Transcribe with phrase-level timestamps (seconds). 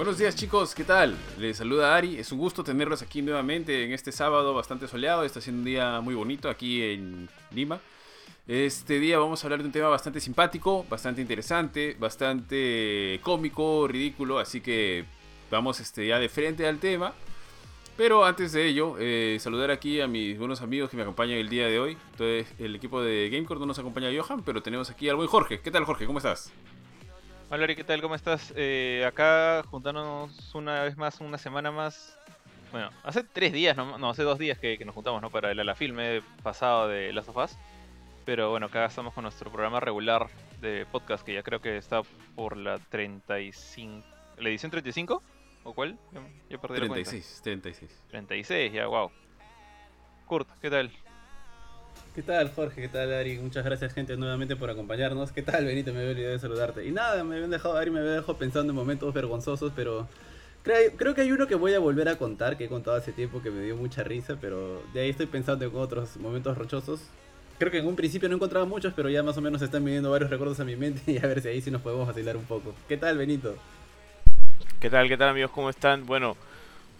[0.00, 1.14] Buenos días chicos, ¿qué tal?
[1.36, 5.42] Les saluda Ari, es un gusto tenerlos aquí nuevamente en este sábado bastante soleado, está
[5.42, 7.78] siendo un día muy bonito aquí en Lima.
[8.48, 14.38] Este día vamos a hablar de un tema bastante simpático, bastante interesante, bastante cómico, ridículo,
[14.38, 15.04] así que
[15.50, 17.12] vamos este, ya de frente al tema.
[17.98, 21.50] Pero antes de ello, eh, saludar aquí a mis buenos amigos que me acompañan el
[21.50, 21.98] día de hoy.
[22.12, 25.60] Entonces, el equipo de Gamecore no nos acompaña Johan, pero tenemos aquí al buen Jorge.
[25.60, 26.06] ¿Qué tal Jorge?
[26.06, 26.50] ¿Cómo estás?
[27.52, 28.00] Hola Ari, ¿qué tal?
[28.00, 28.52] ¿Cómo estás?
[28.54, 32.16] Eh, acá juntándonos una vez más, una semana más.
[32.70, 35.30] Bueno, hace tres días, no, no hace dos días que, nos juntamos, ¿no?
[35.30, 37.56] Para el ala filme pasado de Last of Us.
[38.24, 40.28] Pero bueno, acá estamos con nuestro programa regular
[40.60, 42.02] de podcast, que ya creo que está
[42.36, 44.06] por la 35.
[44.38, 45.20] ¿La edición 35?
[45.64, 45.98] ¿O cuál?
[46.48, 48.02] Ya, perdí 36, la 36.
[48.10, 49.10] 36, ya, wow.
[50.28, 50.92] Kurt, ¿qué tal?
[52.20, 52.82] ¿Qué tal, Jorge?
[52.82, 53.38] ¿Qué tal, Ari?
[53.38, 55.32] Muchas gracias, gente, nuevamente por acompañarnos.
[55.32, 55.90] ¿Qué tal, Benito?
[55.94, 56.86] Me había olvidado de saludarte.
[56.86, 60.06] Y nada, me habían dejado, Ari me había dejado pensando en momentos vergonzosos, pero
[60.62, 63.40] creo, que hay uno que voy a volver a contar, que he contado hace tiempo,
[63.40, 67.00] que me dio mucha risa, pero de ahí estoy pensando en otros momentos rochosos.
[67.58, 70.10] Creo que en un principio no encontraba muchos, pero ya más o menos están viniendo
[70.10, 72.44] varios recuerdos a mi mente y a ver si ahí sí nos podemos vacilar un
[72.44, 72.74] poco.
[72.86, 73.56] ¿Qué tal, Benito?
[74.78, 75.52] ¿Qué tal, qué tal, amigos?
[75.52, 76.04] ¿Cómo están?
[76.04, 76.36] Bueno,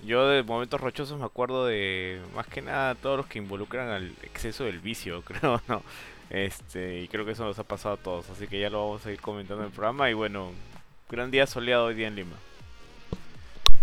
[0.05, 4.11] yo de momentos rochosos me acuerdo de más que nada todos los que involucran al
[4.23, 5.83] exceso del vicio, creo, ¿no?
[6.31, 9.05] Este, y creo que eso nos ha pasado a todos, así que ya lo vamos
[9.05, 10.53] a ir comentando en el programa y bueno,
[11.09, 12.37] gran día soleado hoy día en Lima.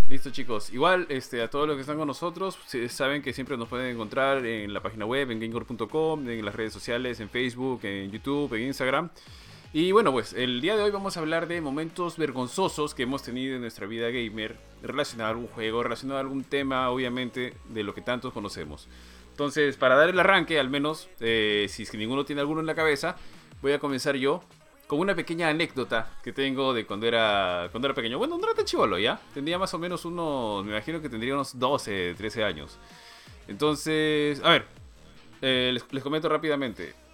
[0.09, 2.57] Listo chicos, igual este, a todos los que están con nosotros,
[2.87, 6.71] saben que siempre nos pueden encontrar en la página web, en gamecore.com, en las redes
[6.71, 9.09] sociales, en Facebook, en YouTube, en Instagram.
[9.73, 13.21] Y bueno, pues el día de hoy vamos a hablar de momentos vergonzosos que hemos
[13.21, 17.83] tenido en nuestra vida gamer relacionado a algún juego, relacionado a algún tema, obviamente, de
[17.83, 18.87] lo que tantos conocemos.
[19.31, 22.65] Entonces, para dar el arranque, al menos, eh, si es que ninguno tiene alguno en
[22.65, 23.17] la cabeza,
[23.61, 24.41] voy a comenzar yo
[24.87, 28.17] con una pequeña anécdota que tengo de cuando era, cuando era pequeño.
[28.17, 29.19] Bueno, no era tan chivolo, ¿ya?
[29.33, 32.79] Tendría más o menos unos, me imagino que tendría unos 12, 13 años.
[33.49, 34.65] Entonces, a ver,
[35.41, 37.06] eh, les, les comento rápidamente.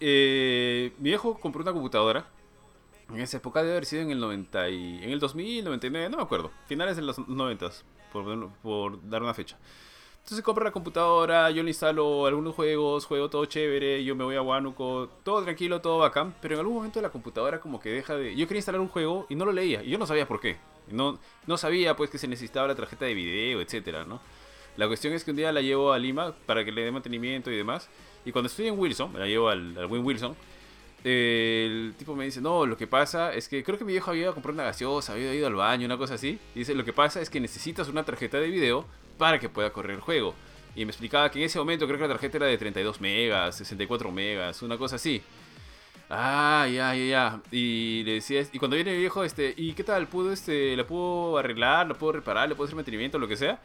[0.00, 2.26] Eh, mi viejo compró una computadora.
[3.08, 6.16] En esa época debe haber sido en el 90 y, en el 2000, 99, no
[6.16, 6.50] me acuerdo.
[6.66, 7.70] Finales de los 90,
[8.12, 9.56] por, por dar una fecha.
[10.26, 14.34] Entonces compro la computadora, yo le instalo algunos juegos, juego todo chévere, yo me voy
[14.34, 18.16] a Wanuco, todo tranquilo, todo bacán, pero en algún momento la computadora como que deja
[18.16, 18.34] de...
[18.34, 20.56] Yo quería instalar un juego y no lo leía, y yo no sabía por qué.
[20.90, 24.20] No, no sabía pues que se necesitaba la tarjeta de video, etcétera, ¿no?
[24.76, 27.52] La cuestión es que un día la llevo a Lima para que le dé mantenimiento
[27.52, 27.88] y demás.
[28.26, 30.36] Y cuando estoy en Wilson, me la llevo al, al Win Wilson,
[31.04, 34.22] el tipo me dice, no, lo que pasa es que creo que mi viejo había
[34.22, 36.38] ido a comprar una gaseosa, había ido al baño, una cosa así.
[36.52, 38.84] Y dice, lo que pasa es que necesitas una tarjeta de video
[39.16, 40.34] para que pueda correr el juego.
[40.74, 43.56] Y me explicaba que en ese momento creo que la tarjeta era de 32 megas,
[43.56, 45.22] 64 megas, una cosa así.
[46.10, 47.40] Ah, ya, ya, ya.
[47.52, 50.08] Y le decía, y cuando viene mi viejo, este, ¿y qué tal?
[50.08, 53.60] ¿Puedo, este, la puedo arreglar, la puedo reparar, le puedo hacer mantenimiento, lo que sea?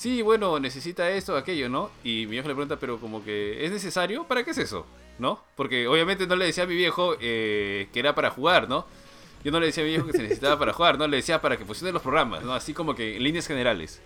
[0.00, 1.90] Sí, bueno, necesita esto, aquello, ¿no?
[2.02, 4.24] Y mi viejo le pregunta, pero como que, ¿es necesario?
[4.24, 4.86] ¿Para qué es eso?
[5.18, 5.44] ¿No?
[5.56, 8.86] Porque obviamente no le decía a mi viejo eh, que era para jugar, ¿no?
[9.44, 11.06] Yo no le decía a mi viejo que se necesitaba para jugar, ¿no?
[11.06, 12.54] Le decía para que funcionen los programas, ¿no?
[12.54, 14.00] Así como que en líneas generales.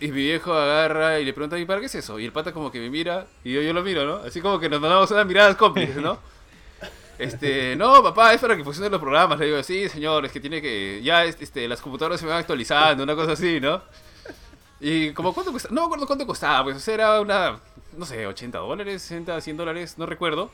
[0.00, 2.18] Y mi viejo agarra y le pregunta, ¿y para qué es eso?
[2.18, 4.16] Y el pata como que me mira y yo, lo miro, ¿no?
[4.26, 6.18] Así como que nos mandamos unas miradas cómplices, ¿no?
[7.16, 9.38] Este, no, papá, es para que funcionen los programas.
[9.38, 11.00] Le digo, sí, señor, es que tiene que.
[11.04, 13.80] Ya este, las computadoras se van actualizando, una cosa así, ¿no?
[14.86, 17.58] Y como cuánto cuesta, no me acuerdo cuánto costaba, pues era una,
[17.96, 20.50] no sé, 80 dólares, 60, 100 dólares, no recuerdo.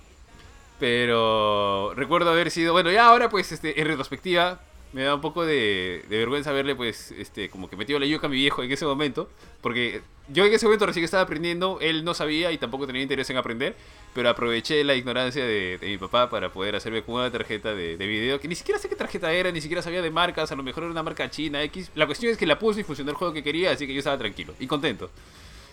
[0.79, 4.61] Pero recuerdo haber sido, bueno, ya ahora pues este, en retrospectiva
[4.93, 8.31] me da un poco de, vergüenza verle pues este como que metió la yuca a
[8.31, 9.29] mi viejo en ese momento,
[9.61, 13.29] porque yo en ese momento recién estaba aprendiendo, él no sabía y tampoco tenía interés
[13.31, 13.77] en aprender,
[14.15, 18.41] pero aproveché la ignorancia de, mi papá para poder hacerme con una tarjeta de, video,
[18.41, 20.85] que ni siquiera sé qué tarjeta era, ni siquiera sabía de marcas, a lo mejor
[20.85, 21.91] era una marca china, X.
[21.95, 23.99] La cuestión es que la puse y funcionó el juego que quería, así que yo
[23.99, 25.11] estaba tranquilo y contento.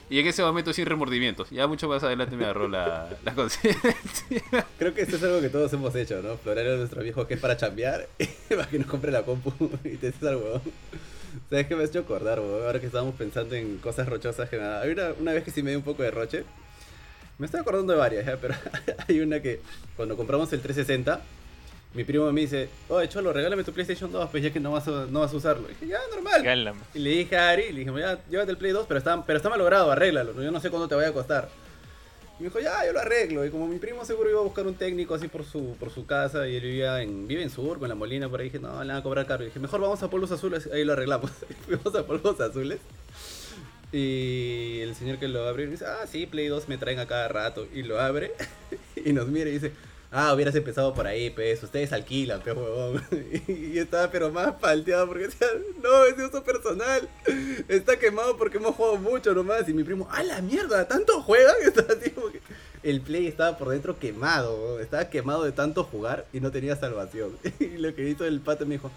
[0.10, 1.50] Y en ese momento sin remordimientos.
[1.50, 4.66] Ya mucho más adelante me agarró la, la conciencia.
[4.80, 6.38] Creo que esto es algo que todos hemos hecho, ¿no?
[6.38, 8.08] Florar a nuestro viejo que es para chambear,
[8.50, 9.52] para que nos compre la compu
[9.84, 10.62] y te al huevón.
[11.50, 14.82] ¿Sabes qué me has hecho acordar, Ahora que estábamos pensando en cosas rochosas que nada.
[14.82, 16.46] Hay una, una vez que sí me dio un poco de roche.
[17.38, 18.38] Me estoy acordando de varias, ¿eh?
[18.42, 18.56] pero
[19.08, 19.62] hay una que
[19.96, 21.22] cuando compramos el 360,
[21.94, 24.88] mi primo me dice, oye Cholo, regálame tu PlayStation 2, pues ya que no vas
[24.88, 25.68] a, no vas a usarlo.
[25.68, 26.76] Y dije, ya, normal.
[26.94, 29.38] Y le dije a Ari, le dije, ya, llévate el Play 2, pero está, pero
[29.38, 30.40] está malogrado, arréglalo.
[30.42, 31.50] Yo no sé cuándo te vaya a costar.
[32.40, 33.46] Y me dijo, ya, yo lo arreglo.
[33.46, 36.06] Y como mi primo seguro iba a buscar un técnico así por su, por su
[36.06, 38.84] casa y él vivía en, vive en Sur, en la Molina, por ahí, dije, no,
[38.84, 39.44] le van a cobrar caro.
[39.44, 41.32] Y dije, mejor vamos a Polvos Azules, ahí lo arreglamos.
[41.66, 42.80] fuimos a Polvos Azules.
[43.92, 47.28] Y el señor que lo abre dice, ah, sí, Play 2 me traen a cada
[47.28, 47.68] rato.
[47.74, 48.34] Y lo abre
[49.04, 49.72] y nos mira y dice,
[50.20, 51.62] Ah, hubieras empezado por ahí, pues.
[51.62, 53.04] Ustedes alquilan, pues, huevón.
[53.48, 55.46] Y estaba, pero más palteado porque decía,
[55.84, 57.08] no, es de uso personal.
[57.68, 59.70] Está quemado porque hemos jugado mucho nomás.
[59.70, 60.88] Y mi primo, ¡ah, la mierda!
[60.88, 61.54] ¿Tanto juegan?
[61.68, 62.14] Así.
[62.82, 64.80] El play estaba por dentro quemado.
[64.80, 67.38] Estaba quemado de tanto jugar y no tenía salvación.
[67.60, 68.90] Y lo que hizo el pato me dijo,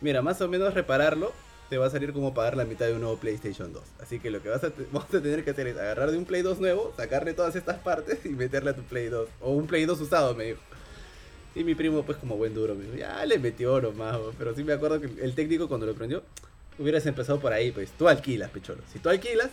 [0.00, 1.34] mira, más o menos repararlo
[1.72, 3.82] te va a salir como pagar la mitad de un nuevo PlayStation 2.
[4.02, 4.70] Así que lo que vas a
[5.10, 8.28] tener que hacer es agarrar de un Play 2 nuevo, sacarle todas estas partes y
[8.28, 9.26] meterle a tu Play 2.
[9.40, 10.60] O un Play 2 usado, me dijo.
[11.54, 14.34] Y mi primo, pues como buen duro, me dijo, ya le metió nomás, weón".
[14.36, 16.22] pero sí me acuerdo que el técnico cuando lo prendió,
[16.78, 18.82] hubieras empezado por ahí, pues tú alquilas, pecholo.
[18.92, 19.48] Si tú alquilas,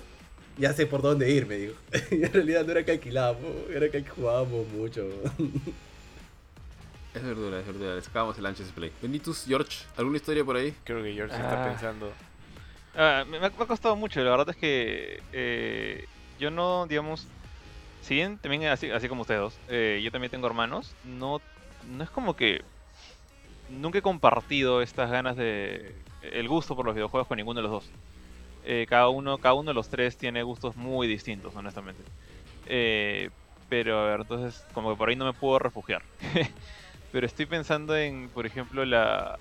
[0.57, 1.75] ya sé por dónde ir, me dijo.
[2.12, 5.07] y en realidad no era que alquilábamos, era que jugábamos mucho.
[7.13, 7.95] Es verdura, es verdura.
[7.95, 8.91] Le sacábamos el ancho a ese play.
[9.01, 10.73] Benitus, George, ¿alguna historia por ahí?
[10.83, 11.65] Creo que George está Ah.
[11.65, 12.11] pensando.
[12.95, 16.06] Ah, me, me ha me ha costado mucho, la verdad es que eh,
[16.39, 17.27] yo no, digamos,
[18.01, 21.39] si bien también así, así como ustedes dos, eh, yo también tengo hermanos, no,
[21.88, 22.61] no es como que
[23.69, 27.71] nunca he compartido estas ganas de el gusto por los videojuegos con ninguno de los
[27.71, 27.89] dos.
[28.65, 32.01] Eh, cada uno, cada uno de los tres tiene gustos muy distintos, honestamente.
[32.65, 33.29] Eh,
[33.69, 36.01] pero a ver, entonces como que por ahí no me puedo refugiar.
[37.11, 39.38] pero estoy pensando en, por ejemplo, la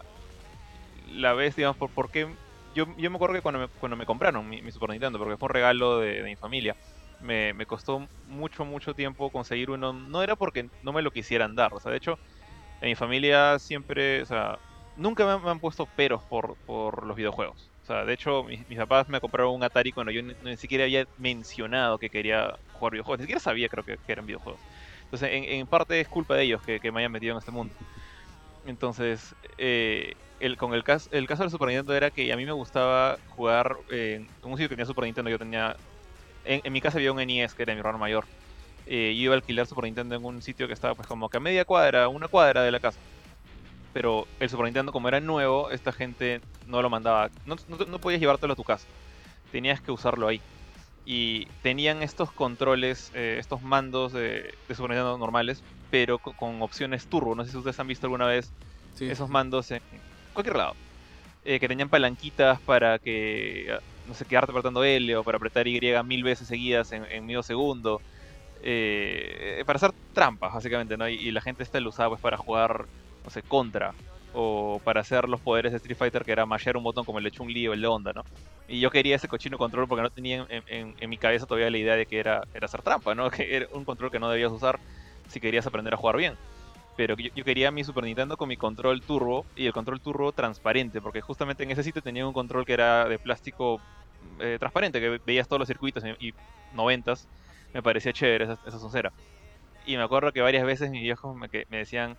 [1.12, 2.28] la vez, digamos, por, por qué
[2.74, 5.36] yo, yo me acuerdo que cuando me, cuando me compraron mi, mi Super Nintendo, porque
[5.36, 6.76] fue un regalo de, mi familia,
[7.20, 9.92] me, me costó mucho, mucho tiempo conseguir uno.
[9.92, 12.18] No era porque no me lo quisieran dar, o sea, de hecho,
[12.80, 14.58] en mi familia siempre, o sea,
[14.96, 17.70] nunca me han puesto peros por, por los videojuegos.
[17.82, 20.56] O sea, de hecho, mis, mis papás me compraron un Atari cuando yo ni, ni
[20.56, 24.60] siquiera había mencionado que quería jugar videojuegos, ni siquiera sabía, creo que, que eran videojuegos.
[25.10, 27.72] Entonces, en, parte es culpa de ellos que, me hayan metido en este mundo.
[28.66, 32.44] Entonces, eh, el, con el, caso, el caso del Super Nintendo era que a mí
[32.44, 35.30] me gustaba jugar eh, en un sitio que tenía Super Nintendo.
[35.30, 35.76] Yo tenía.
[36.44, 38.26] En, en mi casa había un NES que era mi hermano mayor.
[38.86, 41.38] Eh, yo iba a alquilar Super Nintendo en un sitio que estaba, pues, como que
[41.38, 42.98] a media cuadra, una cuadra de la casa.
[43.94, 47.30] Pero el Super Nintendo, como era nuevo, esta gente no lo mandaba.
[47.46, 48.86] No, no, no podías llevártelo a tu casa.
[49.50, 50.42] Tenías que usarlo ahí.
[51.10, 56.60] Y tenían estos controles, eh, estos mandos de, de Super Nintendo normales, pero co- con
[56.62, 57.34] opciones turbo.
[57.34, 58.54] No sé si ustedes han visto alguna vez
[58.92, 59.06] Sí.
[59.06, 59.80] esos mandos en
[60.34, 60.76] cualquier lado.
[61.42, 65.80] Eh, que tenían palanquitas para que, no sé, quedarte apretando L o para apretar Y
[66.04, 68.02] mil veces seguidas en, en medio segundo.
[68.62, 71.08] Eh, para hacer trampas, básicamente, ¿no?
[71.08, 72.86] Y, y la gente esta lo usaba pues para jugar,
[73.24, 73.96] no sé, contra.
[74.40, 77.24] O para hacer los poderes de Street Fighter, que era mashear un botón como el
[77.24, 78.22] de Chun-Li o el de Onda, ¿no?
[78.68, 81.96] Y yo quería ese cochino control porque no tenía en, mi cabeza todavía la idea
[81.96, 83.30] de que era, era hacer trampa, ¿no?
[83.32, 84.78] Que era un control que no debías usar
[85.28, 86.34] si querías aprender a jugar bien
[86.98, 91.00] pero yo, quería mi Super Nintendo con mi control turbo y el control turbo transparente,
[91.00, 93.80] porque justamente en ese sitio tenía un control que era de plástico
[94.40, 96.34] eh, transparente, que veías todos los circuitos y,
[96.74, 97.28] 90s,
[97.72, 99.12] me parecía chévere esa, esa soncera.
[99.86, 102.16] Y me acuerdo que varias veces mis viejos me decían,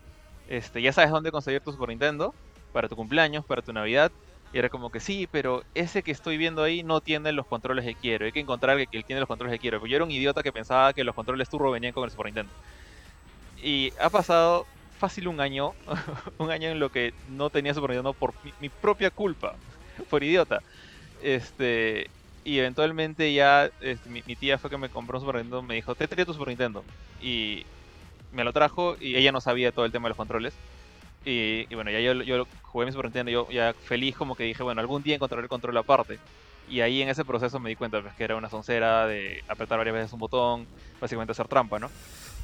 [0.50, 2.34] este, ya sabes dónde conseguir tu Super Nintendo,
[2.74, 4.12] para tu cumpleaños, para tu Navidad,
[4.52, 7.86] y era como que sí, pero ese que estoy viendo ahí no tiene los controles
[7.86, 10.12] que quiero, hay que encontrar el que tiene los controles que quiero, yo era un
[10.12, 12.54] idiota que pensaba que los controles turbo venían con el Super Nintendo.
[13.62, 14.66] Y ha pasado
[14.98, 15.74] fácil un año,
[16.40, 19.56] un año en lo que no tenía Super Nintendo por mi, propia culpa,
[20.10, 20.62] por idiota.
[21.22, 22.08] Este,
[22.44, 25.76] y eventualmente ya este, mi, mi tía fue que me compró un Super Nintendo, me
[25.76, 26.84] dijo, te traía tu Super Nintendo.
[27.22, 27.66] Y
[28.32, 30.54] me lo trajo y ella no sabía todo el tema de los controles.
[31.26, 34.64] Y, y bueno, ya yo, jugué mi Super Nintendo, yo ya feliz como que dije,
[34.64, 36.20] bueno, algún día encontraré el control aparte.
[36.70, 39.80] Y ahí en ese proceso me di cuenta pues, que era una soncera de apretar
[39.80, 40.68] varias veces un botón,
[41.02, 41.90] básicamente hacer trampa, ¿no?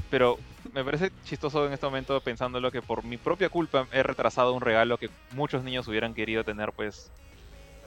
[0.10, 0.38] Pero
[0.74, 4.62] me parece chistoso en este momento pensándolo que por mi propia culpa he retrasado un
[4.62, 7.12] regalo que muchos niños hubieran querido tener pues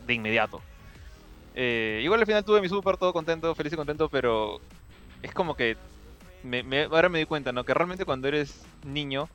[0.06, 0.60] de inmediato.
[1.54, 4.60] Eh, igual al final tuve mi super todo contento, feliz y contento, pero
[5.22, 5.76] es como que
[6.42, 7.64] me- ahora me di cuenta, ¿no?
[7.64, 9.30] Que realmente cuando eres niño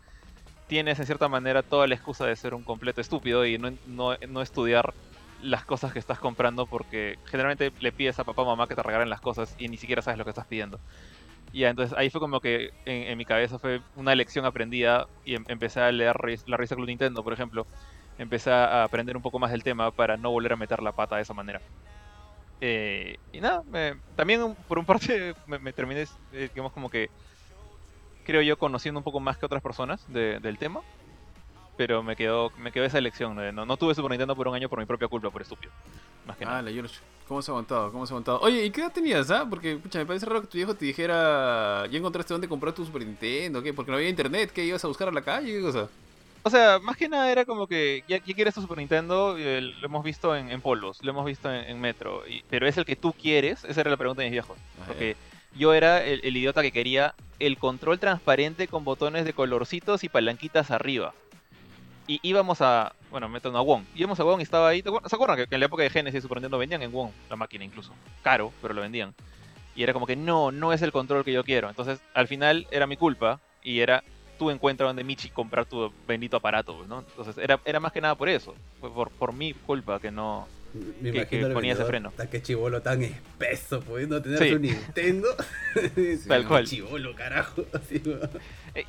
[0.68, 4.16] tienes en cierta manera toda la excusa de ser un completo estúpido y no, no,
[4.30, 4.96] no estudiar
[5.38, 8.84] las cosas que estás comprando porque generalmente le pides a papá o mamá que te
[8.84, 10.82] regalen las cosas y ni siquiera sabes lo que estás pidiendo.
[11.52, 15.46] Y entonces ahí fue como que en, mi cabeza fue una lección aprendida y em-
[15.48, 16.16] empecé a leer
[16.48, 17.68] la revista Club Nintendo, por ejemplo.
[18.18, 21.16] Empecé a aprender un poco más del tema para no volver a meter la pata
[21.18, 21.62] de esa manera.
[22.66, 27.10] Eh, y nada, me- también por un parte me, me terminé, eh, digamos, como que
[28.26, 30.80] creo yo conociendo un poco más que otras personas de- del tema.
[31.76, 33.36] Pero me quedó, me quedó esa elección.
[33.36, 35.74] de No, no tuve Super Nintendo por un año por mi propia culpa, por estúpido.
[36.46, 36.96] Ah, la George.
[37.28, 37.92] ¿Cómo se ha aguantado?
[37.92, 38.40] ¿Cómo se ha aguantado?
[38.42, 39.46] Oye, ¿y qué edad tenías, ah?
[39.50, 42.86] Porque, pucha, me parece raro que tu viejo te dijera, ¿ya encontraste dónde comprar tu
[42.86, 43.62] Super Nintendo?
[43.64, 43.74] ¿Qué?
[43.74, 44.64] Porque no había internet, ¿qué?
[44.64, 45.52] ¿Ibas a buscar a la calle?
[45.52, 45.90] ¿Qué cosa?
[46.46, 49.62] O sea, más que nada era como que ya, ya quieres tu Super Nintendo, eh,
[49.62, 52.78] lo hemos visto en, en polvos, lo hemos visto en, en Metro, y- pero es
[52.78, 54.58] el que tú quieres, esa era la pregunta de mis viejos.
[54.82, 55.16] Ah, Porque
[55.56, 60.10] yo era el, el idiota que quería el control transparente con botones de colorcitos y
[60.10, 61.14] palanquitas arriba.
[62.08, 63.84] Y íbamos a, bueno, meto a Wong.
[63.96, 64.82] Íbamos a Wong y estaba ahí.
[64.84, 66.92] ¿te acuer- ¿Se acuerdan que en la época de Genesis y Super Nintendo vendían en
[66.92, 67.94] Wong la máquina incluso?
[68.22, 69.14] Caro, pero lo vendían.
[69.76, 71.70] Y era como que no, no es el control que yo quiero.
[71.70, 74.04] Entonces, al final era mi culpa y era
[74.38, 77.00] tú encuentras donde Michi comprar tu bendito aparato, pues, ¿no?
[77.00, 78.54] Entonces, era, era más que nada por eso.
[78.80, 80.48] Fue por, por mi culpa que no...
[81.02, 82.12] Me que- que ponía ese freno.
[82.18, 84.50] "Ta, Qué chivolo tan espeso, pudiendo tener Sí.
[84.50, 85.28] su Nintendo.
[86.28, 86.66] Tal cual.
[86.66, 87.64] Chivolo, carajo.
[87.74, 88.02] Así.
[88.74, 88.84] Eh,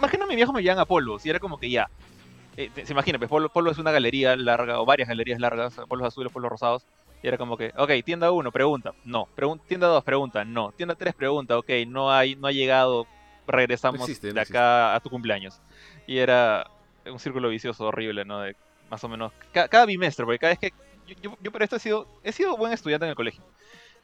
[0.00, 1.90] más que no mi viejo me llevan a polvos y era como que ya.
[2.56, 6.08] eh, se imagina, pues polvo, polvo es una galería larga o varias galerías largas, polvos
[6.08, 6.86] azules, polvos rosados.
[7.22, 9.28] Y era como que, ok, tienda 1, pregunta, no.
[9.36, 10.72] Pregun- tienda 2, pregunta, no.
[10.72, 13.06] Tienda 3, pregunta, ok, no hay, no ha llegado,
[13.50, 15.60] regresamos No existe, no de acá a tu cumpleaños.
[16.06, 16.66] Y era
[17.06, 18.40] un círculo vicioso horrible, ¿no?
[18.40, 18.56] De
[18.90, 20.72] más o menos, ca- cada bimestre, porque cada vez que,
[21.06, 23.42] yo, yo, yo por esto he sido, he sido buen estudiante en el colegio.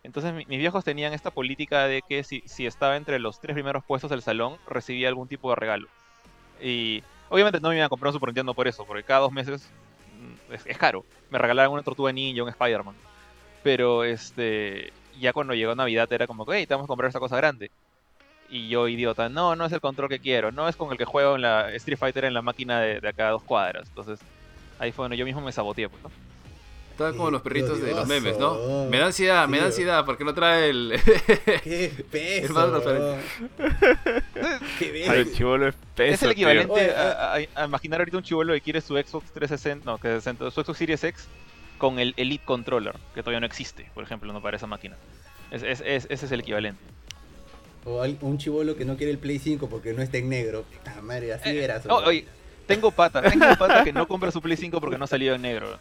[0.03, 3.55] Entonces mi- mis viejos tenían esta política de que si, si estaba entre los tres
[3.55, 5.89] primeros puestos del salón, recibía algún tipo de regalo.
[6.63, 9.33] Y obviamente no me iban a comprar un Super Nintendo por eso, porque cada dos
[9.33, 9.69] meses
[10.49, 11.05] mm, es, es caro.
[11.31, 12.95] Me regalaban una Tortuga Ninja, un Spider-Man.
[13.63, 17.21] Pero este ya cuando llegó Navidad era como que, hey, te vamos a comprar esta
[17.21, 17.71] cosa grande.
[18.49, 21.05] Y yo, idiota, no, no es el control que quiero, no es con el que
[21.05, 23.89] juego en la Street Fighter en la máquina de, de acá a dos cuadras.
[23.89, 24.21] Entonces
[24.79, 26.11] ahí fue donde yo mismo me saboteé, pues, ¿no?
[26.93, 28.55] Estaba como los perritos de los memes, ¿no?
[28.91, 30.99] Me da ansiedad, me da ansiedad, porque no trae el...
[31.63, 32.55] Qué peso.
[32.55, 32.71] más.
[34.79, 36.15] Qué chivolo espeso.
[36.15, 39.31] es el equivalente Oye, a, a- a imaginar ahorita un chivolo que quiere su Xbox
[39.33, 41.29] 360, no, que 60, su Xbox Series X
[41.79, 44.97] con el Elite Controller, que todavía no existe, por ejemplo, no para esa máquina.
[45.51, 46.81] Es- es- es- ese es el equivalente.
[47.87, 50.65] O un chivolo que no quiere el Play 5 porque no está en negro.
[50.65, 52.05] Puta madre, así Eh, oh, weón.
[52.09, 52.25] oye,
[52.67, 55.79] tengo pata, tengo pata que no compra su Play 5 porque no salió en negro.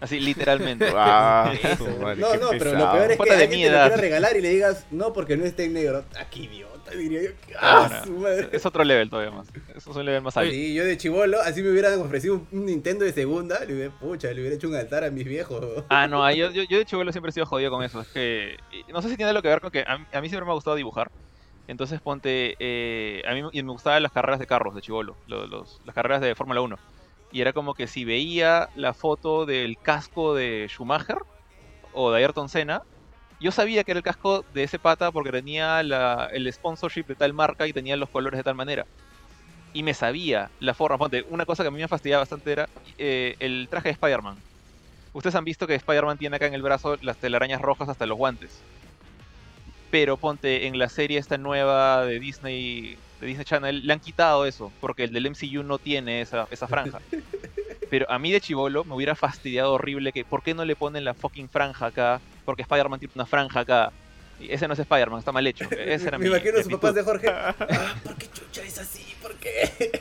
[0.00, 0.86] Así, literalmente.
[0.96, 3.76] Ah, Eso, su madre, no, no, pero lo peor es que Pata de alguien te
[3.78, 6.04] lo quiera regalar y le digas, no, porque no está en negro.
[6.18, 7.30] Aquí idiota, diría yo.
[7.60, 8.04] Ah, ¡Ah, no.
[8.06, 8.48] su madre!
[8.50, 9.46] Es otro level todavía más.
[9.76, 10.50] Eso es un level más alto.
[10.50, 14.32] Sí, yo de chivolo, así me hubieran ofrecido un, Nintendo de segunda, le hubiera, pucha,
[14.32, 15.84] le hubiera hecho un altar a mis viejos.
[15.88, 18.00] Ah, no, yo, yo, yo de chivolo siempre he sido jodido con eso.
[18.00, 18.56] Es que.
[18.92, 20.50] No sé si tiene algo que ver con que a, mí- a mí siempre me
[20.50, 21.12] ha gustado dibujar.
[21.66, 22.56] Entonces ponte.
[22.58, 25.18] eh, a mí y me gustaban las carreras de carros de chivolo.
[25.26, 26.78] Los, las carreras de Fórmula 1.
[27.30, 31.18] Y era como que si veía la foto del casco de Schumacher
[31.92, 32.80] o de Ayrton Senna.
[33.40, 37.16] Yo sabía que era el casco de ese pata porque tenía la- el sponsorship de
[37.16, 38.86] tal marca y tenía los colores de tal manera.
[39.72, 40.98] Y me sabía la forma.
[40.98, 44.44] Ponte, una cosa que a mí me fastidiaba bastante era eh, el traje de Spider-Man.
[45.12, 48.16] Ustedes han visto que Spider-Man tiene acá en el brazo las telarañas rojas hasta los
[48.18, 48.66] guantes.
[49.92, 54.46] Pero ponte en la serie esta nueva de Disney, de Disney Channel, le han quitado
[54.46, 56.98] eso, porque el del MCU no tiene esa, esa franja.
[57.90, 61.04] Pero a mí de chivolo me hubiera fastidiado horrible que ¿por qué no le ponen
[61.04, 62.22] la fucking franja acá?
[62.46, 63.92] Porque Spider-Man tiene una franja acá.
[64.40, 65.64] Ese no es Spider-Man, está mal hecho.
[65.70, 67.28] Ese era me mi imagino a sus papás de Jorge.
[67.30, 69.14] Ah, ¿por qué chucha es así?
[69.20, 69.92] ¿Por qué?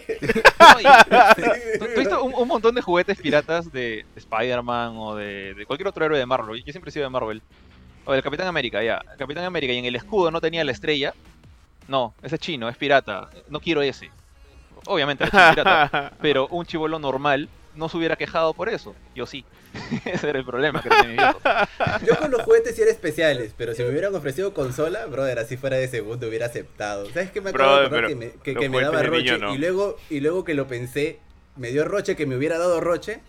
[1.77, 6.05] ¿Tú, un, un montón de juguetes piratas de, de Spider-Man o de, de cualquier otro
[6.05, 6.63] héroe de Marvel?
[6.63, 7.41] Yo siempre he sido de Marvel.
[8.05, 9.01] O del Capitán América, ya.
[9.11, 11.13] El Capitán América y en el escudo no tenía la estrella.
[11.87, 13.29] No, ese es chino, es pirata.
[13.49, 14.09] No quiero ese.
[14.85, 16.13] Obviamente chino pirata.
[16.21, 18.95] pero un chivolo normal no se hubiera quejado por eso.
[19.15, 19.45] Yo sí.
[20.05, 21.39] ese era el problema que tenía mi viejo.
[22.05, 25.57] Yo con los juguetes sí era especiales, pero si me hubieran ofrecido consola, brother, así
[25.57, 27.05] fuera de segundo hubiera aceptado.
[27.11, 29.37] ¿Sabes qué me acabo de Brother, pero que me, que, que me daba de roche?
[29.37, 29.55] no.
[29.55, 31.19] Y luego, y luego que lo pensé,
[31.55, 33.21] me dio roche que me hubiera dado roche.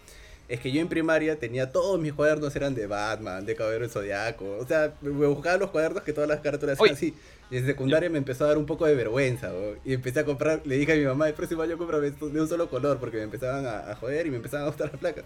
[0.48, 3.90] Es que yo en primaria tenía todos mis cuadernos eran de Batman, de Caballero del
[3.90, 4.58] Zodiaco.
[4.58, 6.90] O sea, me buscaba los cuadernos que todas las carátulas Oye.
[6.90, 7.14] eran así.
[7.52, 9.78] Y en secundaria me empezó a dar un poco de vergüenza, weón.
[9.84, 12.40] Y empecé a comprar, le dije a mi mamá, el próximo año cómprame estos de
[12.40, 14.98] un solo color, porque me empezaban a, a joder y me empezaban a gustar las
[14.98, 15.24] placas.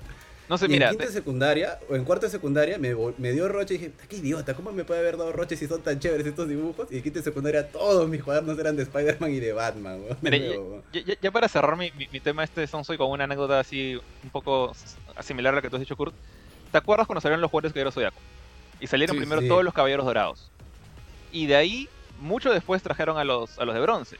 [0.48, 0.86] No sé, y mira.
[0.86, 2.94] en quinto de secundaria, o en cuarto de secundaria, me,
[3.32, 6.00] dio roche y dije, qué idiota, ¿cómo me puede haber dado roche si son tan
[6.00, 6.88] chéveres estos dibujos?
[6.90, 10.16] Y en quinto de secundaria todos mis cuadernos eran de Spider-Man y de Batman, weón.
[10.20, 10.36] Mira,
[10.92, 14.30] ya, ya- para cerrar mi, mi- mi tema este soy con una anécdota así un
[14.30, 14.72] poco
[15.20, 16.14] similar a la que tú has dicho, Kurt.
[16.72, 18.18] ¿Te acuerdas cuando salieron los juguetes Caballeros Zodiaco?
[18.80, 19.48] Y salieron Sí, primero sí.
[19.48, 20.50] todos los Caballeros Dorados.
[21.32, 21.88] Y de ahí,
[22.20, 24.16] mucho después trajeron a los, a los de bronce.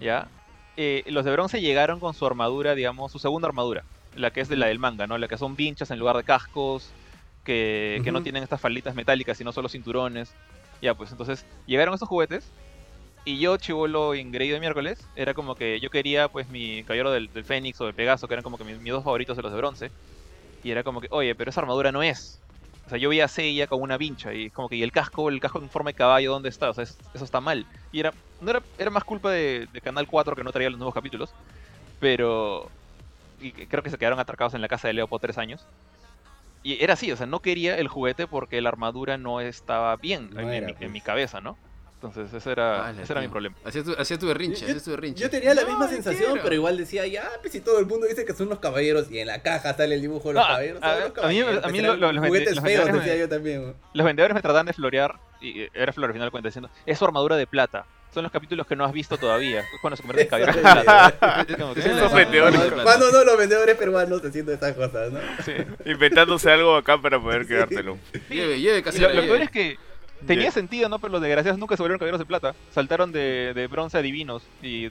[0.00, 0.28] ¿Ya?
[0.76, 3.84] Eh, los de bronce llegaron con su armadura, digamos, su segunda armadura.
[4.14, 5.18] La que es de la del manga, ¿no?
[5.18, 6.90] La que son vinchas en lugar de cascos.
[7.44, 10.34] Que, que no tienen estas falditas metálicas, sino solo cinturones.
[10.82, 12.50] Ya, pues entonces llegaron estos juguetes.
[13.24, 17.32] Y yo, chivolo ingreído de miércoles, era como que yo quería, pues, mi caballero del,
[17.32, 19.52] del Fénix o del Pegaso, que eran como que mis, mis dos favoritos de los
[19.52, 19.90] de bronce.
[20.62, 22.40] Y era como que, oye, pero esa armadura no es.
[22.86, 24.92] O sea, yo vi a Seiya con una vincha y es como que, ¿y el
[24.92, 26.70] casco, el casco en forma de caballo, dónde está?
[26.70, 27.66] O sea, es- eso está mal.
[27.90, 30.78] Y era, no era, era más culpa de, de Canal 4 que no traía los
[30.78, 31.30] nuevos capítulos.
[31.98, 32.70] Pero,
[33.38, 35.66] y creo que se quedaron atracados en la casa de Leo por tres años.
[36.62, 40.30] Y era así, o sea, no quería el juguete porque la armadura no estaba bien
[40.32, 40.92] No en, mi- en pues.
[40.92, 41.58] mi cabeza, ¿no?
[41.96, 43.56] Entonces, ese era, ese era mi problema.
[43.64, 45.22] Hacía tu, hacía tu berrinche, Yo- hacías tu berrinche.
[45.22, 46.42] Yo tenía la No, misma sensación, quiero.
[46.42, 49.18] pero igual decía, ya, pues si todo el mundo dice que son los caballeros y
[49.18, 50.82] en la caja sale el dibujo de los No, caballeros.
[50.82, 52.84] a- los a mí- caballeros, a mí eran lo- lo- los vende- juguetes los feos,
[52.84, 53.74] vendedores decía me- yo también.
[53.94, 56.98] Los vendedores me trataban de florear, y era flor al final de cuentas, diciendo, es
[56.98, 57.86] su armadura de plata.
[58.12, 59.60] Son los capítulos que no has visto todavía.
[59.60, 61.12] Es cuando se convierte en "Ah,
[62.14, 62.56] vendedores.
[62.82, 65.20] Cuando- no, los vendedores peruanos haciendo estas cosas, ¿no?
[65.44, 65.52] sí.
[65.84, 67.98] Inventándose algo acá para poder quedártelo.
[68.30, 69.32] Lleve, lleve, casera, lo, lo lleve.
[69.32, 69.76] peor es que
[70.26, 70.98] tenía sentido, ¿no?
[70.98, 72.54] Pero los desgraciados nunca se volvieron caballeros de plata.
[72.70, 74.42] Saltaron de, de bronce a divinos.
[74.62, 74.90] Y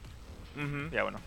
[0.91, 1.19] ya bueno.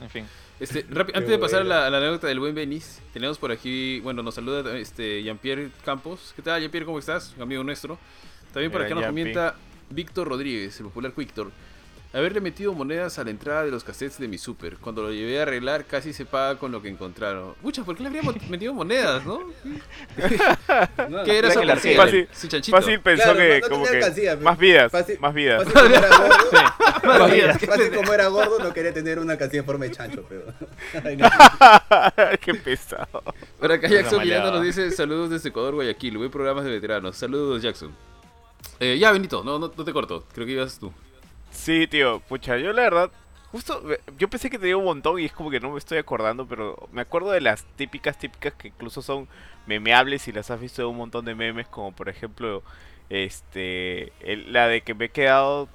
[0.00, 0.26] En fin.
[0.58, 4.00] Este, antes de pasar a la, a la anécdota del buen Benis, tenemos por aquí,
[4.00, 6.34] bueno, nos saluda este Jean-Pierre Campos.
[6.36, 6.84] ¿Qué tal, Jean-Pierre?
[6.84, 7.32] ¿Cómo estás?
[7.36, 7.98] Un amigo nuestro.
[8.52, 9.54] También por acá nos comenta
[9.88, 11.50] Víctor Rodríguez, el popular Víctor.
[12.12, 14.78] Haberle metido monedas a la entrada de los cassettes de mi super.
[14.78, 17.54] Cuando lo llevé a arreglar, casi se paga con lo que encontraron.
[17.62, 19.38] Mucha, ¿por qué le habríamos metido monedas, no?
[21.08, 21.96] No, ¿Qué era la ¿Qué?
[21.96, 22.76] Fácil- Su chanchito.
[22.76, 25.62] Fácil pensó Claro, que no- no como que alcancía, más vidas, fácil- más vidas.
[25.64, 26.50] Fácil como era gordo,
[27.04, 29.90] Más bien, fácil, fácil como era gordo, no quería tener una alcancía en forma de
[29.92, 30.42] chancho, pero.
[31.04, 31.28] Ay, no.
[32.40, 33.22] Qué pesado.
[33.60, 36.18] Por acá Jackson Miranda nos dice saludos desde Ecuador, Guayaquil.
[36.18, 37.16] Buen programas de veteranos.
[37.16, 37.94] Saludos, Jackson.
[38.80, 40.24] Eh, ya, Benito, no, no, no te corto.
[40.34, 40.92] Creo que ibas tú.
[41.50, 43.10] Sí, tío, pucha, yo la verdad,
[43.50, 45.98] justo, eh, yo pensé que tenía un montón y es como que no me estoy
[45.98, 49.28] acordando, pero me acuerdo de las típicas, típicas que incluso son
[49.66, 52.62] memeables y las has visto de un montón de memes, como por ejemplo,
[53.08, 55.68] este, el- la de que me he quedado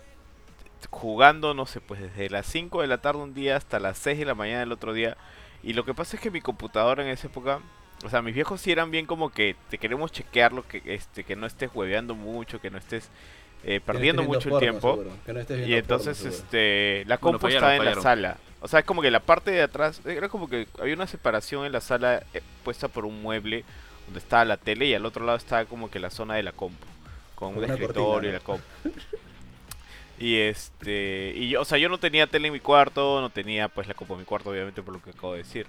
[0.91, 4.17] jugando, no sé, pues desde las 5 de la tarde un día hasta las 6
[4.20, 5.17] de la mañana del otro día.
[5.63, 7.60] Y lo que pasa es que mi computadora en esa época,
[8.03, 11.36] o sea, mis viejos sí eran bien como que te queremos chequearlo, que este que
[11.36, 13.10] no estés hueveando mucho, que no estés
[13.67, 14.95] eh, perdiendo no mucho el tiempo.
[15.25, 18.38] seguro, no Y entonces, este, la Bueno, compu fallaron, estaba en la sala.
[18.62, 21.65] O sea, es como que la parte de atrás, era como que había una separación
[21.65, 23.63] en la sala eh, puesta por un mueble
[24.05, 26.51] donde estaba la tele y al otro lado estaba como que la zona de la
[26.51, 26.86] compu.
[27.34, 28.63] Con un escritorio y la compu.
[30.17, 33.67] Y este, y yo, o sea, yo no tenía tele en mi cuarto, no tenía
[33.67, 35.67] pues la compu en mi cuarto, obviamente por lo que acabo de decir.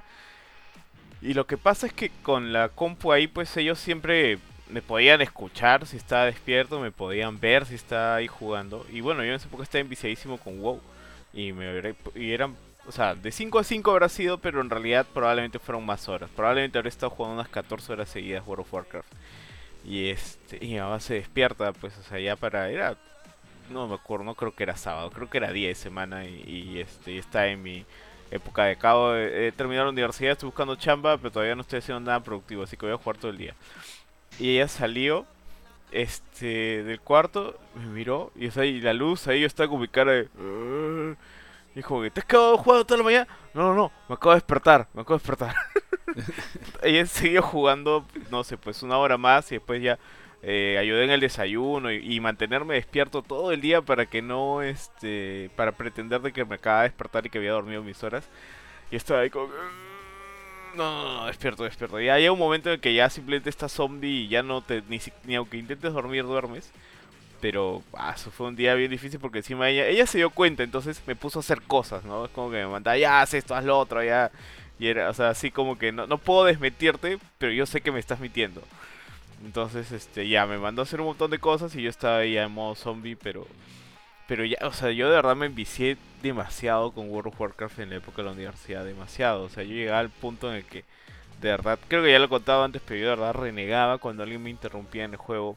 [1.22, 5.20] Y lo que pasa es que con la compu ahí, pues ellos siempre me podían
[5.20, 8.84] escuchar si estaba despierto, me podían ver si estaba ahí jugando.
[8.90, 10.80] Y bueno, yo en esa época estaba enviciadísimo con WoW.
[11.32, 15.06] Y, me, y eran, o sea, de 5 a 5 habrá sido, pero en realidad
[15.12, 16.30] probablemente fueron más horas.
[16.34, 19.12] Probablemente habré estado jugando unas 14 horas seguidas World of Warcraft.
[19.84, 22.96] Y este, y mi mamá se despierta, pues, o sea, ya para, era,
[23.70, 26.42] no me acuerdo, no creo que era sábado, creo que era día de semana y,
[26.44, 27.84] y, este, y está en mi
[28.32, 32.00] época de cabo, he terminado la universidad, estoy buscando chamba, pero todavía no estoy haciendo
[32.00, 33.54] nada productivo, así que voy a jugar todo el día.
[34.38, 35.26] Y ella salió
[35.92, 39.80] este del cuarto, me miró y, o sea, y la luz ahí yo estaba con
[39.80, 41.16] mi cara de
[41.74, 43.28] y como que te has quedado jugando toda la mañana.
[43.52, 45.54] No, no, no, me acabo de despertar, me acabo de despertar.
[46.82, 49.98] ella siguió jugando, no sé, pues una hora más y después ya
[50.42, 54.62] eh, ayudé en el desayuno y, y mantenerme despierto todo el día para que no,
[54.62, 58.28] este, para pretender de que me acababa de despertar y que había dormido mis horas.
[58.90, 59.48] Y estaba ahí como...
[60.76, 62.00] que, "Mm, No, no, no, despierto, despierto.
[62.00, 65.00] Ya llega un momento en que ya simplemente estás zombie y ya no te, ni,
[65.24, 66.70] ni aunque intentes dormir, duermes.
[67.40, 70.62] Pero, ah, eso fue un día bien difícil porque encima ella, ella se dio cuenta,
[70.62, 72.24] entonces me puso a hacer cosas, ¿no?
[72.26, 74.30] Es como que me mandaba, ya, haz esto, haz lo otro, ya.
[74.78, 77.92] Y era, o sea, así como que no, no puedo desmentirte, pero yo sé que
[77.92, 78.62] me estás mintiendo.
[79.44, 82.36] Entonces, este, ya, me mandó a hacer un montón de cosas y yo estaba ahí
[82.38, 83.46] en modo zombie, pero...
[84.26, 87.90] Pero ya, o sea, yo de verdad me envicié demasiado con World of Warcraft en
[87.90, 89.44] la época de la universidad, demasiado.
[89.44, 90.84] O sea, yo llegaba al punto en el que,
[91.40, 94.42] de verdad, creo que ya lo contaba antes, pero yo de verdad renegaba cuando alguien
[94.42, 95.56] me interrumpía en el juego.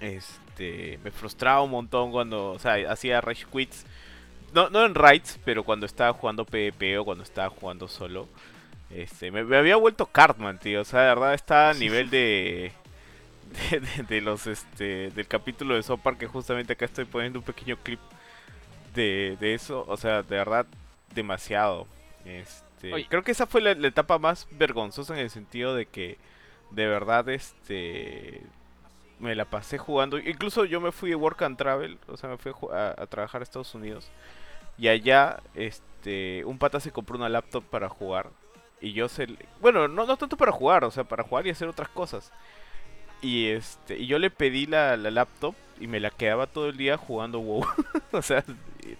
[0.00, 3.84] Este, me frustraba un montón cuando, o sea, hacía rage quits.
[4.54, 8.28] No, no en raids, pero cuando estaba jugando PvP o cuando estaba jugando solo.
[8.90, 10.82] Este, me, me había vuelto Cartman, tío.
[10.82, 12.72] O sea, de verdad está a nivel de,
[13.70, 17.44] de, de- de los, este, del capítulo de Sopar que justamente acá estoy poniendo un
[17.44, 18.00] pequeño clip
[18.94, 19.84] de, de eso.
[19.88, 20.66] O sea, de verdad,
[21.14, 21.86] demasiado.
[22.24, 23.06] Este, Oye.
[23.08, 26.18] creo que esa fue la, la etapa más vergonzosa en el sentido de que,
[26.70, 28.42] de verdad, este,
[29.20, 30.18] me la pasé jugando.
[30.18, 33.44] Incluso yo me fui de Work and Travel, o sea, me fui a trabajar a
[33.44, 34.08] Estados Unidos.
[34.78, 38.28] Y allá, este, un pata se compró una laptop para jugar.
[38.80, 39.26] Y yo se...
[39.62, 42.30] Bueno, no, no tanto para jugar, o sea, para jugar y hacer otras cosas.
[43.22, 46.76] Y este y yo le pedí la, la laptop y me la quedaba todo el
[46.76, 47.66] día jugando WoW.
[48.12, 48.44] o sea,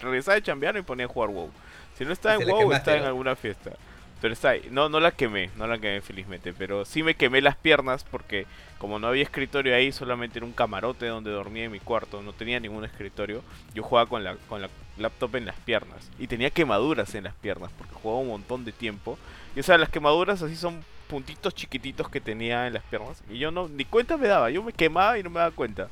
[0.00, 1.50] regresaba de chambear y ponía a jugar WoW.
[1.96, 3.09] Si no estaba en WoW, quemaste, estaba en ¿no?
[3.09, 3.72] alguna fiesta.
[4.20, 4.68] Pero está ahí.
[4.70, 6.52] No, no la quemé, no la quemé felizmente.
[6.52, 8.46] Pero sí me quemé las piernas porque
[8.79, 12.22] como no había escritorio ahí, solamente era un camarote donde dormía en mi cuarto.
[12.22, 13.42] No tenía ningún escritorio.
[13.74, 16.11] Yo jugaba con la, con la laptop en las piernas.
[16.18, 19.18] Y tenía quemaduras en las piernas porque jugaba un montón de tiempo.
[19.55, 23.23] Y o sea, las quemaduras así son puntitos chiquititos que tenía en las piernas.
[23.31, 24.51] Y yo no, ni cuenta me daba.
[24.51, 25.88] Yo me quemaba y no me daba cuenta.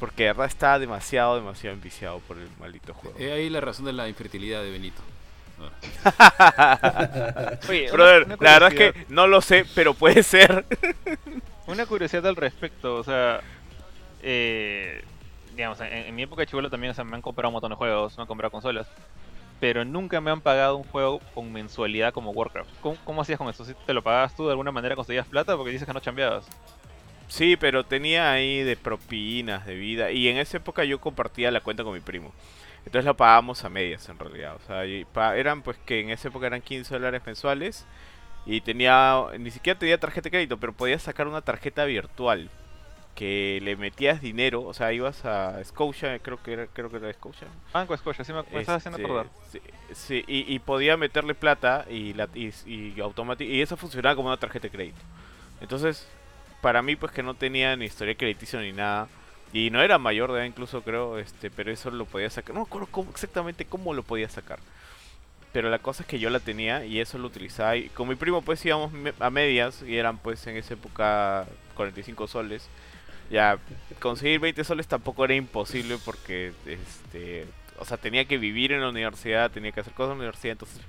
[0.00, 3.18] Porque de verdad estaba demasiado, demasiado enviciado por el maldito juego.
[3.18, 5.00] He ahí la razón de la infertilidad de Benito.
[7.68, 10.64] Oye, una- Brother, una la verdad es curiosidad- que no lo sé, pero puede ser.
[11.66, 13.40] Una curiosidad al respecto, o sea,
[14.22, 15.02] eh,
[15.56, 17.70] digamos, en, en mi época de chivolo también o sea, me han comprado un montón
[17.70, 18.86] de juegos, me han comprado consolas,
[19.60, 22.70] pero nunca me han pagado un juego con mensualidad como Warcraft.
[22.80, 23.64] ¿Cómo, hacías con eso?
[23.64, 25.56] ¿Sí ¿Te lo pagabas tú de alguna manera conseguías plata?
[25.56, 26.46] Porque dices que no chambeabas.
[27.28, 30.10] Sí, pero tenía ahí de propinas, de vida.
[30.10, 32.32] Y en esa época yo compartía la cuenta con mi primo.
[32.84, 34.56] Entonces la pagábamos a medias en realidad.
[34.56, 34.84] O sea,
[35.34, 37.86] eran pues que en esa época eran 15 dólares mensuales.
[38.44, 42.48] Y tenía, ni siquiera tenía tarjeta de crédito, pero podías sacar una tarjeta virtual.
[43.16, 47.12] Que le metías dinero, o sea, ibas a Scotia, creo que era, creo que era
[47.12, 47.48] Scotia.
[47.72, 49.26] Banco Scotia, sí me, me estás haciendo Este, acordar.
[49.50, 49.60] Sí,
[49.94, 52.94] sí, y, y podía meterle plata y, la, y, y,
[53.40, 55.00] y eso funcionaba como una tarjeta de crédito.
[55.62, 56.06] Entonces,
[56.60, 59.08] para mí, pues que no tenía ni historia crediticio ni nada.
[59.52, 62.54] Y no era mayor de edad incluso, creo, este pero eso lo podía sacar.
[62.54, 64.58] No me acuerdo cómo- exactamente cómo lo podía sacar.
[65.52, 67.76] Pero la cosa es que yo la tenía y eso lo utilizaba.
[67.76, 72.26] Y con mi primo, pues íbamos a medias y eran, pues en esa época 45
[72.28, 72.68] soles.
[73.30, 73.58] Ya,
[74.00, 77.46] conseguir 20 soles tampoco era imposible porque, este,
[77.78, 80.52] o sea, tenía que vivir en la universidad, tenía que hacer cosas en la universidad,
[80.52, 80.80] entonces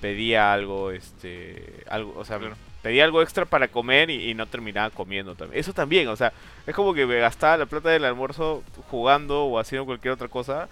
[0.00, 2.54] pedía algo, este, algo, o sea, Claro.
[2.82, 5.58] pedía algo extra para comer y, y no terminaba comiendo también.
[5.60, 6.32] Eso también, o sea,
[6.66, 10.68] es como que me gastaba la plata del almuerzo jugando o haciendo cualquier otra cosa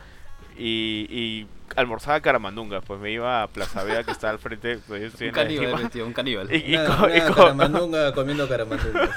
[0.57, 5.01] y, y almorzaba caramandunga, pues me iba a Plaza Vea que está al frente, pues
[5.01, 6.55] yo estoy Un en caníbal, un caníbal.
[6.55, 9.11] Y- y Una, co- y una co- caramandunga comiendo caramandunga.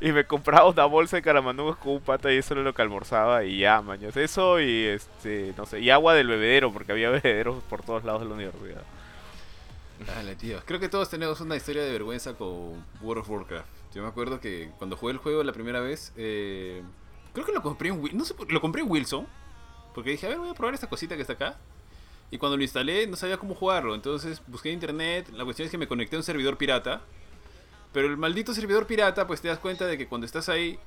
[0.00, 2.82] Y me compraba una bolsa de caramandungas con un pata y eso era lo que
[2.82, 4.16] almorzaba y ya, mañas.
[4.16, 8.22] Eso y este, no sé, y agua del bebedero, porque había bebederos por todos lados
[8.22, 8.82] de la universidad.
[10.04, 10.60] Dale, tío.
[10.64, 13.68] Creo que todos tenemos una historia de vergüenza con World of Warcraft.
[13.94, 16.82] Yo me acuerdo que cuando jugué el juego la primera vez, eh,
[17.32, 19.26] creo que lo compré en no sé, lo compré en Wilson,
[19.94, 21.56] porque dije, a ver, voy a probar esta cosita que está acá.
[22.30, 25.70] Y cuando lo instalé no sabía cómo jugarlo, entonces busqué en internet, la cuestión es
[25.70, 27.02] que me conecté a un servidor pirata.
[27.96, 30.78] Pero el maldito servidor pirata, pues te das cuenta de que cuando estás ahí,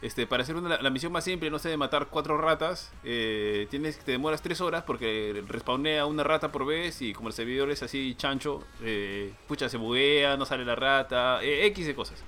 [0.00, 3.66] este, para hacer una- la misión más simple, no sé, de matar cuatro ratas, eh,
[3.68, 7.68] tienes, te demoras tres horas porque respawnea una rata por vez y como el servidor
[7.72, 12.22] es así chancho, eh, pucha, se buguea, no sale la rata, eh, X de cosas.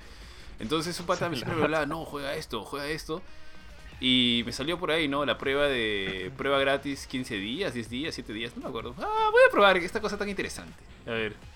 [0.59, 3.21] Entonces un pata me siempre me hablaba, no, juega esto, juega esto.
[4.01, 5.23] Y me salió por ahí, ¿no?
[5.23, 8.93] La prueba de prueba gratis 15 días, 10 días, 7 días, no me acuerdo.
[8.97, 10.83] Ah, voy a probar esta cosa tan interesante.
[11.07, 11.54] A ver.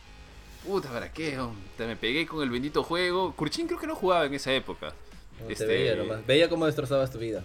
[0.65, 1.37] Puta, ¿para qué?
[1.39, 1.61] hombre?
[1.87, 3.33] Me pegué con el bendito juego.
[3.35, 4.93] Kurchin creo que no jugaba en esa época.
[5.39, 6.25] No, te Este- veía nomás.
[6.27, 7.43] Veía cómo destrozabas tu vida.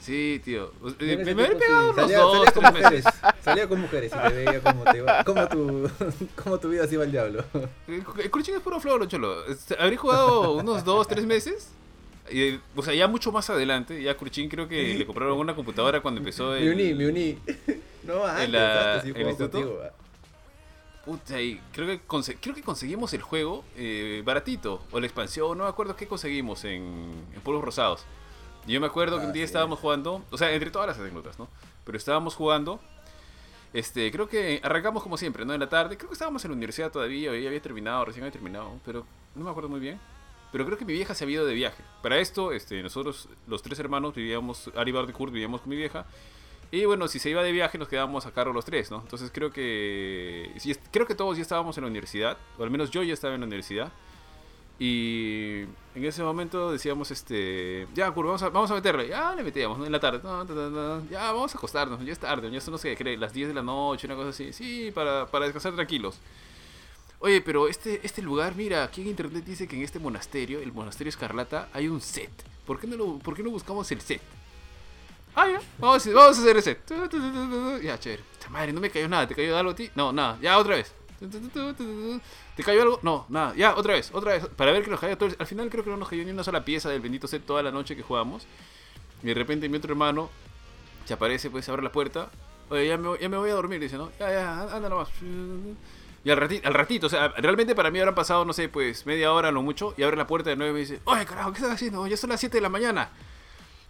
[0.00, 0.72] Sí, tío.
[1.00, 3.04] Eh, Me, me pegado sí, salía, dos, salía con mujeres.
[3.42, 5.90] Salía con mujeres y te veía cómo, te iba, cómo, tu,
[6.42, 7.44] cómo tu vida se iba al diablo.
[7.86, 9.44] El Kurchin es puro floro, cholo.
[9.46, 11.68] Este, Habré jugado unos dos, tres meses.
[12.30, 16.00] Y, o sea, ya mucho más adelante, ya Kurchin creo que le compraron una computadora
[16.00, 16.64] cuando empezó el...
[16.64, 17.38] Me uní, me uní.
[18.04, 19.58] No, antes, la- antes sí el instituto?
[19.58, 19.82] contigo.
[21.00, 21.04] Ah.
[21.04, 22.00] Puta, y creo que,
[22.40, 24.82] creo que conseguimos el juego eh, baratito.
[24.92, 28.04] O la expansión, no me acuerdo qué conseguimos en, en Polvos Rosados.
[28.66, 29.46] Y yo me acuerdo que un Ah, día sí.
[29.46, 31.48] estábamos jugando, o sea, entre todas las anécdotas, ¿no?
[31.84, 32.78] Pero estábamos jugando.
[33.72, 35.54] Este, creo que arrancamos como siempre, ¿no?
[35.54, 35.96] En la tarde.
[35.96, 39.44] Creo que estábamos en la universidad todavía, ya había terminado, recién había terminado, pero no
[39.44, 39.98] me acuerdo muy bien.
[40.52, 41.82] Pero creo que mi vieja se había ido de viaje.
[42.02, 45.76] Para esto, este, nosotros, los tres hermanos, vivíamos, Ari Bar de Kurt, vivíamos con mi
[45.76, 46.04] vieja.
[46.72, 49.00] Y bueno, si se iba de viaje nos quedábamos a cargo los tres, ¿no?
[49.00, 50.52] Entonces creo que
[50.92, 53.40] creo que todos ya estábamos en la universidad, o al menos yo ya estaba en
[53.40, 53.92] la universidad.
[54.78, 59.08] Y en ese momento decíamos, este, ya, Kurt, vamos a, vamos meterle.
[59.08, 59.84] Ya le metíamos, ¿no?
[59.84, 60.20] En la tarde.
[60.22, 63.34] No, ta, ya, vamos a acostarnos, ya es tarde, ya son, no sé, cree, las
[63.34, 64.54] 10 de la noche, una cosa así.
[64.54, 66.18] Sí, para, para descansar tranquilos.
[67.18, 70.72] Oye, pero este, este lugar, mira, aquí en internet dice que en este monasterio, el
[70.72, 72.30] monasterio Escarlata, hay un set.
[72.64, 74.22] ¿Por qué no, lo, por qué no buscamos el set?
[75.34, 77.78] Ah, ya, vamos, a- vamos a hacer tu.
[77.82, 78.22] Ya, chévere.
[78.50, 79.28] Madre, no me cayó nada.
[79.28, 79.90] ¿Te cayó algo a ti?
[79.94, 80.36] No, nada.
[80.42, 80.92] Ya, otra vez.
[82.56, 82.98] ¿Te cayó algo?
[83.02, 83.54] No, nada.
[83.54, 84.46] Ya, otra vez, otra vez.
[84.56, 85.28] Para ver que nos cayó todo.
[85.28, 87.44] el- Al final creo que no nos cayó ni una sola pieza del bendito set
[87.46, 88.44] toda la noche que jugamos.
[89.22, 90.30] Y de repente mi otro hermano
[91.04, 92.28] se aparece, pues abre la puerta.
[92.70, 94.10] Oye, ya me, ya me voy a dormir, dice, ¿no?
[94.18, 95.08] Ya, ya, anda nomás.
[96.24, 99.06] Y al ratito, al ratito, o sea, realmente para mí habrán pasado, no sé, pues
[99.06, 101.52] media hora, lo mucho, y abre la puerta de nuevo y me dice, oye, carajo,
[101.52, 102.06] ¿qué estás haciendo?
[102.06, 103.10] Ya son las 7 de la mañana.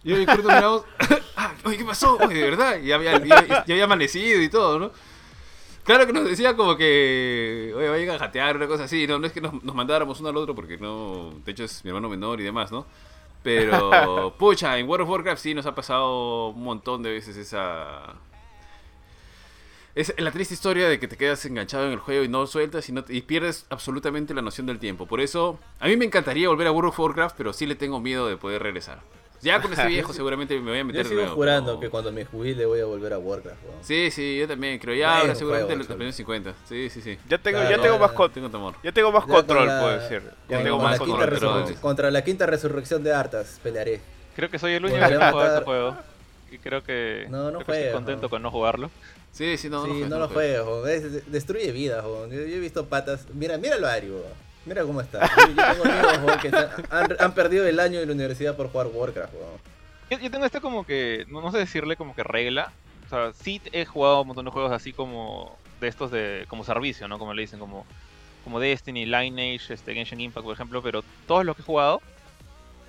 [0.03, 0.83] Y yo y Kurt miramos,
[1.37, 2.17] ah, oye, ¿qué pasó?
[2.17, 4.91] Oye, de verdad, y ya había, ya- ya había amanecido y todo, ¿no?
[5.83, 9.25] Claro que nos decía como que, oye, vayan a jatear, una cosa así, no, no
[9.27, 12.07] es que nos, nos mandáramos uno al otro porque no, de hecho es mi hermano
[12.09, 12.85] menor y demás, ¿no?
[13.43, 18.13] Pero, pucha, en World of Warcraft sí nos ha pasado un montón de veces esa...
[19.93, 22.87] Es la triste historia de que te quedas enganchado en el juego y no sueltas
[22.87, 25.05] y, no te- y pierdes absolutamente la noción del tiempo.
[25.05, 27.99] Por eso, a mí me encantaría volver a World of Warcraft, pero sí le tengo
[27.99, 29.01] miedo de poder regresar.
[29.41, 31.89] Ya con este viejo seguramente me voy a meter Yo sigo nuevo, jurando pero- que
[31.89, 33.83] cuando me jubile voy a volver a Warcraft, weón.
[33.83, 34.95] Sí, sí, yo también creo.
[34.95, 36.53] Ya ahora seguramente juego, los primeros 50.
[36.69, 37.17] Sí, sí, sí.
[37.27, 38.75] Ya tengo, Claro, ya tengo ya- más Tengo temor.
[38.83, 40.21] ya tengo más Ya con control, la- puedo decir.
[40.49, 41.29] Ya tengo con más la control.
[41.65, 44.01] pero- Contra la quinta resurrección de Arthas pelearé.
[44.35, 45.97] Creo que soy el único que a no juega este juego.
[46.51, 48.29] Y creo que, No, no creo que juegues, estoy contento no.
[48.29, 48.91] con no jugarlo.
[49.31, 51.31] Sí, sí, no, sí, no lo juegues.
[51.31, 52.03] destruye vidas.
[52.03, 53.25] Yo, yo he visto patas.
[53.33, 54.11] Mira, míralo a Ari.
[54.65, 55.29] Mira cómo está.
[55.37, 59.33] Yo, tengo que se- han, perdido el año de la universidad por jugar Warcraft.
[60.11, 62.71] Yo, yo tengo este como que, no, no sé decirle como que regla.
[63.05, 66.63] O sea, sí he jugado un montón de juegos así como de estos de como
[66.63, 67.17] servicio, ¿no?
[67.17, 67.85] Como le dicen, como,
[68.43, 70.81] como Destiny, Lineage, este, Genshin Impact, por ejemplo.
[70.83, 72.01] Pero todos los que he jugado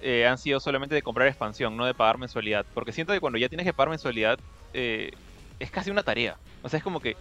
[0.03, 2.67] eh, han sido solamente de comprar expansión, no de pagar mensualidad.
[2.75, 4.39] Porque siento que cuando ya tienes que pagar mensualidad,
[4.75, 5.13] eh,
[5.59, 6.37] es casi una tarea.
[6.63, 7.17] O sea, es como que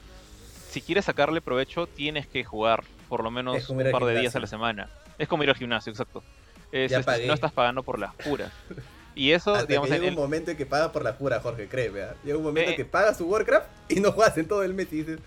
[0.69, 4.33] si quieres sacarle provecho, tienes que jugar por lo Es menos un par de días
[4.35, 4.89] a la semana.
[5.19, 6.23] Es como ir al gimnasio, exacto.
[6.71, 8.51] Es, Ya este, no estás pagando por las puras.
[9.13, 11.17] Y eso, Hasta digamos, que en llega un el- momento en que pagas por la
[11.17, 12.01] pura, Jorge, créeme.
[12.01, 12.15] ¿ah?
[12.23, 12.75] Llega un momento Eh.
[12.77, 15.19] que pagas su Warcraft y no juegas en todo el mes y dices,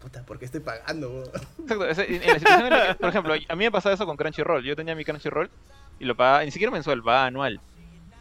[0.00, 1.22] puta, ¿por qué estoy pagando?
[1.60, 3.94] Exacto, ese- en, en la situación en la que, por ejemplo, a mí me pasaba
[3.94, 4.64] eso con Crunchyroll.
[4.64, 5.48] Yo tenía mi Crunchyroll
[6.00, 7.60] y lo pagaba, ni siquiera mensual, pagaba anual.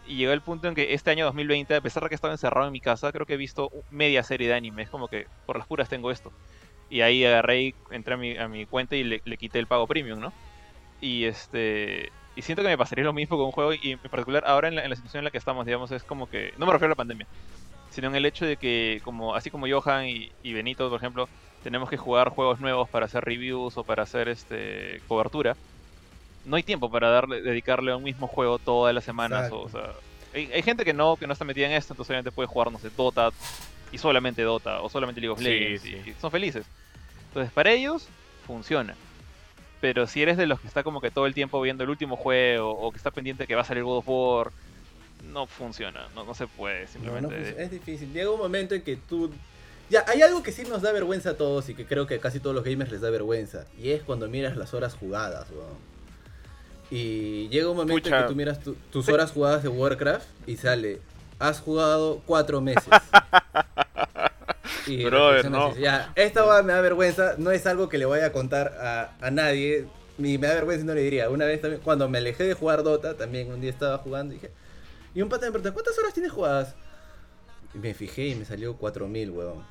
[0.05, 2.67] Y llegó el punto en que este año 2020, a pesar de que estaba encerrado
[2.67, 4.83] en mi casa, creo que he visto media serie de anime.
[4.83, 6.31] Es como que por las puras tengo esto.
[6.89, 9.67] Y ahí agarré y entré a mi, a mi cuenta y le, le quité el
[9.67, 10.33] pago premium, ¿no?
[11.01, 12.11] Y este.
[12.35, 13.73] Y siento que me pasaría lo mismo con un juego.
[13.73, 16.03] Y en particular, ahora en la, en la situación en la que estamos, digamos, es
[16.03, 16.53] como que.
[16.57, 17.27] No me refiero a la pandemia.
[17.89, 21.27] Sino en el hecho de que, como así como Johan y, y Benito, por ejemplo,
[21.63, 25.55] tenemos que jugar juegos nuevos para hacer reviews o para hacer este cobertura.
[26.45, 29.51] No hay tiempo para darle, dedicarle a un mismo juego todas las semanas.
[29.51, 29.91] O, Exacto.
[29.91, 29.93] sea,
[30.33, 32.71] hay, hay gente que no, que no está metida en esto, entonces obviamente puede jugar,
[32.71, 33.31] no sé, Dota
[33.91, 35.95] y solamente Dota o solamente League of Legends sí.
[36.05, 36.65] y son felices.
[37.29, 38.07] Entonces, para ellos
[38.45, 38.95] funciona.
[39.79, 42.15] Pero si eres de los que está como que todo el tiempo viendo el último
[42.15, 44.51] juego o que está pendiente que va a salir God of War,
[45.31, 47.35] no funciona, no, no se puede, No, no simplemente.
[47.35, 48.11] funciona, es difícil.
[48.13, 49.31] Llega un momento en que tú...
[49.89, 52.19] Ya, hay algo que sí nos da vergüenza a todos y que creo que a
[52.19, 53.65] casi todos los gamers les da vergüenza.
[53.81, 55.77] Y es cuando miras las horas jugadas, weón.
[56.89, 60.55] Y llega un momento en que tú miras tu- tus horas jugadas de Warcraft y
[60.57, 60.99] sale,
[61.39, 62.83] has jugado cuatro meses.
[64.85, 65.67] Y Brother, y no.
[65.67, 68.67] dices, Ya, esta va- me da vergüenza, no es algo que le voy a contar
[68.79, 69.85] a, a nadie.
[70.17, 71.29] Ni me da vergüenza y no le diría.
[71.29, 74.37] Una vez también, cuando me alejé de jugar Dota, también un día estaba jugando y
[74.37, 74.51] dije,
[75.13, 76.73] y un pata me preguntó, ¿cuántas horas tienes jugadas?
[77.73, 79.63] Y me fijé y me salió 4000, weón.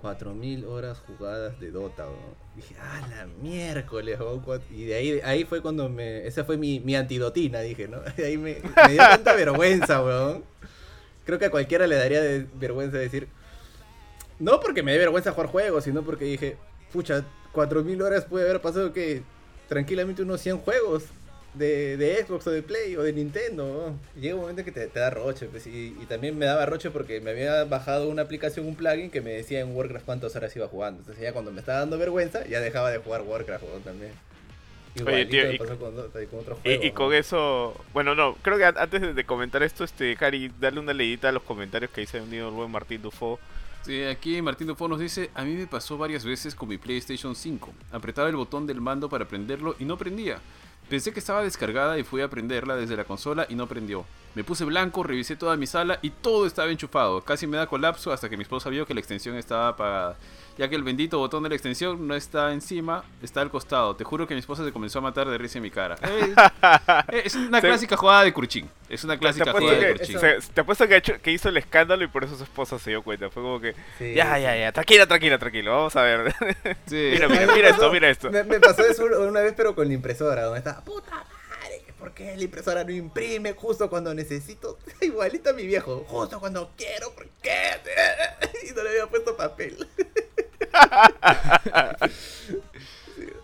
[0.00, 2.34] 4000 horas jugadas de Dota, weón.
[2.54, 4.62] Dije, ah, la miércoles, weón.
[4.70, 6.24] Y de ahí, ahí fue cuando me.
[6.26, 7.98] Esa fue mi, mi antidotina, dije, ¿no?
[8.16, 10.44] De ahí me, me dio tanta vergüenza, weón.
[11.26, 13.28] Creo que a cualquiera le daría de- vergüenza decir.
[14.38, 16.56] No porque me dé vergüenza jugar juegos, sino porque dije,
[16.92, 19.22] pucha, 4000 horas puede haber pasado que
[19.68, 21.04] tranquilamente unos 100 juegos
[21.54, 23.94] de, de Xbox o de Play o de Nintendo.
[24.20, 27.20] Llega un momento que te, da roche, pues, y, y también me daba roche porque
[27.20, 30.68] me había bajado una aplicación, un plugin que me decía en Warcraft cuántas horas iba
[30.68, 31.00] jugando.
[31.00, 34.12] Entonces ya cuando me estaba dando vergüenza, ya dejaba de jugar Warcraft también.
[35.00, 35.58] Igualito tío, me y-
[36.92, 40.92] con, eso, bueno, no, creo que an- antes de- comentar esto, este, Cari, darle una
[40.92, 43.38] leidita a los comentarios que dice unido el buen Martín Dufo.
[43.82, 47.34] Sí, aquí Martín Dufo nos dice, a mí me pasó varias veces con mi PlayStation
[47.36, 47.72] 5.
[47.92, 50.40] Apretaba el botón del mando para prenderlo y no prendía.
[50.88, 54.04] Pensé que estaba descargada y fui a prenderla desde la consola y no prendió.
[54.36, 57.22] Me puse blanco, revisé toda mi sala y todo estaba enchufado.
[57.22, 60.16] Casi me da colapso hasta que mi esposa vio que la extensión estaba apagada.
[60.58, 63.94] Ya que el bendito botón de la extensión no está encima, está al costado.
[63.94, 65.96] Te juro que mi esposa se comenzó a matar de risa en mi cara.
[67.08, 68.70] Es, es una Se- clásica jugada de Curchín.
[68.88, 70.18] Es una clásica jugada de Curchín.
[70.18, 72.78] se- te apuesto que, ha hecho- que hizo el escándalo y por eso su esposa
[72.78, 73.28] se dio cuenta.
[73.28, 76.34] Fue como que, Sí, ya, ya, ya, tranquila, tranquila, tranquilo, vamos a ver.
[76.86, 77.10] Sí.
[77.12, 78.30] mira, mira, mira pasó- esto, mira esto.
[78.30, 82.12] Me, me pasó eso una vez, pero con la impresora, donde estaba, puta madre, ¿por
[82.12, 84.78] qué la impresora no imprime justo cuando necesito?
[85.02, 87.52] Igualito a mi viejo, justo cuando quiero, ¿por qué?
[88.66, 89.86] Y no le había puesto papel.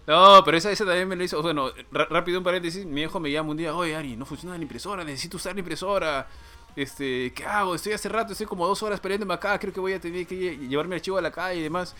[0.06, 1.40] No, pero esa, esa también me lo hizo.
[1.42, 2.84] Bueno, rápido un paréntesis.
[2.84, 5.60] Mi hijo me llama un día, oye Ari, no funciona la impresora, necesito usar la
[5.60, 6.26] impresora.
[6.74, 7.74] Este, ¿qué hago?
[7.74, 10.34] Estoy hace rato, estoy como dos horas peleándome acá, creo que voy a tener que
[10.34, 11.94] lle- llevarme el archivo a la calle y demás.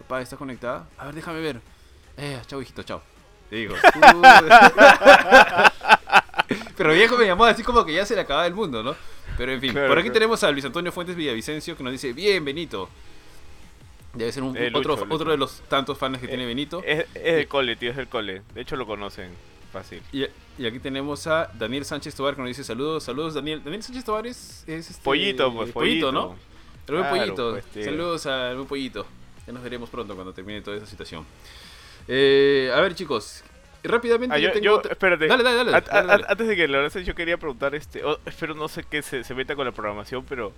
[0.00, 0.86] Papá, ¿está conectada?
[0.98, 1.60] A ver, déjame ver.
[2.16, 3.02] Eh, chao, hijito, chao.
[3.50, 3.74] Le digo.
[6.76, 8.94] pero viejo me llamó así como que ya se le acababa el mundo, ¿no?
[9.36, 10.14] Pero en fin, Claro, por aquí claro.
[10.20, 12.88] tenemos a Luis Antonio Fuentes Villavicencio que nos dice, bien, Benito.
[14.14, 15.14] Debe ser un, Eh, otro, Lucho, Lucho.
[15.14, 16.82] otro de los tantos fans que tiene Benito.
[16.84, 18.42] Es, es del cole, tío, es del cole.
[18.54, 19.30] De hecho lo conocen,
[19.72, 20.02] fácil.
[20.12, 20.24] Y,
[20.58, 23.62] y aquí tenemos a Daniel Sánchez Tobar que nos dice saludos, saludos Daniel.
[23.62, 26.10] Daniel Sánchez Tobar es, es este, Pollito, pues, pollito.
[26.10, 26.36] ¿no?
[26.88, 27.60] El buen Claro, pollito.
[27.72, 29.06] pues, saludos al buen pollito.
[29.46, 31.24] Ya nos veremos pronto cuando termine toda esa situación.
[32.08, 33.44] Eh, a ver chicos,
[33.84, 35.28] rápidamente Ah, yo, yo, tengo yo- espérate.
[35.28, 35.76] Dale, dale, dale.
[35.76, 36.24] An- dale, dale.
[36.28, 39.22] Antes de que lo lances, yo quería preguntar, este, oh, espero no sé qué se,
[39.22, 40.52] se meta con la programación, pero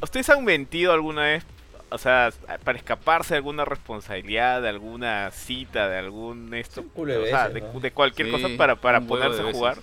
[0.00, 1.44] ¿ustedes han mentido alguna vez?
[1.92, 2.30] O sea,
[2.64, 7.60] para escaparse de alguna responsabilidad, de alguna cita, de algún esto, o sea, veces, de,
[7.60, 7.80] ¿no?
[7.80, 9.78] de cualquier Sí, cosa para, para ponerse a jugar.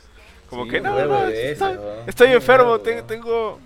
[0.49, 1.81] Como Sí, que no, no, veces, estoy, ¿no?
[2.07, 3.03] estoy enfermo, huevo, te- ¿no?
[3.03, 3.59] tengo...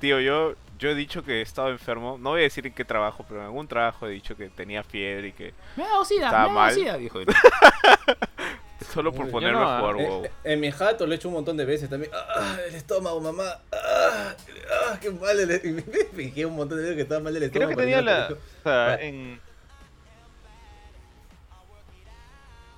[0.00, 2.84] Tío, yo, yo he dicho que he estado enfermo, no voy a decir en qué
[2.84, 6.04] trabajo, pero en algún trabajo he dicho que tenía fiebre y que Me ha dado
[6.04, 6.74] sida, me ha dado mal.
[6.74, 7.26] sida, dijo él.
[8.92, 10.24] solo por ponerme no, a jugar Eh, WoW.
[10.24, 12.10] eh, en mi jato lo he hecho un montón de veces también.
[12.14, 12.56] ¡Ah!
[12.68, 13.58] El estómago, mamá.
[13.72, 14.34] ¡Ah!
[14.90, 15.38] ah ¡Qué mal!
[15.38, 15.48] El...
[15.86, 17.76] Me fijé un montón de veces que estaba mal el Creo estómago.
[17.76, 18.28] que tenía la.
[18.32, 18.98] O sea, Ah.
[19.00, 19.40] en.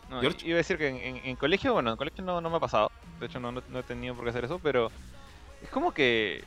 [0.09, 0.44] No, George.
[0.46, 2.61] iba a decir que en, en- en colegio, bueno, en colegio no, no me ha
[2.61, 2.90] pasado.
[3.20, 4.90] De hecho, no, no, no he tenido por qué hacer eso, pero
[5.62, 6.42] es como que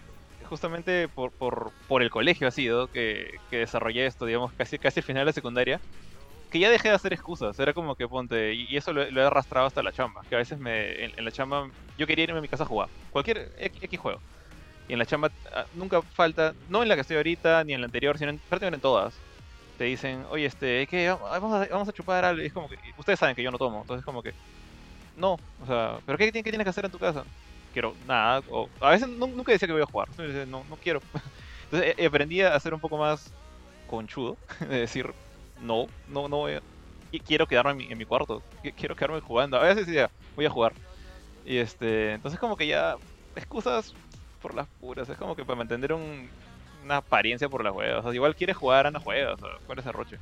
[0.49, 4.99] justamente por, por, por el colegio ha sido que, que desarrollé esto, digamos, casi, casi
[4.99, 5.79] al final de la secundaria,
[6.53, 7.59] que ya dejé de hacer excusas.
[7.59, 10.35] Era como que ponte, y, y eso lo, lo he arrastrado hasta la chamba, que
[10.35, 12.89] a veces me, en, en la chamba yo quería irme a mi casa a jugar,
[13.11, 14.21] cualquier X, juego.
[14.89, 17.81] Y en la chamba ah, nunca falta, no en la que estoy ahorita, ni en
[17.81, 19.15] la anterior, sino en, prácticamente en todas.
[19.77, 21.09] Te dicen, oye, este, ¿qué?
[21.09, 22.43] Vamos a, vamos a chupar algo.
[22.43, 24.33] Y es como que, ustedes saben que yo no tomo, entonces como que,
[25.15, 27.23] no, o sea, ¿pero qué, qué tienes que hacer en tu casa?
[27.73, 30.07] Quiero nada, o a veces nu- nunca decía que voy a jugar,
[30.47, 30.99] no, no quiero.
[31.65, 33.33] Entonces eh, aprendí a ser un poco más
[33.87, 35.11] conchudo, de decir,
[35.63, 36.61] no, no, no voy a,
[37.25, 39.57] quiero quedarme en mi, en mi cuarto, qui- quiero quedarme jugando.
[39.57, 40.73] A veces decía, voy a jugar.
[41.45, 42.95] Y este, entonces como que ya,
[43.35, 43.93] excusas
[44.41, 46.29] por las puras, es como que para mantener un,
[46.83, 47.99] una apariencia por las juegas.
[47.99, 50.17] O sea, igual quieres jugar, anda juega, o sea, ¿cuál es el roche?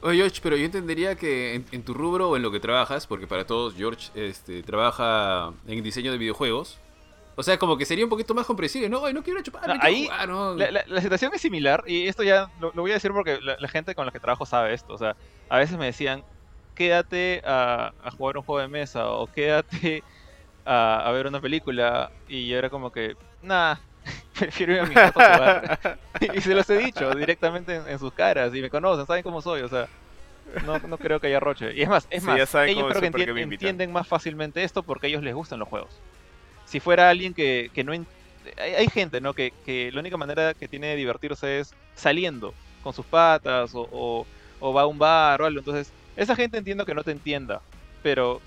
[0.00, 3.06] Oye, George, pero yo entendería que en, en tu rubro o en lo que trabajas,
[3.06, 6.78] porque para todos George este, trabaja en diseño de videojuegos.
[7.38, 9.04] O sea, como que sería un poquito más comprensible, ¿no?
[9.04, 10.54] Ay, no quiero chupar, No, no, quiero ahí jugar, ¿no?
[10.56, 13.38] La, la- la situación es similar, y esto ya lo, lo voy a decir porque
[13.40, 14.92] la, la gente con la que trabajo sabe esto.
[14.92, 15.14] O sea,
[15.48, 16.24] a veces me decían,
[16.74, 20.02] quédate a, a jugar un juego de mesa, o quédate
[20.64, 23.76] a, a ver una película, y yo era como que, nah,
[24.38, 25.98] prefiero ir a mi casa a jugar.
[26.34, 29.40] y se los he dicho directamente en, en sus caras, y me conocen, saben cómo
[29.42, 29.88] soy, o sea.
[30.66, 31.74] No, no creo que haya roche.
[31.74, 33.34] Y es más, es Sí, más, ya saben ellos creo que soy, ¿para qué entien-
[33.34, 33.68] me invitan?
[33.68, 36.00] entienden más fácilmente esto porque a ellos les gustan los juegos.
[36.68, 37.92] Si fuera alguien que, que no...
[37.94, 38.06] en-
[38.58, 39.34] Hay, hay gente, ¿no?
[39.34, 43.88] Que, que la única manera que tiene de divertirse es saliendo con sus patas o,
[43.90, 44.26] o-
[44.60, 45.58] o va a un bar o algo.
[45.60, 47.60] Entonces, esa gente entiendo que no te entienda.
[48.02, 48.40] Pero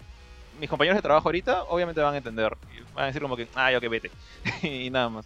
[0.60, 2.54] mis compañeros de trabajo ahorita obviamente van a entender.
[2.78, 4.12] Y Van a decir como que, ah, ya que vete.
[4.64, 5.26] y nada más.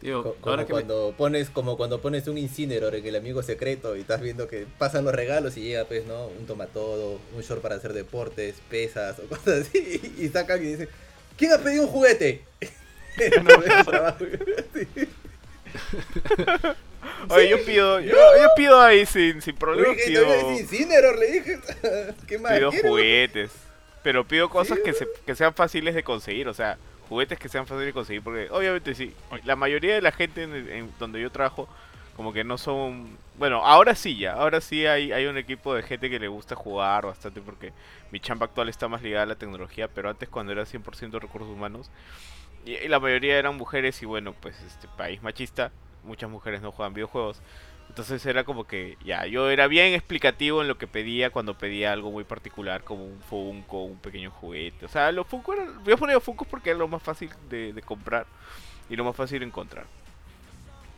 [0.00, 3.40] Tío, ahora Como que me- cuando pones, como cuando pones un incinerador en el amigo
[3.42, 6.26] secreto y estás viendo que pasan los regalos y llega pues, ¿no?
[6.26, 10.88] Un tomatodo, un short para hacer deportes, pesas o cosas así, y sacan y dicen,
[11.42, 12.44] ¿quién ha pedido un juguete?
[17.28, 20.24] Oye, yo pido, yo, yo pido ahí sin, sin Le problema, pido,
[21.16, 21.58] le dije.
[22.28, 22.52] ¿Qué más?
[22.52, 23.50] pido juguetes.
[24.04, 26.78] Pero pido cosas Sí, que, se, que sean fáciles de conseguir, o sea,
[27.08, 29.12] juguetes que sean fáciles de conseguir, porque obviamente sí,
[29.44, 31.68] la mayoría de la gente en, en donde yo trabajo,
[32.22, 33.18] como que no son...
[33.36, 36.54] Bueno, ahora sí ya, ahora sí hay, hay un equipo de gente que le gusta
[36.54, 37.72] jugar bastante, porque
[38.12, 41.50] mi chamba actual está más ligada a la tecnología, pero antes cuando era 100% recursos
[41.50, 41.90] humanos,
[42.64, 45.72] y, la mayoría eran mujeres y bueno, pues este país machista,
[46.04, 47.42] muchas mujeres no juegan videojuegos.
[47.88, 51.92] Entonces era como que, ya, yo era bien explicativo en lo que pedía cuando pedía
[51.92, 54.86] algo muy particular, como un Funko, un pequeño juguete.
[54.86, 57.82] O sea, los Funko eran, yo ponía Funko porque era lo más fácil de, de
[57.82, 58.26] comprar
[58.88, 59.86] y lo más fácil de encontrar.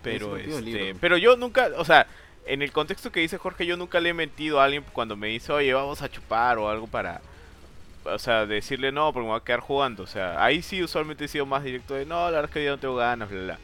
[0.04, 2.06] Pero, este, pero yo nunca, o sea,
[2.46, 5.28] en el contexto que dice Jorge, yo nunca le he mentido a alguien cuando me
[5.28, 7.20] dice, oye, vamos a chupar o algo para,
[8.04, 10.02] o sea, decirle no, porque me voy a quedar jugando.
[10.02, 12.58] O sea, ahí sí usualmente he sido más directo de, no, la verdad es que
[12.58, 13.58] hoy día no tengo ganas, bla, bla.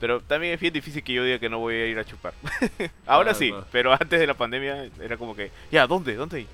[0.00, 2.32] Pero también es bien difícil que yo diga que no voy a ir a chupar.
[3.06, 6.14] Ahora Claro, sí, pero antes de la pandemia era como que, ya, ¿dónde?
[6.16, 6.46] ¿Dónde?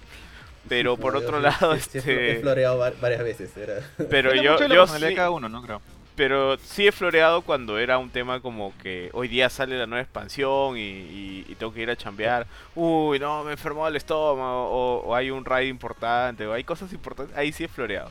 [0.68, 2.40] Pero por otro lado, sí- sí he flo- He este...
[2.42, 3.56] floreado va- varias veces.
[3.56, 3.74] Era.
[4.10, 5.62] Pero yo, yo sí, de cada uno, ¿no?
[5.62, 5.80] Creo.
[6.18, 10.02] Pero sí he floreado cuando era un tema como que hoy día sale la nueva
[10.02, 12.44] expansión y, tengo que ir a chambear.
[12.74, 15.04] Uy, no, me enfermó el estómago.
[15.04, 16.44] O, hay un raid importante.
[16.44, 17.36] O hay cosas importantes.
[17.36, 18.10] Ahí sí he floreado.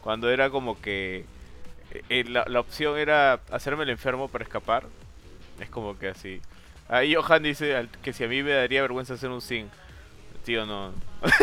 [0.00, 1.26] Cuando era como que
[2.08, 4.86] eh, la, la opción era hacerme el enfermo para escapar.
[5.60, 6.40] Es como que así.
[6.88, 9.70] Ahí Johan dice que si a mí me daría vergüenza hacer un sin.
[10.44, 10.92] Tío, no.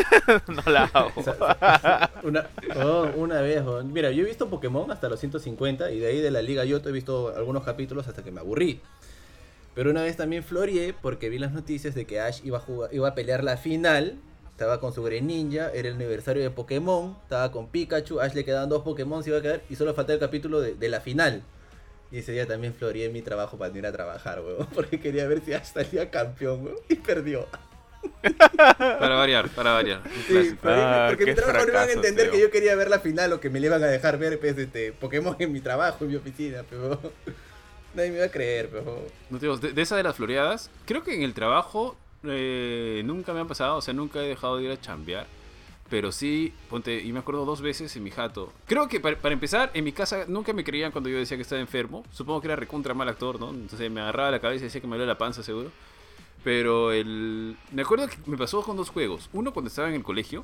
[0.48, 1.12] no la hago.
[2.24, 3.84] Una, oh, una vez, oh.
[3.84, 6.90] mira, yo he visto Pokémon hasta los 150 y de ahí de la Liga Yoto
[6.90, 8.80] he visto algunos capítulos hasta que me aburrí.
[9.74, 12.94] Pero una vez también floreé porque vi las noticias de que Ash iba a, jugar,
[12.94, 14.20] iba a pelear la final.
[14.52, 18.70] Estaba con su Greninja, era el aniversario de Pokémon, estaba con Pikachu, Ash le quedaban
[18.70, 21.42] dos Pokémon, se iba a quedar y solo faltaba el capítulo de, de la final.
[22.12, 25.28] Y ese día también floreé mi trabajo para no ir a trabajar, weón, porque quería
[25.28, 27.48] ver si Ash salía campeón, weón, y perdió.
[28.78, 30.02] Para variar, para variar.
[30.28, 33.00] Sí, Ah, porque mi trabajo no iban a fracaso, entender que yo quería ver la
[33.00, 36.04] final o que me le iban a dejar ver pues, este, Pokémon en mi trabajo,
[36.06, 37.00] en mi oficina, pero
[37.96, 41.16] nadie me iba a creer, pero No de, de esa de las floreadas, creo que
[41.16, 44.72] en el trabajo eh, nunca me han pasado, o sea, nunca he dejado de ir
[44.72, 45.26] a chambear.
[45.90, 48.54] Pero sí, ponte, y me acuerdo dos veces en mi jato.
[48.66, 51.44] Creo que para, para empezar, en mi casa nunca me creían cuando yo decía que
[51.44, 52.06] estaba enfermo.
[52.14, 53.50] Supongo que era recontra mal actor, ¿no?
[53.50, 55.70] Entonces me agarraba la cabeza y decía que me dolía la panza, seguro.
[56.44, 57.56] Pero el...
[57.72, 59.30] Me acuerdo que me pasó con dos juegos.
[59.34, 60.44] Uno cuando estaba en el colegio.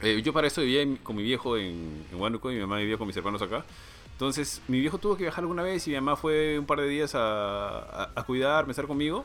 [0.00, 3.06] Eh, yo para eso vivía con mi viejo en, en y mi mamá vivía con
[3.06, 3.64] mis hermanos acá.
[4.12, 6.88] Entonces, mi viejo tuvo que viajar alguna vez y mi mamá fue un par de
[6.88, 9.24] días a, a, a estar conmigo.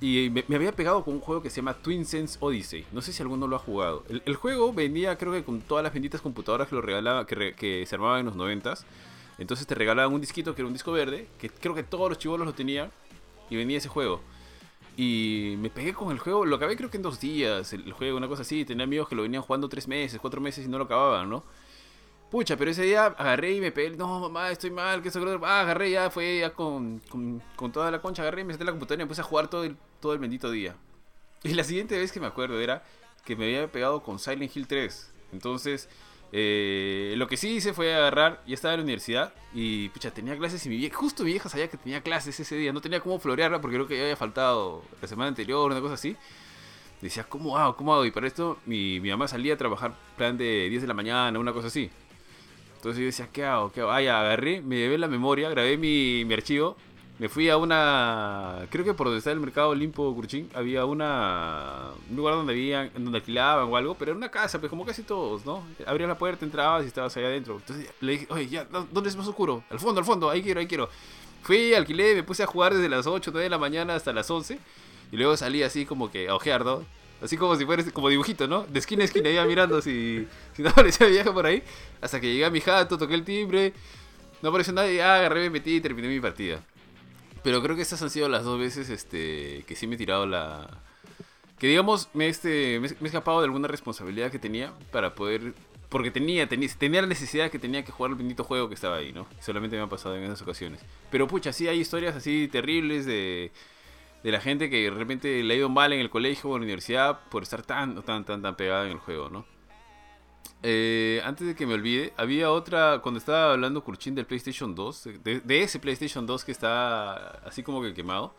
[0.00, 2.84] Y me, había pegado con un juego que se llama Twin Sense Odyssey.
[2.92, 4.04] No sé si alguno lo ha jugado.
[4.08, 7.54] El, juego venía, creo que con todas las benditas computadoras que lo regalaba, que, re-
[7.54, 8.84] que se armaban en los noventas.
[9.38, 12.18] Entonces te regalaban un disquito que era un disco verde, que creo que todos los
[12.18, 12.90] chivolos lo tenían.
[13.48, 14.20] Y venía ese juego.
[14.96, 18.16] Y me pegué con el juego, lo acabé creo que en dos días, el, juego,
[18.16, 18.64] una cosa así.
[18.64, 21.44] Tenía amigos que lo venían jugando tres meses, cuatro meses y no lo acababan, ¿no?
[22.30, 25.26] Pucha, pero ese día agarré y me pegué, no mamá, estoy mal, que eso, que
[25.26, 25.46] lo otro".
[25.46, 28.62] ah, agarré ya, fue ya con, con, con toda la concha, agarré y me senté
[28.62, 30.76] en la computadora y me puse a jugar todo el, todo el bendito día.
[31.44, 32.84] Y la siguiente vez que me acuerdo era
[33.24, 35.12] que me había pegado con Silent Hill 3.
[35.32, 35.88] Entonces,
[36.36, 40.36] eh, lo que sí hice fue agarrar, ya estaba en la universidad y pucha, tenía
[40.36, 42.98] clases y mi vieja, justo mi vieja sabía que tenía clases ese día, no tenía
[42.98, 46.16] cómo florearla porque creo que ya había faltado la semana anterior, una cosa así.
[47.00, 47.76] Decía, ¿cómo hago?
[47.76, 48.04] ¿Cómo hago?
[48.04, 51.38] Y para esto mi, mi mamá salía a trabajar plan de 10 de la mañana,
[51.38, 51.88] una cosa así.
[52.78, 53.70] Entonces yo decía, ¿qué hago?
[53.70, 53.92] ¿Qué hago?
[53.92, 56.76] Ah, ya, agarré, me llevé la memoria, grabé mi, mi archivo,
[57.18, 58.66] me fui a una...
[58.70, 61.90] Creo que por donde está el mercado Olimpo Curchín había una...
[62.10, 65.02] Un lugar donde había, donde alquilaban o algo, pero era una casa, pues como casi
[65.04, 65.62] todos, ¿no?
[65.86, 67.56] Abrías la puerta, entrabas y estabas allá adentro.
[67.56, 69.62] Entonces le dije, oye, ya, ¿dó- ¿dónde es más oscuro?
[69.70, 70.88] Al fondo, al fondo, ahí quiero, ahí quiero.
[71.42, 74.28] Fui, alquilé, me puse a jugar desde las 8, 9 de la mañana hasta las
[74.30, 74.58] 11.
[75.12, 76.82] Y luego salí así como que a ojear, ¿no?
[77.22, 78.64] Así como si fuera como dibujito, ¿no?
[78.64, 81.62] De esquina a esquina iba mirando si, si no aparecía vieja por ahí.
[82.00, 83.72] Hasta que llegué a mi jato, toqué el timbre.
[84.42, 86.60] No apareció nadie, ah, agarré, me metí y terminé mi partida.
[87.44, 90.26] Pero creo que estas han sido las dos veces este, que sí me he tirado
[90.26, 90.66] la...
[91.58, 95.52] Que digamos, me, este, me, he escapado de alguna responsabilidad que tenía para poder...
[95.90, 98.96] Porque tenía, tenía, tenía la necesidad que tenía que jugar el bendito juego que estaba
[98.96, 99.26] ahí, ¿no?
[99.40, 100.80] Solamente me ha pasado en esas ocasiones.
[101.10, 103.52] Pero pucha, sí hay historias así terribles de,
[104.22, 106.62] de la gente que de repente le ha ido mal en el colegio o en
[106.62, 109.44] la universidad por estar tan, tan, tan, tan pegada en el juego, ¿no?
[110.66, 115.08] Eh, antes de que me olvide, había otra, cuando estaba hablando Kurchin del PlayStation 2,
[115.22, 117.12] de, de ese PlayStation 2 que está
[117.46, 118.34] así como que quemado,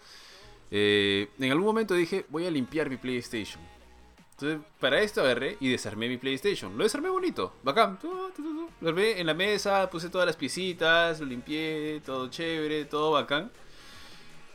[0.71, 3.61] eh, en algún momento dije, voy a limpiar mi PlayStation.
[4.31, 6.75] Entonces, para esto agarré y desarmé mi PlayStation.
[6.75, 7.99] Lo desarmé bonito, bacán.
[8.81, 13.51] Lo armé en la mesa, puse todas las piecitas, lo limpié, todo chévere, todo bacán.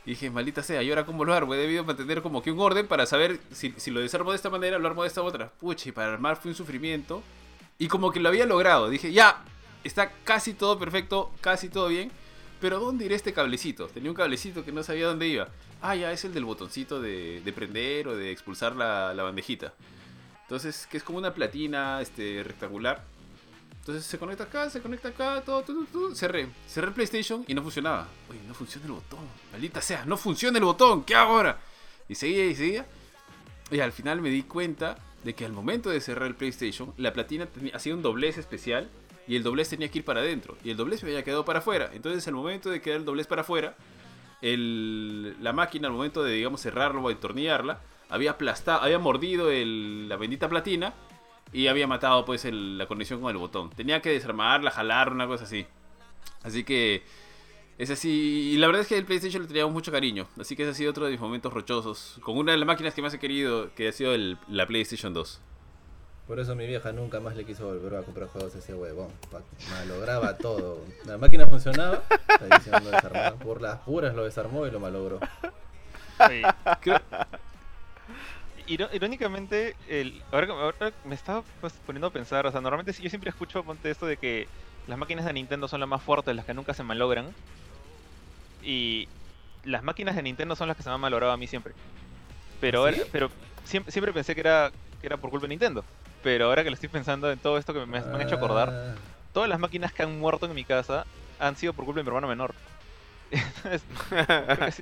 [0.05, 1.53] Y dije, maldita sea, ¿y ahora cómo lo armo?
[1.53, 4.49] He debido mantener como que un orden para saber si, si lo desarmo de esta
[4.49, 5.49] manera, lo armo de esta otra.
[5.53, 7.23] Pucha, y para armar fue un sufrimiento.
[7.81, 8.91] Y como que lo había logrado.
[8.91, 9.43] Dije, ya,
[9.83, 12.11] está casi todo perfecto, casi todo bien.
[12.59, 13.87] Pero ¿dónde irá este cablecito?
[13.87, 15.47] Tenía un cablecito que no sabía dónde iba.
[15.81, 19.73] Ah, ya, es el del botoncito de, de prender o de expulsar la, la bandejita.
[20.43, 23.03] Entonces, que es como una platina este, rectangular.
[23.79, 26.13] Entonces se conecta acá, se conecta acá, todo, todo, todo.
[26.13, 26.49] Cerré.
[26.67, 28.07] Cerré el PlayStation y no funcionaba.
[28.29, 29.27] Oye, no funciona el botón.
[29.51, 31.03] Maldita sea, no funciona el botón.
[31.03, 31.59] ¿Qué hago ahora?
[32.07, 32.85] Y seguía y seguía.
[33.71, 37.13] Y al final me di cuenta de que al momento de cerrar el PlayStation, la
[37.13, 38.89] platina hacía un doblez especial
[39.27, 40.57] y el doblez tenía que ir para adentro.
[40.63, 41.91] Y el doblez me había quedado para afuera.
[41.93, 43.75] Entonces, al momento de quedar el doblez para afuera,
[44.41, 50.09] el- la máquina, al momento de, digamos, cerrarlo o entornillarla, había aplastado, había mordido el-
[50.09, 50.93] la bendita platina
[51.53, 53.69] y había matado, pues, la conexión con el botón.
[53.71, 55.65] Tenía que desarmarla, jalar, una cosa así.
[56.43, 57.03] Así que
[57.81, 58.51] es así.
[58.53, 60.27] Y la verdad es que el PlayStation le teníamos mucho cariño.
[60.39, 62.17] Así que ese ha sido otro de mis momentos rochosos.
[62.21, 65.13] Con una de las máquinas que más he querido, que ha sido el- la PlayStation
[65.13, 65.39] 2.
[66.27, 69.09] Por eso mi vieja nunca más le quiso volver a comprar juegos a ese huevón.
[69.71, 70.79] Malograba todo.
[71.05, 72.03] La máquina funcionaba,
[72.39, 73.31] la edición lo desarmaba.
[73.35, 75.19] Por las puras lo desarmó y lo malogró.
[76.29, 76.41] Sí.
[78.67, 80.73] Irónicamente, el, ahora,
[81.03, 84.05] me estaba pues, poniendo a pensar, o sea, normalmente sí- yo siempre escucho ponte esto
[84.05, 84.47] de que
[84.87, 87.33] las máquinas de Nintendo son las más fuertes, las que nunca se malogran.
[88.63, 89.07] Y
[89.63, 91.73] las máquinas de Nintendo son las que se me han malogrado a mí siempre.
[92.59, 93.29] Pero, ¿Ah, pero
[93.63, 95.83] siempre, siempre pensé que era, que era por culpa de Nintendo.
[96.23, 98.69] Pero ahora que lo estoy pensando en todo esto que me, me han hecho acordar,
[98.71, 98.95] Ah,
[99.33, 101.05] todas las máquinas que han muerto en mi casa
[101.39, 102.53] han sido por culpa de mi hermano menor.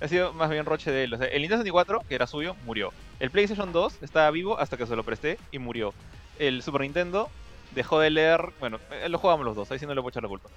[0.00, 1.14] Ha sido más bien roche de él.
[1.14, 2.92] O sea, el Nintendo 64, que era suyo, murió.
[3.20, 5.94] El PlayStation 2 estaba vivo hasta que se lo presté y murió.
[6.38, 7.30] El Super Nintendo
[7.74, 8.52] dejó de leer.
[8.60, 10.50] Bueno, eh, lo jugamos los dos, ahí sí no le puedo echar la culpa.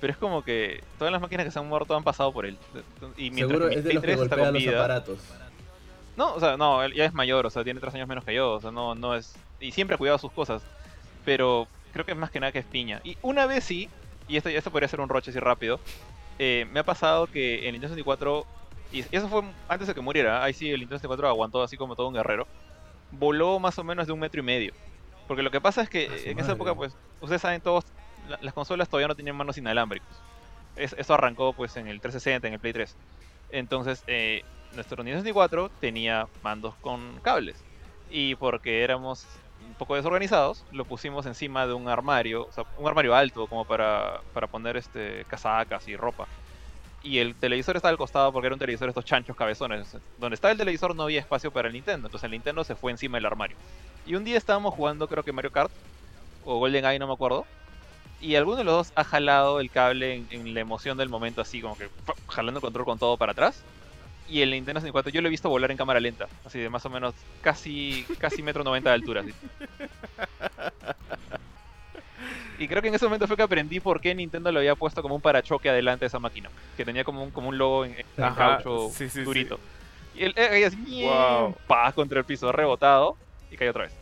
[0.00, 2.56] Pero es como que todas las máquinas que se han muerto han pasado por él.
[3.16, 4.78] Y mientras Seguro que es de los que 3 está golpea con los vida.
[4.78, 5.18] aparatos.
[6.16, 8.34] No, o sea, no, él ya es mayor, o sea, tiene tres años menos que
[8.34, 9.34] yo, o sea, no, no es...
[9.60, 10.62] Y siempre ha cuidado sus cosas,
[11.24, 13.00] pero creo que es más que nada que es piña.
[13.04, 13.88] Y una vez sí,
[14.28, 15.80] y esto, esto podría ser un roche así rápido,
[16.38, 18.46] eh, me ha pasado que en Nintendo 64,
[18.92, 21.94] y eso fue antes de que muriera, ahí sí el Nintendo 64 aguantó así como
[21.96, 22.46] todo un guerrero,
[23.12, 24.72] voló más o menos de un metro y medio.
[25.26, 26.52] Porque lo que pasa es que en esa madre.
[26.54, 27.84] época, pues, ustedes saben todos,
[28.40, 30.24] las consolas todavía no tenían manos inalámbricos.
[30.74, 32.98] Es- eso arrancó pues en el 360, en el Play 3.
[33.48, 37.66] Entonces, eh, nuestro Nintendo 64 tenía mandos con cables.
[38.06, 42.88] Y porque éramos un poco desorganizados, lo pusimos encima de un armario, o sea, un
[42.88, 46.28] armario alto como para, para poner este casacas y ropa.
[47.02, 49.96] Y el televisor estaba al costado porque era un televisor estos chanchos cabezones.
[50.16, 52.92] Donde estaba el televisor no había espacio para el Nintendo, entonces el Nintendo se fue
[52.92, 53.58] encima del armario.
[54.04, 55.72] Y un día estábamos jugando, creo que Mario Kart,
[56.40, 57.48] o Golden Eye, no me acuerdo.
[58.20, 61.40] Y alguno de los dos ha jalado el cable en, en la emoción del momento,
[61.40, 62.14] así como que ¡pum!
[62.28, 63.64] jalando el control con todo para atrás.
[64.28, 66.84] Y el Nintendo 64 yo lo he visto volar en cámara lenta, así de más
[66.86, 69.22] o menos casi casi metro 90 de altura.
[69.22, 69.32] así.
[72.58, 75.00] Y creo que en ese momento fue que aprendí por qué Nintendo lo había puesto
[75.00, 77.94] como un parachoque adelante de esa máquina, que tenía como un, como un logo en,
[77.96, 79.24] en Ajá, caucho sí, sí, sí.
[79.24, 79.58] durito.
[80.14, 80.34] Y él
[80.66, 81.56] así, Wow.
[81.94, 83.16] contra el piso, rebotado
[83.50, 83.99] y cayó otra vez.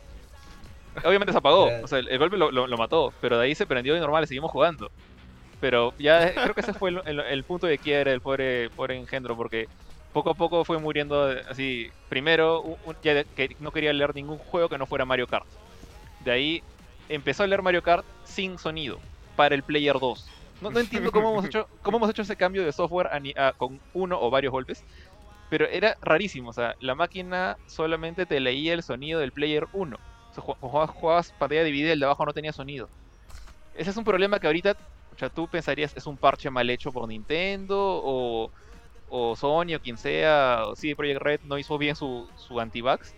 [1.05, 3.55] Obviamente se apagó, o sea, el, el golpe lo, lo- lo mató, pero de ahí
[3.55, 4.91] se prendió y normal, y seguimos jugando.
[5.61, 8.71] Pero ya eh, creo que ese fue el, el- el punto de quiebre del pobre,
[8.71, 9.67] pobre engendro, porque
[10.13, 11.91] poco a poco fue muriendo así.
[12.09, 15.47] Primero, un- ya que no quería leer ningún juego que no fuera Mario Kart.
[16.25, 16.63] De ahí
[17.09, 18.99] empezó a leer Mario Kart sin sonido,
[19.37, 20.29] para el Player 2.
[20.61, 23.81] No, no entiendo cómo hemos hecho, cómo hemos hecho ese cambio de software a- con
[23.93, 24.85] uno o varios golpes.
[25.51, 29.97] Pero era rarísimo, o sea, la máquina solamente te leía el sonido del Player 1.
[30.41, 32.89] Jugabas, jugabas pantalla dividida el de abajo no tenía sonido.
[33.75, 34.77] Ese es un problema que ahorita,
[35.15, 38.51] o sea, tú pensarías es un parche mal hecho por Nintendo o,
[39.09, 42.29] o Sony o quien sea, o sí, Project Red no hizo bien su,
[42.59, 43.15] anti-bugs.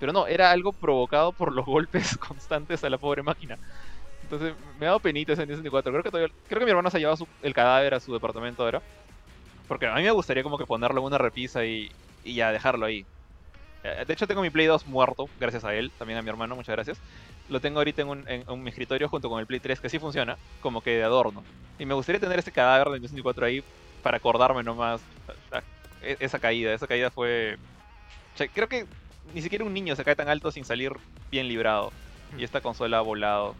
[0.00, 3.58] Pero no, era algo provocado por los golpes constantes a la pobre máquina.
[4.22, 6.30] Entonces me ha dado penita ese Nintendo 64.
[6.48, 8.82] Creo que, mi hermano se ha llevado el cadáver a su departamento ahora.
[9.66, 11.90] Porque a mí me gustaría como que ponerlo en una repisa y,
[12.24, 13.04] y ya dejarlo ahí.
[13.84, 16.56] Eh, De hecho tengo mi Play 2 muerto, gracias a él, también a mi hermano,
[16.56, 17.00] muchas gracias.
[17.48, 18.08] Lo tengo ahorita en,
[18.48, 21.42] un, escritorio junto con el Play 3, que sí funciona, como que de adorno.
[21.78, 23.60] Y me gustaría tener ese cadáver de Nintendo 64 ahí
[24.02, 25.00] para acordarme nomás
[26.02, 26.72] e- esa caída.
[26.72, 27.56] Esa caída fue...
[28.54, 28.84] creo que
[29.34, 30.92] ni siquiera un niño se cae tan alto sin salir
[31.30, 31.90] bien librado.
[32.36, 33.54] Y esta consola ha volado,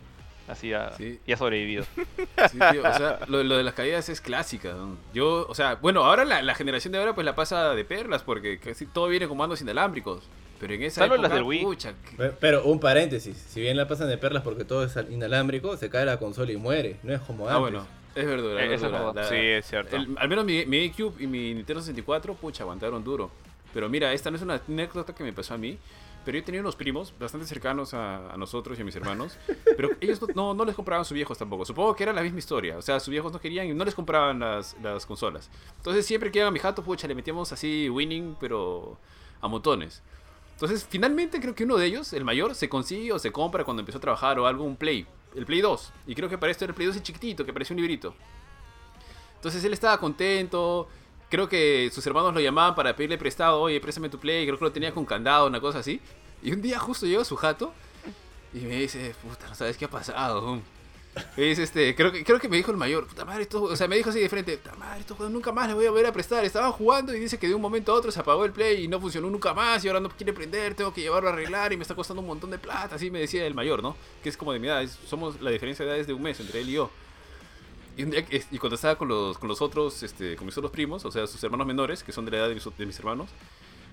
[0.49, 1.19] así ha, Sí.
[1.27, 1.85] y ha sobrevivido.
[2.51, 4.73] Sí, tío, o sea, lo, lo de las caídas es clásica.
[4.73, 4.97] ¿no?
[5.13, 8.23] Yo, o sea, bueno, ahora la, la generación de ahora pues la pasa de perlas
[8.23, 10.23] porque casi todo viene con mandos inalámbricos.
[10.61, 11.63] Pero en esa Salvo época, las del Wii.
[11.63, 14.97] pucha, que- Pe- Pero un paréntesis, si bien la pasan de perlas porque todo es
[15.11, 17.57] inalámbrico, se cae la consola y muere, no es como antes.
[17.57, 17.87] Ah, bueno,
[18.17, 18.59] es verdad.
[18.59, 18.91] Eh, es es.
[18.91, 19.95] La- Sí, es cierto.
[19.95, 23.31] el- al menos mi, mi GameCube y mi Nintendo 64, pucha, aguantaron duro.
[23.73, 25.79] Pero mira, esta no es una anécdota que me pasó a mí.
[26.29, 29.39] Pero yo tenía unos primos bastante cercanos a, nosotros y a mis hermanos.
[29.65, 31.65] Pero ellos no, no, les compraban sus viejos tampoco.
[31.65, 32.77] Supongo que era la misma historia.
[32.77, 35.49] O sea, sus viejos no querían y no les compraban las, las consolas.
[35.79, 38.99] Entonces siempre que iban a mi jato, pucha, le metíamos así winning, pero
[39.41, 40.03] a montones.
[40.53, 43.81] Entonces, finalmente creo que uno de ellos, el mayor, se consigue o se compra cuando
[43.81, 45.07] empezó a trabajar o algo, un Play.
[45.35, 45.93] El Play 2.
[46.09, 48.15] Y creo que para esto era el Play 2 y chiquitito, que parecía un librito.
[49.37, 50.89] Entonces él estaba contento.
[51.31, 53.61] Creo que sus hermanos lo llamaban para pedirle prestado.
[53.61, 54.47] Oye, préstame tu Play.
[54.47, 56.01] Creo que lo tenía con candado, una cosa así.
[56.43, 57.73] Y un día justo llegó a su jato
[58.55, 60.61] y me dice, puta, no sabes qué ha pasado.
[61.37, 63.75] Me dice, este, creo que, creo que me dijo el mayor, puta madre, esto, o
[63.75, 66.07] sea, me dijo así de frente, puta madre, juegos nunca más les voy a volver
[66.07, 66.45] a prestar.
[66.45, 68.89] Estaban jugando y dice que de un momento a otro se apagó el play y
[68.89, 71.77] no funcionó nunca más y ahora no quiere prender, tengo que llevarlo a arreglar y
[71.77, 72.95] me está costando un montón de plata.
[72.95, 73.97] Así me decía el mayor, ¿no?
[74.23, 76.39] Que es como de mi edad, es- somos la diferencia de edades de un mes
[76.39, 76.91] entre él y yo.
[77.99, 80.71] Y, un día y cuando estaba con los, con los otros, este, con mis otros
[80.71, 83.29] primos, o sea, sus hermanos menores, que son de la edad de mis, hermanos,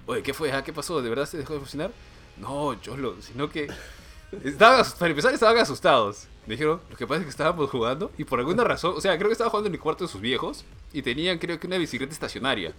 [0.05, 0.51] oye, ¿qué fue?
[0.51, 1.01] Ah, ¿Qué pasó?
[1.01, 1.91] ¿De verdad se dejó de funcionar?
[2.37, 3.65] No, yo lo, sino que
[4.59, 6.27] para empezar estaban asustados.
[6.45, 9.17] Me dijeron, lo que pasa es que estábamos jugando y por alguna razón, o sea,
[9.17, 11.79] creo que estaban jugando en el cuarto de sus viejos y tenían creo que una
[11.79, 12.73] bicicleta estacionaria.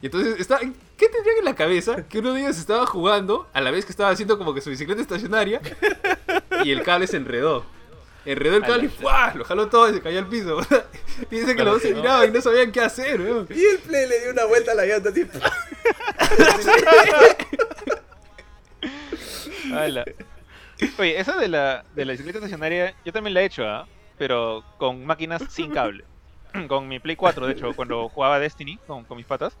[0.00, 2.06] Y entonces, está, ¿qué tendrían en la cabeza?
[2.06, 4.70] Que uno de ellos estaba jugando a la vez que estaba haciendo como que su
[4.70, 5.60] bicicleta estacionaria
[6.62, 7.64] y el cable se enredó.
[8.24, 8.90] Enredó el cable
[9.34, 10.60] y lo jaló todo y se cayó al piso.
[11.30, 13.46] Y dice que los dos se miraban y no sabían qué hacer, weón.
[13.50, 15.24] Y el play le dio una vuelta a la llanta así.
[19.72, 20.04] Ala.
[20.98, 23.86] Oye, esa de la, de la bicicleta estacionaria, yo también la he hecho, ¿ah?
[24.16, 26.04] Pero con máquinas sin cable.
[26.68, 29.56] con mi Play 4, de hecho, cuando jugaba Destiny con, con mis patas,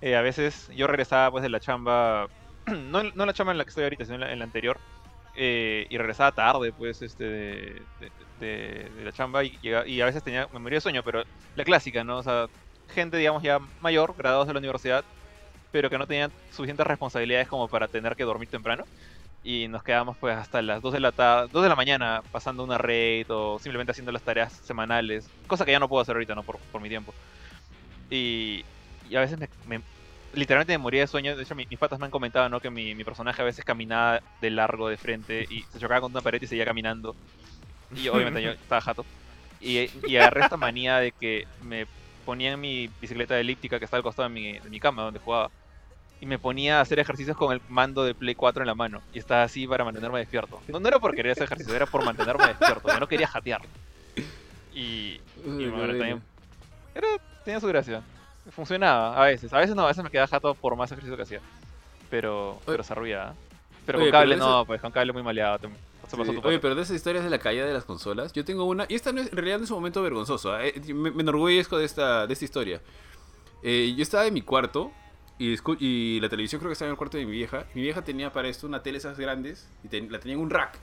[0.00, 2.28] eh, a veces yo regresaba pues de la chamba,
[2.66, 4.44] no, no en la chamba en la que estoy ahorita, sino en la, en la
[4.44, 4.78] anterior,
[5.34, 7.88] eh, y regresaba tarde, pues, este,
[8.36, 11.24] de, la chamba y, llega- y a veces tenía, me moría de sueño, pero
[11.54, 12.18] la clásica, ¿no?
[12.18, 12.48] O sea,
[12.88, 15.04] gente, digamos, ya mayor, graduados de la universidad,
[15.70, 18.88] pero que no tenían suficientes responsabilidades como para tener que dormir temprano.
[19.42, 22.64] Y nos quedamos pues hasta las 2 de la tarde, 2 de la mañana pasando
[22.64, 26.34] una raid o simplemente haciendo las tareas semanales, cosa que ya no puedo hacer ahorita,
[26.34, 26.44] ¿no?
[26.44, 27.16] Por, por mi tiempo.
[28.10, 28.64] Y,
[29.00, 29.84] y a veces me-
[30.34, 31.36] literalmente me moría de sueño.
[31.36, 32.60] De hecho, mi- mis patas me han comentado, ¿no?
[32.60, 36.12] Que mi, mi personaje a veces caminaba de largo de frente y se chocaba con
[36.12, 37.14] una pared y seguía caminando.
[37.94, 39.04] Y obviamente yo estaba jato.
[39.60, 41.86] Y, y agarré esta manía de que me
[42.26, 45.20] ponía en mi bicicleta elíptica que está al costado de mi, de mi cama donde
[45.20, 45.50] jugaba.
[46.20, 49.02] Y me ponía a hacer ejercicios con el mando de Play 4 en la mano.
[49.12, 50.60] Y estaba así para mantenerme despierto.
[50.68, 52.88] No, no era por querer hacer ejercicio, era por mantenerme despierto.
[52.88, 53.60] Yo no quería jatear.
[54.74, 56.22] Y, y bueno, también.
[56.94, 57.06] Era,
[57.44, 58.02] tenía su gracia.
[58.50, 59.52] Funcionaba a veces.
[59.52, 61.40] A veces no, a veces me quedaba jato por más ejercicio que hacía.
[62.10, 63.34] Pero, pero se arruía.
[63.86, 65.58] Pero Oye, con cable pero no, pues con cable muy maleado.
[65.58, 65.68] Te,
[66.10, 68.84] Sí, Oye, pero de esas historias de la caída de las consolas, yo tengo una,
[68.88, 70.66] y esta no es, en realidad no es un momento vergonzoso, ¿ah?
[70.66, 72.82] Eh, me, me enorgullezco de esta, de esta historia.
[73.62, 74.90] Eh, yo estaba en mi cuarto
[75.38, 77.64] y, la televisión creo que estaba en el cuarto de mi vieja.
[77.74, 80.50] Mi vieja tenía para esto una tele esas grandes y ten- la tenía en un
[80.50, 80.78] rack.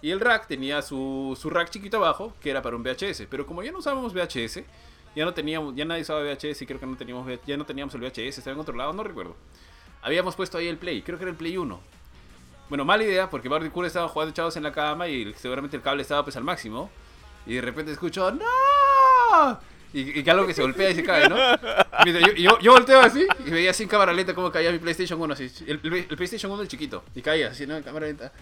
[0.00, 3.26] Y el rack tenía su, su rack chiquito abajo, que era para un VHS.
[3.28, 4.64] Pero como ya no usábamos VHS,
[5.14, 7.94] ya no teníamos, ya nadie usaba VHS y creo que no teníamos, ya no teníamos
[7.94, 9.36] el VHS, estaba en otro lado, no recuerdo.
[10.02, 11.80] Habíamos puesto ahí el Play, creo que era el Play 1.
[12.68, 15.82] Bueno, mala idea, porque Barry Cool estaba jugando echados en la cama y seguramente el
[15.82, 16.90] cable estaba pues al máximo.
[17.46, 19.60] Y de repente escucho, ¡No!
[19.92, 21.36] Y, y algo que se golpea y se cae, ¿no?
[22.04, 25.20] Mientras yo, yo, volteo así y veía así en cámara lenta cómo caía mi PlayStation
[25.20, 25.50] 1, así.
[25.66, 27.04] El PlayStation 1 el chiquito.
[27.14, 27.76] Y caía así, ¿no?
[27.76, 28.32] En cámara lenta.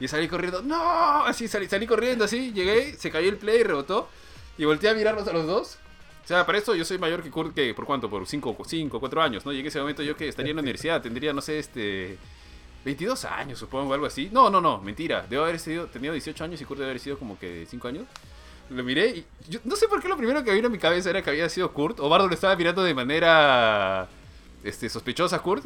[0.00, 1.24] Y salí corriendo, ¡No!
[1.24, 4.08] Así salí, salí corriendo así, llegué, se cayó el Play, rebotó.
[4.56, 5.78] Y volteé a mirarlos a los dos.
[6.24, 8.08] O sea, para esto yo soy mayor que Kurt, que ¿por cuánto?
[8.08, 9.52] Por 5, 5, 4 años, ¿no?
[9.52, 12.18] Llegué a ese momento yo que estaría en la universidad, tendría, no sé, este...
[12.84, 14.28] 22 años, supongo, algo así.
[14.30, 15.26] No, no, no, mentira.
[15.28, 18.06] Debo haber sido, tenido 18 años y Kurt debe haber sido como que 5 años.
[18.70, 21.10] Lo miré y yo no sé por qué lo primero que vino a mi cabeza
[21.10, 21.98] era que había sido Kurt.
[22.00, 24.08] O Bardo lo estaba mirando de manera
[24.62, 25.64] este, sospechosa a Kurt.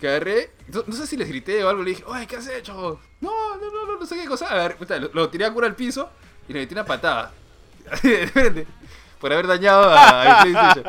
[0.00, 2.48] Que agarré, no, no sé si les grité o algo, le dije, ¡ay, qué has
[2.48, 3.00] hecho!
[3.20, 4.46] No, no, no, no, no sé qué cosa.
[4.46, 6.08] A ver, lo, lo tiré a Kurt al piso
[6.48, 7.32] y le metí una patada.
[8.02, 8.66] De frente.
[9.20, 10.84] Por haber dañado a, a PlayStation.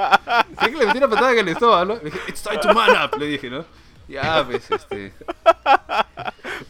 [0.59, 1.95] Sé que le metí una patada en el estómago, ¿no?
[1.95, 3.65] Le dije, it's time to man up, le dije, ¿no?
[4.07, 5.13] Ya, pues, este...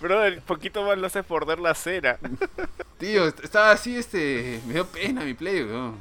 [0.02, 2.18] Bro, el poquito más lo haces morder la cera.
[2.98, 4.60] Tío, est- estaba así, este...
[4.68, 5.96] Me dio pena mi play, weón.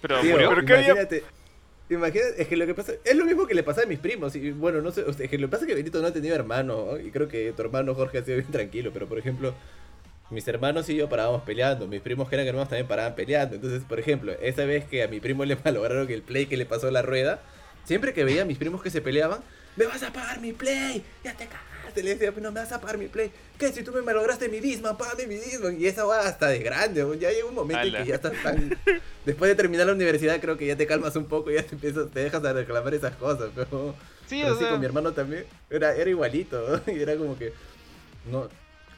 [0.00, 0.48] Pero Tío, murió.
[0.50, 1.24] ¿Pero qué había- imagínate,
[1.90, 4.34] imagínate, es que lo que pasa, es lo mismo que le pasa a mis primos,
[4.36, 6.06] y bueno, no sé, o sea, es que lo que pasa es que Benito no
[6.08, 6.98] ha tenido hermano, ¿no?
[6.98, 9.52] y creo que tu hermano Jorge ha sido bien tranquilo, pero por ejemplo,
[10.30, 13.82] mis hermanos y yo parábamos peleando, mis primos que eran hermanos también paraban peleando, entonces,
[13.86, 16.90] por ejemplo, esa vez que a mi primo le malograron el play que le pasó
[16.90, 17.40] la rueda,
[17.84, 19.40] siempre que veía a mis primos que se peleaban,
[19.76, 22.72] me vas a pagar mi play, ya te cagaste, le decía, "Pues no me vas
[22.72, 23.72] a pagar mi play, ¿qué?
[23.72, 27.06] Si tú me malograste mi Disman, págame mi Disman, y esa va hasta de grande,
[27.18, 28.76] ya llega un momento en que ya estás tan...
[29.24, 31.74] Después de terminar la universidad creo que ya te calmas un poco y ya te
[31.74, 33.94] empiezas, te dejas de reclamar esas cosas, pero...
[34.26, 36.92] Sí, pero o sí, sea, con mi hermano también era, era igualito, ¿no?
[36.92, 37.52] y era como que...
[38.30, 38.48] No,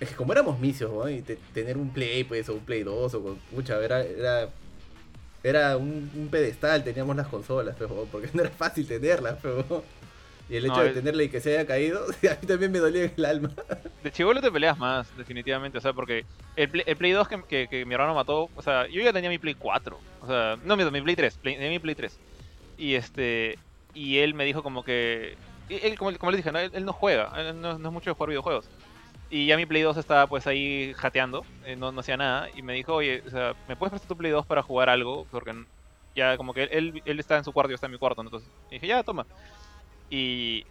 [0.01, 1.09] es que como éramos misios, ¿no?
[1.09, 3.37] y te- tener un Play, pues, o un Play 2, o con...
[3.55, 4.03] Pucha, era...
[4.03, 4.49] era
[5.45, 9.83] era un, un pedestal, teníamos las consolas, pero porque no era fácil tenerlas, pero...
[10.49, 12.79] Y el hecho No, de tenerla y que se haya caído, a mí también me
[12.79, 13.51] dolía en el alma.
[14.05, 15.79] de chivolo te peleas más, definitivamente.
[15.79, 16.25] O sea, porque
[16.57, 19.13] el Play, el Play 2 que, que- que mi hermano mató, o sea, yo ya
[19.13, 19.99] tenía mi Play 4.
[20.21, 22.17] O sea, no, mi, mi Play 3, Play- tenía mi Play 3.
[22.79, 23.59] Y este.
[23.95, 25.37] Y él me dijo como que.
[25.69, 26.59] Él, como, como les dije, ¿no?
[26.59, 28.67] él, él no juega, él no, no es mucho de jugar videojuegos.
[29.33, 32.51] Y ya mi Play 2 estaba pues ahí jateando, eh, no, no hacía nada.
[32.55, 35.27] Y me dijo, oye, o sea, ¿me puedes prestar tu Play 2 para jugar algo?
[35.31, 35.55] Porque
[36.15, 38.23] ya como que él, él está en su cuarto yo está en mi cuarto.
[38.23, 38.29] ¿no?
[38.29, 39.25] Entonces y dije, ya, toma.
[40.11, 40.67] Y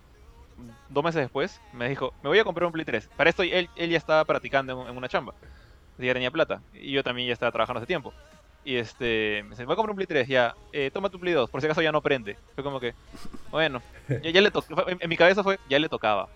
[0.89, 3.09] dos meses después me dijo, me voy a comprar un Play 3.
[3.18, 5.34] Para esto él, él ya estaba practicando en, en una chamba.
[5.97, 6.62] Ya tenía plata.
[6.76, 8.14] Y yo también ya estaba trabajando hace tiempo.
[8.64, 11.34] Y este, me dice, voy a comprar un Play 3, ya, eh, toma tu Play
[11.34, 12.38] 2, por si acaso ya no prende.
[12.53, 12.93] Fue como que,
[13.49, 14.51] bueno, ya, ya le
[14.88, 16.30] en, en mi cabeza fue, ya le tocaba.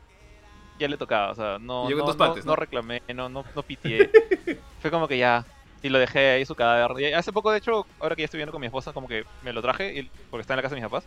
[0.80, 2.56] Ya le tocaba, o sea, no, no, no- partes, no ¿no?
[2.56, 4.10] reclamé, no, no, no pitié.
[4.82, 5.46] fue como que ya,
[5.82, 7.00] y lo dejé ahí su cadáver.
[7.02, 9.24] Y hace poco, de hecho, ahora que ya estoy viendo con mi esposa, como que
[9.42, 11.06] me lo traje, y- porque está en la casa de mis papás,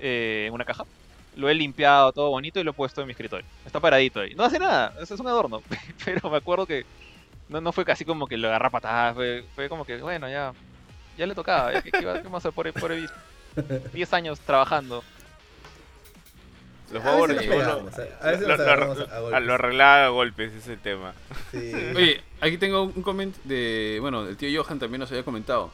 [0.00, 0.84] eh, en una caja.
[1.36, 3.46] Lo he limpiado todo bonito y lo he puesto en mi escritorio.
[3.64, 4.34] Está paradito ahí.
[4.34, 5.60] No hace nada, es, es un adorno.
[6.04, 6.82] Pero me acuerdo que
[7.48, 10.52] no, no fue casi como que lo agarra patadas, fue, fue como que, bueno, ya,
[11.16, 11.72] ya le tocaba.
[11.72, 12.92] Ya, ¿qué, qué, qué hacer por, por
[13.92, 15.02] 10 años trabajando?
[16.92, 19.42] Los A veces nos pegamos, a- a veces lo- nos agarramos a a- golpes.
[19.42, 21.12] Lo arreglaba a golpes, ese es el tema.
[21.50, 21.72] Sí.
[21.96, 23.98] Oye, aquí tengo un comment de.
[24.00, 25.70] Bueno, el tío Johan también nos había comentado.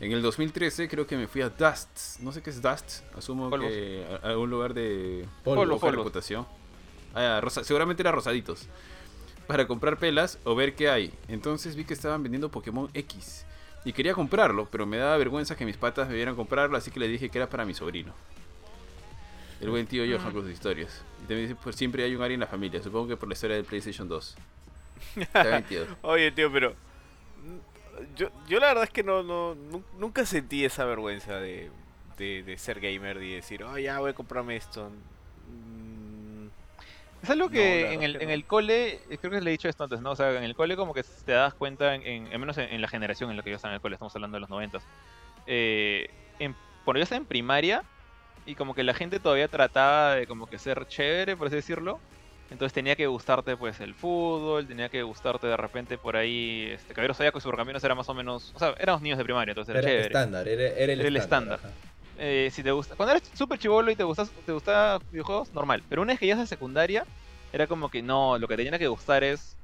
[0.00, 2.20] En el 2013 creo que me fui a Dust.
[2.20, 3.02] No sé qué es Dust.
[3.16, 3.68] Asumo Polvos.
[3.70, 5.78] que a- algún lugar de Polvo.
[5.78, 6.46] Polvo, reputación.
[7.14, 8.66] Ah, rosa- seguramente era Rosaditos.
[9.46, 11.12] Para comprar pelas o ver qué hay.
[11.28, 13.44] Entonces vi que estaban vendiendo Pokémon X.
[13.84, 17.00] Y quería comprarlo, pero me daba vergüenza que mis patas me vieran comprarlo, así que
[17.00, 18.12] le dije que era para mi sobrino.
[19.60, 21.04] El buen tío Johan con sus historias.
[21.18, 22.82] Y también dice, pues siempre hay un área en la familia.
[22.82, 24.36] Supongo que por la historia del PlayStation 2.
[25.16, 25.86] Está bien, tío.
[26.02, 26.70] Oye, tío, pero.
[26.70, 31.70] mm, Yo, yo la verdad es que no, no nu- nunca sentí esa vergüenza de,
[32.16, 34.90] de, de ser gamer y decir, oh, ya voy a comprarme esto.
[35.48, 36.46] Mm,
[37.22, 39.68] Es algo que en el, que en el cole, eh, creo que le he dicho
[39.68, 40.12] esto antes, ¿no?
[40.12, 42.88] O sea, en el cole como que te das cuenta, en, menos en, en la
[42.88, 44.82] generación en la que yo estaba en el cole, estamos hablando de los noventas.
[45.46, 46.08] Eh,
[46.38, 46.54] en,
[46.84, 47.82] cuando yo estaba en primaria,
[48.46, 52.00] y como que la gente todavía trataba de como que ser chévere, por así decirlo.
[52.50, 56.92] Entonces tenía que gustarte pues el fútbol, tenía que gustarte de repente por ahí, este,
[56.94, 59.72] Caballero Zodíaco y Supercampeones era más o menos, o sea, éramos niños de primaria, entonces
[59.72, 60.06] era, Era chévere.
[60.06, 61.60] estándar, era, era el Era el estándar.
[62.18, 65.82] Eh, si te gusta, cuando eres súper chivolo y te gustas, te gusta videojuegos, normal.
[65.88, 67.04] Pero una vez que llegas a secundaria,
[67.52, 69.56] era como que no, lo que te tiene que gustar es.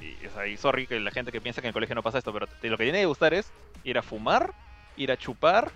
[0.00, 2.02] Y, o sea, y sorry que la gente que piensa que en el colegio no
[2.02, 3.52] pasa esto, pero te- lo que tiene que gustar es
[3.84, 4.52] ir a fumar,
[4.96, 5.70] ir a chupar,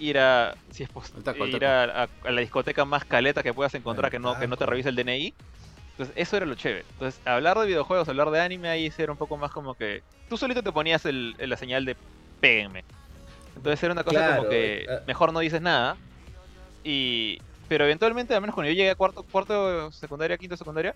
[0.00, 0.54] ir a.
[0.70, 3.54] Si es pos- Al taco, al ir a, a- a la discoteca más caleta que
[3.54, 5.34] puedas encontrar que no, que no te revise el DNI.
[5.92, 6.84] Entonces, eso era lo chévere.
[6.92, 10.02] Entonces, hablar de videojuegos, hablar de anime, ahí era un poco más como que.
[10.28, 11.96] Tú solito te ponías el, la señal de
[12.40, 12.84] péguenme.
[13.56, 15.96] Entonces era una cosa Claro, como que eh, mejor no dices nada.
[16.84, 17.38] Y.
[17.68, 20.94] Pero eventualmente, al menos cuando yo llegué a cuarto, cuarto secundaria, quinto secundaria,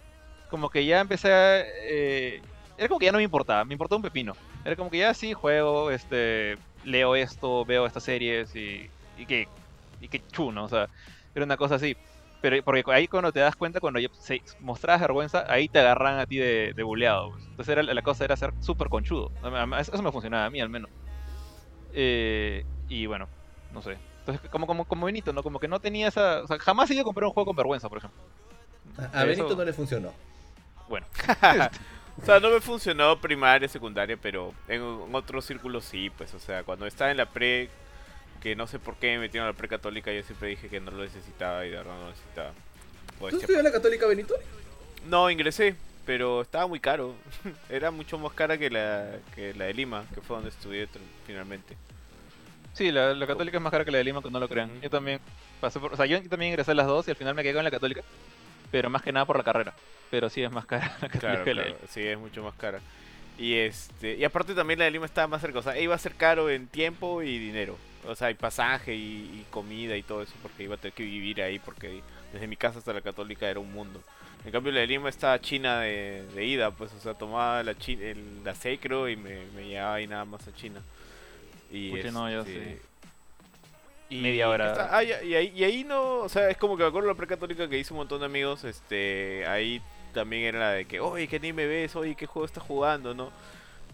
[0.50, 1.60] como que ya empecé a.
[1.60, 2.40] eh,
[2.76, 4.32] era como que ya no me importaba, me importaba un pepino.
[4.64, 6.56] Era como que ya sí juego, este.
[6.84, 8.88] Leo esto, veo estas series y.
[9.18, 9.48] Y que.
[10.00, 10.88] Y que chuno, o sea.
[11.34, 11.96] Era una cosa así.
[12.40, 16.18] Pero porque ahí cuando te das cuenta, cuando ya se mostrabas vergüenza, ahí te agarran
[16.18, 17.30] a ti de, de buleado.
[17.30, 17.44] pues.
[17.46, 19.30] Entonces era, la cosa era ser súper conchudo.
[19.78, 20.90] Eso me funcionaba a mí al menos.
[21.94, 23.28] Eh, y bueno,
[23.72, 23.96] no sé.
[24.20, 25.42] Entonces, como, como, como Benito, ¿no?
[25.42, 26.42] Como que no tenía esa.
[26.42, 28.20] O sea, jamás he ido a comprar un juego con vergüenza, por ejemplo.
[28.98, 30.12] A a Benito Eso- no le funcionó.
[30.88, 31.06] Bueno.
[32.20, 36.38] o sea, no me funcionó primaria, secundaria, pero en, en otros círculos sí, pues, o
[36.38, 37.68] sea, cuando estaba en la pre,
[38.40, 40.80] que no sé por qué me metieron a la pre católica, yo siempre dije que
[40.80, 42.52] no lo necesitaba y de verdad no lo necesitaba.
[43.18, 44.34] Pues, ¿Tú ya- estudias en la católica, Benito?
[45.06, 47.14] no, ingresé, pero estaba muy caro.
[47.68, 50.88] Era mucho más cara que la, que la de Lima, que fue donde estudié
[51.26, 51.76] finalmente.
[52.74, 54.80] Sí, la, la católica es más cara que la de Lima, que no lo crean.
[54.80, 55.20] Yo también
[55.60, 55.92] pasé por.
[55.92, 57.70] O sea, yo también ingresé a las dos y al final me quedé con la
[57.70, 58.02] católica.
[58.72, 59.72] Pero más que nada por la carrera.
[60.14, 62.78] Pero sí es más cara la Claro, claro, sí, es mucho más cara.
[63.36, 65.98] Y este y aparte también la de Lima estaba más cerca, o sea, iba a
[65.98, 67.76] ser caro en tiempo y dinero.
[68.06, 69.00] O sea, y pasaje y,
[69.40, 72.00] y comida y todo eso, porque iba a tener que vivir ahí, porque
[72.32, 74.00] desde mi casa hasta la católica era un mundo.
[74.44, 77.74] En cambio, la de Lima estaba china de, de ida, pues, o sea, tomaba la,
[77.74, 80.80] chi el, la seis, creo, y me, me llevaba ahí nada más a China.
[81.72, 82.80] Y Pucha, no, yo este,
[84.10, 84.70] y Media hora.
[84.70, 87.08] está- ah, y, y ahí, y ahí no, o sea, es como que me acuerdo
[87.08, 89.80] la precatólica que hice un montón de amigos, este, ahí
[90.14, 91.94] también era la de que, oye, ¿qué anime ves?
[91.96, 93.12] Oye, ¿qué juego estás jugando?
[93.12, 93.30] ¿No?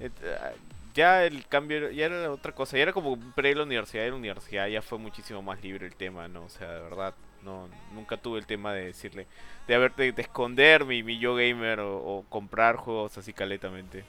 [0.01, 0.53] Ah,
[0.95, 4.17] ya el cambio, ya era otra cosa, ya era como pre la universidad, en la
[4.17, 6.45] universidad ya fue muchísimo más libre el tema, ¿no?
[6.45, 9.27] O sea, de verdad, no, nunca tuve el tema de decirle,
[9.67, 14.05] de haber, de, de esconder mi, mi yo gamer o comprar juegos así caletamente.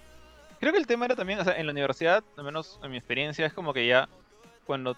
[0.62, 2.97] Creo que el tema era también, o sea, en la universidad, al menos en mi
[2.97, 4.07] experiencia, es como que ya
[4.66, 4.95] cuando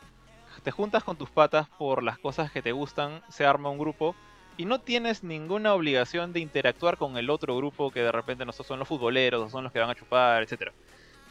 [0.61, 4.13] te juntas con tus patas por las cosas que te gustan, se arma un grupo
[4.57, 8.51] y no tienes ninguna obligación de interactuar con el otro grupo que de repente no
[8.51, 10.71] son los futboleros, o son los que van a chupar, etcétera.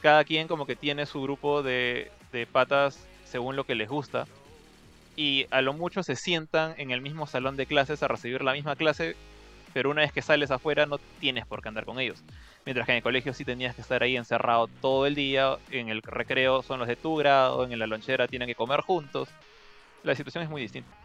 [0.00, 4.26] Cada quien como que tiene su grupo de, de patas según lo que les gusta
[5.16, 8.52] y a lo mucho se sientan en el mismo salón de clases a recibir la
[8.52, 9.14] misma clase,
[9.72, 12.22] pero una vez que sales afuera no tienes por qué andar con ellos.
[12.64, 15.88] Mientras que en el colegio sí tenías que estar ahí encerrado todo el día, en
[15.88, 19.28] el recreo son los de tu grado, en la lonchera tienen que comer juntos.
[20.02, 21.01] La situación es muy distinta.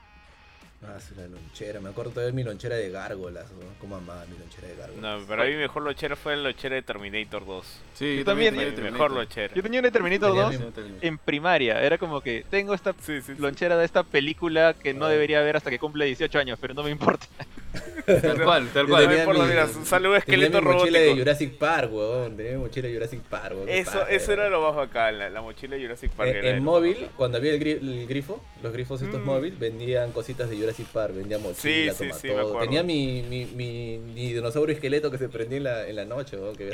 [0.86, 1.80] Ah, sí, la lonchera.
[1.82, 3.66] Me acuerdo todavía de mi lonchera de gárgolas, ¿no?
[3.80, 5.02] Como amaba mi lonchera de gárgolas.
[5.22, 7.66] No, pero a mí mi mejor lochera fue la lochera de Terminator 2.
[7.96, 9.12] Sí, Yo también, tenía mejor Terminator.
[9.12, 9.54] lochera.
[9.56, 11.06] Yo tenía una Terminator Tenía 2 mi- Terminator.
[11.06, 13.42] en primaria, era como que tengo esta Sí, sí, sí.
[13.42, 15.10] lonchera de esta película que no Ah.
[15.10, 17.26] debería ver hasta que cumple 18 años, pero no me importa.
[18.06, 19.04] Tal cual, tal cual.
[19.04, 21.24] No me tenía importa, mi- mira, sale un Tenía esqueleto mi mochila de robótico.
[21.26, 22.38] Jurassic Park, weón.
[22.38, 23.70] Tenía mi mochila de Jurassic Park, weón.
[23.70, 26.30] Eso, paja, eso era lo más bacán, la, la mochila de Jurassic Park.
[26.30, 29.20] Eh, era de en lo móvil, cuando había el, gri- el grifo, los grifos estos
[29.22, 29.26] Mm.
[29.26, 32.40] móvil, vendían cositas de Jurassic Park, vendían mochila, Sí, sí, sí, me tomatodo.
[32.50, 32.60] acuerdo.
[32.66, 36.38] Tenía mi, mi, mi, mi dinosaurio esqueleto que se prendía en la, en la noche,
[36.38, 36.66] weón, que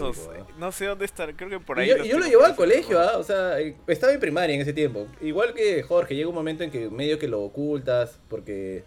[0.00, 0.46] móvil, weón.
[0.58, 1.88] no sé dónde están, creo que por ahí.
[1.88, 3.18] yo, y yo lo llevaba al colegio, ¿ah?
[3.18, 5.06] o sea, eh, estaba en primaria en ese tiempo.
[5.20, 8.84] Igual que Jorge, llega un momento en que medio que lo ocultas, porque...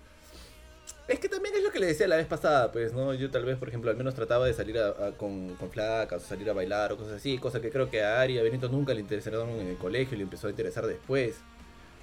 [1.07, 3.13] Es que también es lo que le decía la vez pasada, pues, ¿no?
[3.13, 6.23] Yo tal vez, por ejemplo, al menos trataba de salir a- a- con, con flacas,
[6.23, 8.43] o salir a bailar o cosas así, cosa que creo que a Ari y a
[8.43, 11.35] Benito nunca le interesaron en el colegio, le empezó a interesar después.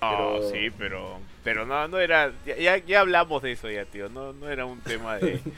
[0.03, 4.09] No, Pero- sí, pero pero no no era ya, ya, hablamos de eso ya, tío.
[4.09, 5.40] No no era un tema de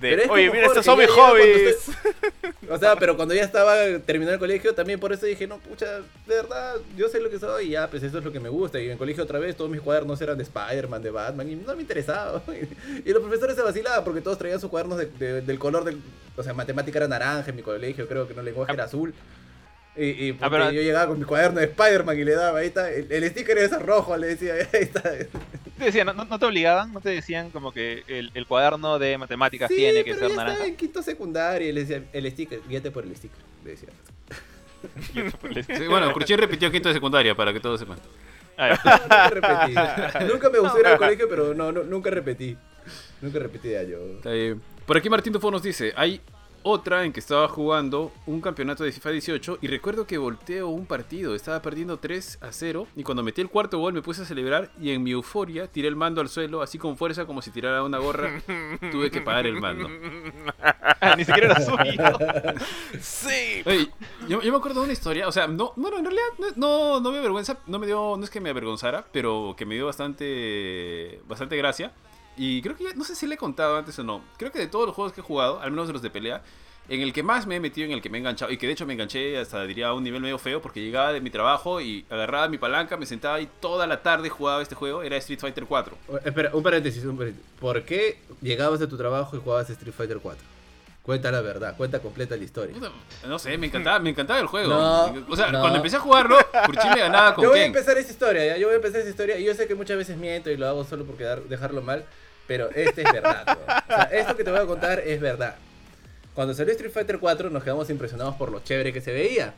[0.00, 1.90] De, Oye, mira, estos son mis hobbies.
[2.70, 3.74] O sea, pero cuando ya estaba
[4.06, 6.02] terminando el colegio, también por eso dije, no, pucha, de
[6.36, 8.78] verdad, yo sé lo que soy y ya, pues eso es lo que me gusta.
[8.78, 11.56] Y en el colegio otra vez todos mis cuadernos eran de Spider-Man, de Batman, y
[11.56, 12.40] no me interesaba.
[13.04, 15.98] Y los profesores se vacilaban porque todos traían sus cuadernos de- de- del color del...
[16.36, 19.12] O sea, matemática era naranja en mi colegio, creo que no, lenguaje era azul.
[19.96, 22.68] Y, y Ah, pero- yo llegaba con mi cuaderno de Spider-Man y le daba, ahí
[22.68, 25.02] está, el, el sticker es rojo, le decía, ahí está.
[25.02, 26.92] Te decían, ¿no, no te obligaban?
[26.92, 30.28] ¿No te decían como que el, el cuaderno de matemáticas Sí, tiene que pero ser
[30.30, 30.52] ya naranja?
[30.54, 33.88] estaba en quinto secundaria y le decía, el sticker, guíate por el sticker, le decía.
[35.10, 37.98] Sí, bueno, Cruchín repitió quinto de secundaria, para que todos sepan.
[38.56, 38.78] Ah.
[38.84, 40.24] No, nunca repetí.
[40.32, 42.56] nunca me gustó ir al colegio, pero no, no, nunca repetí.
[43.20, 43.96] Nunca repetí de año.
[44.86, 46.20] Por aquí Martín Tufo nos dice, hay
[46.62, 50.86] otra en que estaba jugando un campeonato de FIFA 18 y recuerdo que volteo un
[50.86, 54.24] partido, estaba perdiendo 3 a 0 y cuando metí el cuarto gol me puse a
[54.24, 57.50] celebrar y en mi euforia tiré el mando al suelo así con fuerza como si
[57.50, 58.42] tirara una gorra,
[58.92, 59.88] tuve que pagar el mando.
[61.00, 61.80] Ah, Ni siquiera era suyo.
[63.00, 63.62] Sí.
[63.64, 63.90] Oye,
[64.28, 67.00] yo, yo me acuerdo de una historia, o sea, no, bueno, en realidad no, no,
[67.00, 69.86] no me avergüenza, no me dio, no es que me avergonzara, pero que me dio
[69.86, 71.92] bastante, bastante gracia.
[72.42, 74.58] Y creo que, ya- no sé si le he contado antes o no, creo que
[74.58, 76.40] de todos los juegos que he jugado, al menos de los de pelea,
[76.88, 78.66] en el que más me he metido, en el que me he enganchado, y que
[78.66, 81.28] de hecho me enganché hasta diría a un nivel medio feo, porque llegaba de mi
[81.28, 85.02] trabajo y agarraba mi palanca, me sentaba ahí toda la tarde y jugaba este juego,
[85.02, 85.96] era Street Fighter 4.
[86.24, 87.46] Espera, un paréntesis, un paréntesis.
[87.60, 90.42] ¿Por qué llegabas a tu trabajo y jugabas Street Fighter 4?
[91.02, 92.74] Cuenta la verdad, cuenta completa la historia.
[92.74, 92.90] Puta,
[93.26, 94.68] No sé, me encantaba, me encantaba el juego.
[94.68, 95.60] No, o sea, no.
[95.60, 96.36] cuando empecé a jugarlo,
[96.66, 97.72] Kurchin le ganaba con Yo voy a Ken.
[97.72, 98.56] empezar esa historia, ¿ya?
[98.58, 100.66] Yo voy a empezar esa historia y yo sé que muchas veces miento y lo
[100.68, 102.04] hago solo por quedar, dejarlo mal,
[102.50, 103.58] pero este es verdad.
[103.88, 105.54] O sea, esto que te voy a contar es verdad.
[106.34, 109.54] Cuando salió Street Fighter 4 nos quedamos impresionados por lo chévere que se veía.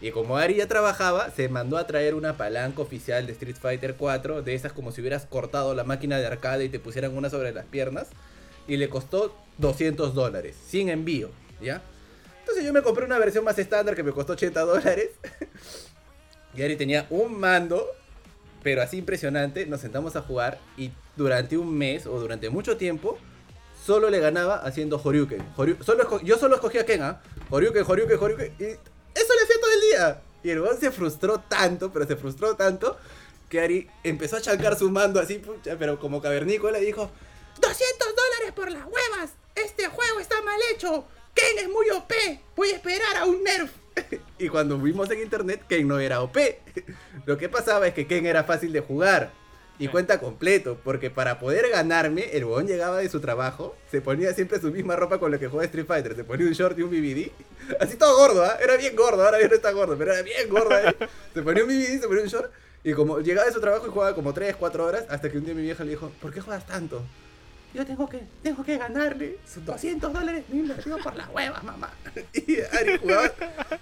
[0.00, 3.96] Y como Ari ya trabajaba, se mandó a traer una palanca oficial de Street Fighter
[3.96, 7.28] 4, de esas como si hubieras cortado la máquina de arcade y te pusieran una
[7.28, 8.06] sobre las piernas,
[8.68, 11.30] y le costó 200 dólares, sin envío,
[11.60, 11.82] ¿ya?
[12.38, 15.10] Entonces yo me compré una versión más estándar que me costó 80 dólares.
[16.54, 17.86] Y Ari tenía un mando,
[18.62, 19.66] pero así impresionante.
[19.66, 23.18] Nos sentamos a jugar y durante un mes o durante mucho tiempo
[23.84, 25.54] solo le ganaba haciendo Horyuken.
[25.56, 27.22] Horyu- solo yo solo escogía Ken, ¿ah?
[27.50, 28.54] Horyuken, Horyuken, Horyuken.
[28.58, 30.22] Y eso le hacía todo el día.
[30.42, 32.96] Y el weón se frustró tanto, pero se frustró tanto,
[33.48, 37.10] que Ari empezó a chancar su mando así, pucha, pero como cavernícola y dijo:
[37.60, 39.30] ¡200 dólares por las huevas!
[39.54, 41.04] ¡Este juego está mal hecho!
[41.34, 42.12] ¡Ken es muy OP!
[42.54, 43.72] ¡Voy a esperar a un nerf!
[44.38, 46.36] y cuando vimos en internet, Ken no era OP.
[47.26, 49.32] Lo que pasaba es que Ken era fácil de jugar.
[49.80, 54.34] Y cuenta completo, porque para poder ganarme, el huevón llegaba de su trabajo, se ponía
[54.34, 56.82] siempre su misma ropa con la que juega Street Fighter, se ponía un short y
[56.82, 57.30] un BBD,
[57.80, 58.58] así todo gordo, ¿ah?
[58.60, 60.96] era bien gordo, ahora ya no está gordo, pero era bien gordo, ¿eh?
[61.32, 62.50] se ponía un BBD, se ponía un short,
[62.82, 65.44] y como llegaba de su trabajo y jugaba como 3, 4 horas, hasta que un
[65.44, 67.04] día mi vieja le dijo, ¿por qué juegas tanto?
[67.74, 71.62] Yo tengo que, tengo que ganarle sus 200 dólares me he invertido por las huevas,
[71.62, 71.90] mamá.
[72.34, 73.00] Y Ari.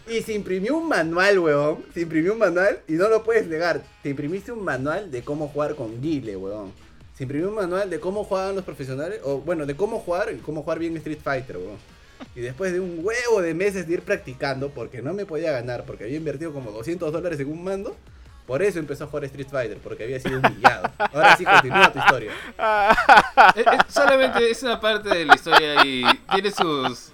[0.09, 1.84] Y se imprimió un manual, huevón.
[1.95, 3.82] Se imprimió un manual y no lo puedes negar.
[4.03, 6.72] Te imprimiste un manual de cómo jugar con Guile, huevón.
[7.16, 9.20] Se imprimió un manual de cómo jugaban los profesionales.
[9.22, 11.78] O bueno, de cómo jugar cómo jugar bien Street Fighter, huevón.
[12.34, 15.84] Y después de un huevo de meses de ir practicando, porque no me podía ganar,
[15.84, 17.97] porque había invertido como 200 dólares en un mando,
[18.47, 20.88] por eso empezó a jugar Street Fighter, porque había sido humillado.
[20.99, 22.32] Ahora sí continúa tu historia.
[23.55, 27.11] Eh, eh, solamente es una parte de la historia y tiene sus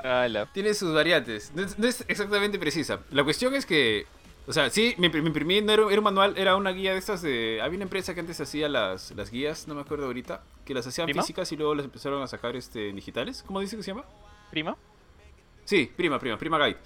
[0.52, 1.52] tiene sus variantes.
[1.54, 3.00] No es, no es exactamente precisa.
[3.10, 4.06] La cuestión es que,
[4.46, 6.98] o sea, sí, me, me imprimí, no era, era un manual, era una guía de
[6.98, 7.60] estas de...
[7.62, 10.86] Había una empresa que antes hacía las, las guías, no me acuerdo ahorita, que las
[10.86, 11.22] hacían ¿Prima?
[11.22, 13.44] físicas y luego las empezaron a sacar este, en digitales.
[13.46, 14.04] ¿Cómo dice que se llama?
[14.50, 14.76] ¿Prima?
[15.64, 16.78] Sí, prima, prima, prima guide.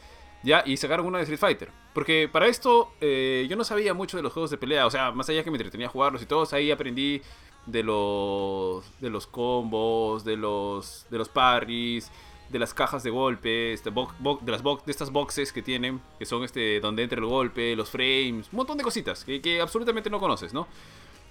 [0.46, 1.70] Ya, y sacaron una de Street Fighter.
[1.92, 4.86] Porque para esto eh, yo no sabía mucho de los juegos de pelea.
[4.86, 7.20] O sea, más allá que me entretenía jugarlos y todos, ahí aprendí
[7.66, 12.12] de los de los combos, de los de los parries,
[12.48, 16.00] de las cajas de golpe, bo- bo- de las box, de estas boxes que tienen,
[16.18, 19.60] que son este donde entra el golpe, los frames, un montón de cositas que, que
[19.60, 20.68] absolutamente no conoces, ¿no?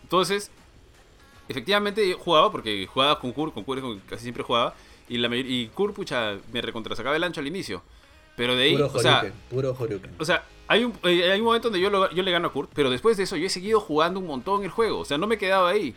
[0.04, 0.52] Entonces,
[1.48, 4.76] efectivamente jugaba porque jugaba con Kurt, con que casi siempre jugaba
[5.08, 7.82] y la y Kurt pucha me recontrasacaba el ancho al inicio.
[8.36, 9.76] Pero de ahí, Puro o sea, puro
[10.20, 12.52] o sea, hay un, eh, hay un momento donde yo, lo- yo le gano a
[12.52, 15.00] Kurt, pero después de eso yo he seguido jugando un montón el juego.
[15.00, 15.96] O sea, no me he quedado ahí.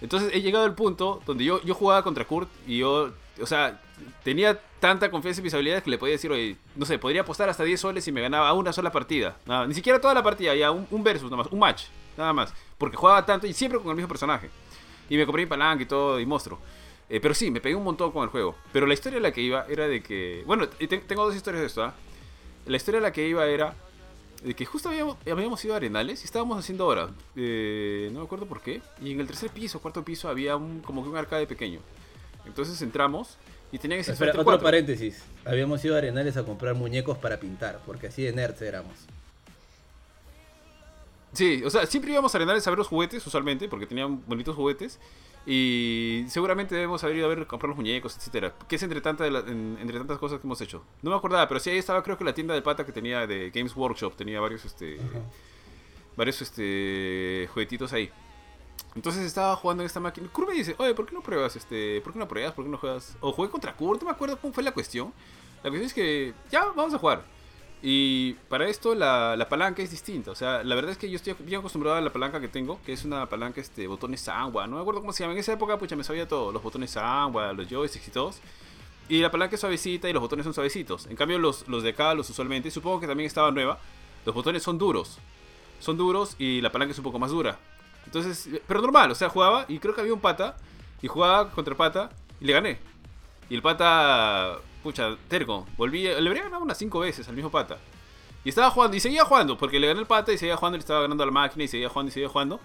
[0.00, 3.10] Entonces he llegado al punto donde yo, yo jugaba contra Kurt y yo,
[3.40, 3.80] o sea,
[4.22, 7.48] tenía tanta confianza en mis habilidades que le podía decir, oye, no sé, podría apostar
[7.48, 9.36] hasta 10 soles y me ganaba una sola partida.
[9.46, 11.84] Nada, ni siquiera toda la partida, ya un, un versus nada más, un match,
[12.16, 12.54] nada más.
[12.76, 14.50] Porque jugaba tanto y siempre con el mismo personaje.
[15.10, 16.58] Y me compré mi palanca y todo, y monstruo.
[17.10, 18.54] Eh, pero sí, me pegué un montón con el juego.
[18.72, 20.42] Pero la historia en la que iba era de que.
[20.46, 21.94] Bueno, te- tengo dos historias de esto, ¿ah?
[22.66, 23.74] La historia en la que iba era
[24.44, 27.10] de que justo habíamos, habíamos ido a Arenales y estábamos haciendo horas.
[27.34, 28.82] Eh, no me acuerdo por qué.
[29.02, 31.80] Y en el tercer piso, cuarto piso, había un, como que un arcade pequeño.
[32.46, 33.36] Entonces entramos
[33.72, 34.64] Y tenían ese Espera, Fighter otro 4.
[34.64, 35.22] paréntesis.
[35.44, 38.94] Habíamos ido a Arenales a comprar muñecos para pintar, porque así de nerds éramos.
[41.32, 44.56] Sí, o sea, siempre íbamos a Arenales a ver los juguetes, usualmente, porque tenían bonitos
[44.56, 44.98] juguetes.
[45.50, 48.52] Y seguramente debemos haber ido a ver comprar los muñecos, etcétera.
[48.68, 50.84] Que es entre, tanta entre tantas cosas que hemos hecho.
[51.00, 53.26] No me acordaba, pero sí ahí estaba creo que la tienda de pata que tenía
[53.26, 54.14] de Games Workshop.
[54.14, 54.98] Tenía varios este.
[56.18, 57.48] Varios este.
[57.50, 58.10] juguetitos ahí.
[58.94, 60.28] Entonces estaba jugando en esta máquina.
[60.30, 62.02] Kurt me dice, oye, ¿por qué no pruebas este?
[62.02, 62.52] ¿Por qué no pruebas?
[62.52, 63.16] ¿Por qué no juegas?
[63.20, 65.14] O jugué contra Kurt, no me acuerdo cómo fue la cuestión.
[65.62, 67.24] La cuestión es que ya vamos a jugar.
[67.80, 70.32] Y para esto la, la palanca es distinta.
[70.32, 72.80] O sea, la verdad es que yo estoy bien acostumbrado a la palanca que tengo,
[72.84, 74.66] que es una palanca, este, botones Sangwa.
[74.66, 75.34] No me acuerdo cómo se llama.
[75.34, 76.50] En esa época, pucha, me sabía todo.
[76.50, 78.40] Los botones Sangwa, los joysticks y todos.
[79.08, 81.06] Y la palanca es suavecita y los botones son suavecitos.
[81.06, 83.78] En cambio, los, los de acá, los usualmente, supongo que también estaba nueva.
[84.26, 85.18] Los botones son duros.
[85.78, 87.58] Son duros y la palanca es un poco más dura.
[88.04, 90.56] Entonces, pero normal, o sea, jugaba y creo que había un pata.
[91.00, 92.10] Y jugaba contra pata
[92.40, 92.78] y le gané.
[93.48, 95.66] Y el pata, pucha, terco.
[95.76, 97.78] Volví, le habría ganado unas 5 veces al mismo pata.
[98.44, 100.80] Y estaba jugando, y seguía jugando, porque le gané el pata y seguía jugando, y
[100.80, 102.60] estaba ganando a la máquina y seguía jugando y seguía jugando.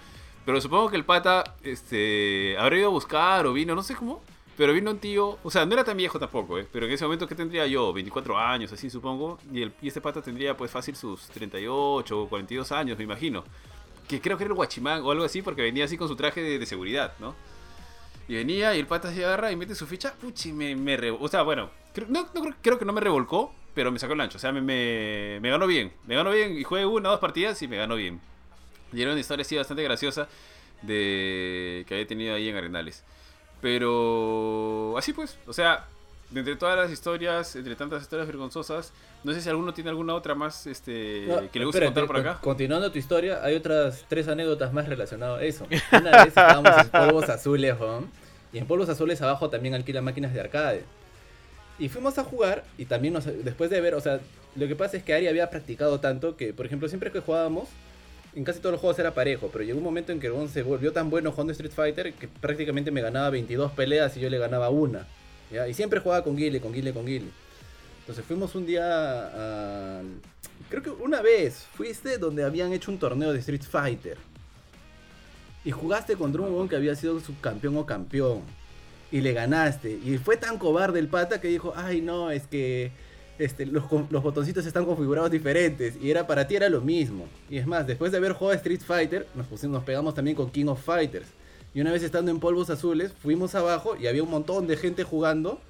[0.46, 4.22] Pero supongo que el pata, este, habría ido a buscar o vino, no sé cómo.
[4.56, 6.68] Pero vino un tío, o sea, no era tan viejo tampoco, ¿eh?
[6.72, 7.92] Pero en ese momento, ¿qué tendría yo?
[7.92, 9.40] 24 años, así supongo.
[9.52, 13.44] Y, el, y este pata tendría, pues, fácil sus 38 o 42 años, me imagino.
[14.08, 16.42] Que creo que era el guachimán o algo así, porque venía así con su traje
[16.44, 17.34] de, de seguridad, ¿no?
[18.28, 20.14] Y venía y el pata se agarra y mete su ficha.
[20.22, 23.54] Puchi, me, me re- O sea, bueno, creo, no, no creo, que no me revolcó,
[23.74, 24.38] pero me sacó el ancho.
[24.38, 25.92] O sea, me, me, me ganó bien.
[26.06, 28.20] Me ganó bien y jugué una o dos partidas y me ganó bien.
[28.92, 30.28] Y era una historia así bastante graciosa
[30.82, 33.04] de que había tenido ahí en Arenales.
[33.62, 35.86] Pero así pues, o sea,
[36.30, 38.92] de entre todas las historias, entre tantas historias vergonzosas,
[39.24, 42.18] no sé si alguno tiene alguna otra más este, No, que le guste contar por
[42.18, 42.34] acá.
[42.34, 45.66] con- Continuando tu historia, hay otras tres anécdotas más relacionadas a eso.
[45.92, 48.06] Una vez estábamos en Polvos Azules, ¿no?
[48.52, 50.84] y en Polvos Azules abajo también alquilan máquinas de arcade.
[51.80, 54.20] Y fuimos a jugar, y también nos, después de ver, o sea,
[54.56, 57.68] lo que pasa es que Ari había practicado tanto que, por ejemplo, siempre que jugábamos,
[58.36, 60.50] en casi todos los juegos era parejo, pero llegó un momento en que el weón
[60.50, 64.30] se volvió tan bueno jugando Street Fighter que prácticamente me ganaba 22 peleas y yo
[64.30, 65.08] le ganaba una.
[65.52, 65.68] ¿ya?
[65.68, 67.28] Y siempre jugaba con Guile, con Guile, con Guile.
[68.00, 70.02] Entonces fuimos un día a...
[70.70, 74.18] Creo que una vez fuiste donde habían hecho un torneo de Street Fighter.
[75.64, 78.42] Y jugaste contra un huevón que había sido subcampeón o campeón.
[79.14, 79.92] Y le ganaste.
[80.04, 82.92] Y fue tan cobarde el pata que dijo, ay no, es que
[83.38, 85.94] este, los, los botoncitos están configurados diferentes.
[86.02, 87.28] Y era para ti era lo mismo.
[87.48, 90.50] Y es más, después de haber jugado Street Fighter, nos, pusimos, nos pegamos también con
[90.50, 91.28] King of Fighters.
[91.76, 95.04] Y una vez estando en polvos azules, fuimos abajo y había un montón de gente
[95.04, 95.62] jugando.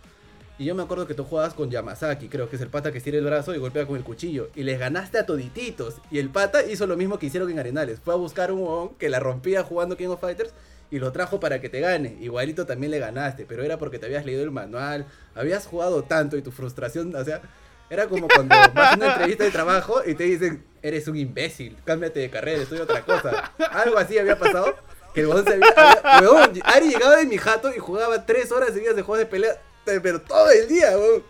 [0.58, 3.00] Y yo me acuerdo que tú jugabas con Yamazaki, creo que es el pata que
[3.00, 4.52] estira el brazo y golpea con el cuchillo.
[4.56, 5.96] Y les ganaste a todititos.
[6.10, 8.00] Y el pata hizo lo mismo que hicieron en Arenales.
[8.00, 10.54] Fue a buscar un huevón que la rompía jugando King of Fighters
[10.94, 12.18] y lo trajo para que te gane.
[12.22, 16.38] Igualito también le ganaste, pero era porque te habías leído el manual, habías jugado tanto
[16.38, 17.42] y tu frustración, o sea,
[17.90, 21.76] era como cuando vas a una entrevista de trabajo y te dicen, eres un imbécil,
[21.84, 23.52] cámbiate de carrera, estudia otra cosa.
[23.72, 24.76] Algo así había pasado.
[25.16, 28.96] Que el se había, había- Ari llegaba de mi jato y jugaba tres horas seguidas
[28.96, 29.60] de juegos de pelea,
[30.02, 31.24] pero todo el día, huevón.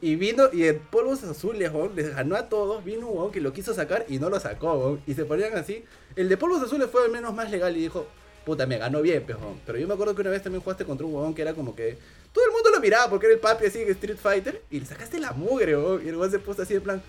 [0.00, 2.84] Y vino, y en polvos azules, les ganó a todos.
[2.84, 5.00] Vino un huevón que lo quiso sacar y no lo sacó, huevón.
[5.06, 5.84] Y se ponían así.
[6.14, 8.06] El de polvos azules fue al menos más legal y dijo,
[8.44, 9.60] puta, me ganó bien, pejón.
[9.66, 11.74] Pero yo me acuerdo que una vez también jugaste contra un huevón que era como
[11.74, 11.96] que.
[12.32, 14.62] Todo el mundo lo miraba porque era el papi así en Street Fighter.
[14.70, 16.02] Y le sacaste la mugre, huevón.
[16.04, 17.02] Y el huevón se puso así en plan,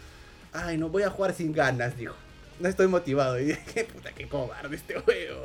[0.53, 2.13] ay, no voy a jugar sin ganas, dijo.
[2.59, 3.39] No estoy motivado.
[3.41, 5.43] Y dije, puta, qué cobarde este juego.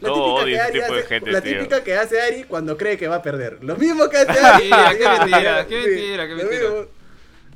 [0.00, 2.76] La No, típica, que Ari tipo de hace, gente, la típica que hace Ari cuando
[2.76, 3.62] cree que va a perder.
[3.64, 4.70] Lo mismo que hace Ari.
[4.70, 6.70] Mentira, qué Sí, mentira, qué mentira, qué lo mentira.
[6.70, 6.86] mismo.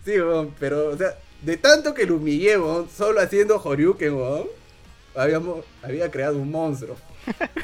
[0.05, 4.49] Sí, weón, pero, o sea, de tanto que lo humillé, weón, solo haciendo Horyuken, weón,
[5.15, 6.97] habíamos, había creado un monstruo.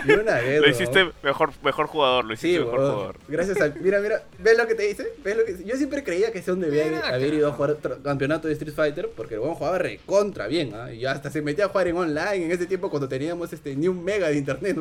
[0.06, 3.16] Lo hiciste mejor, mejor jugador, lo Sí, hiciste mejor jugador.
[3.28, 3.68] gracias a...
[3.80, 5.12] Mira, mira, ¿ves lo que te dice?
[5.22, 5.64] ¿Ves lo que...
[5.64, 8.74] Yo siempre creía que ese hombre debía Mira, haber ido a jugar campeonato de Street
[8.74, 10.92] Fighter, porque el weón jugaba recontra bien, ¿ah?
[10.92, 13.88] Y hasta se metía a jugar en online en ese tiempo cuando teníamos este, ni
[13.88, 14.76] un mega de internet.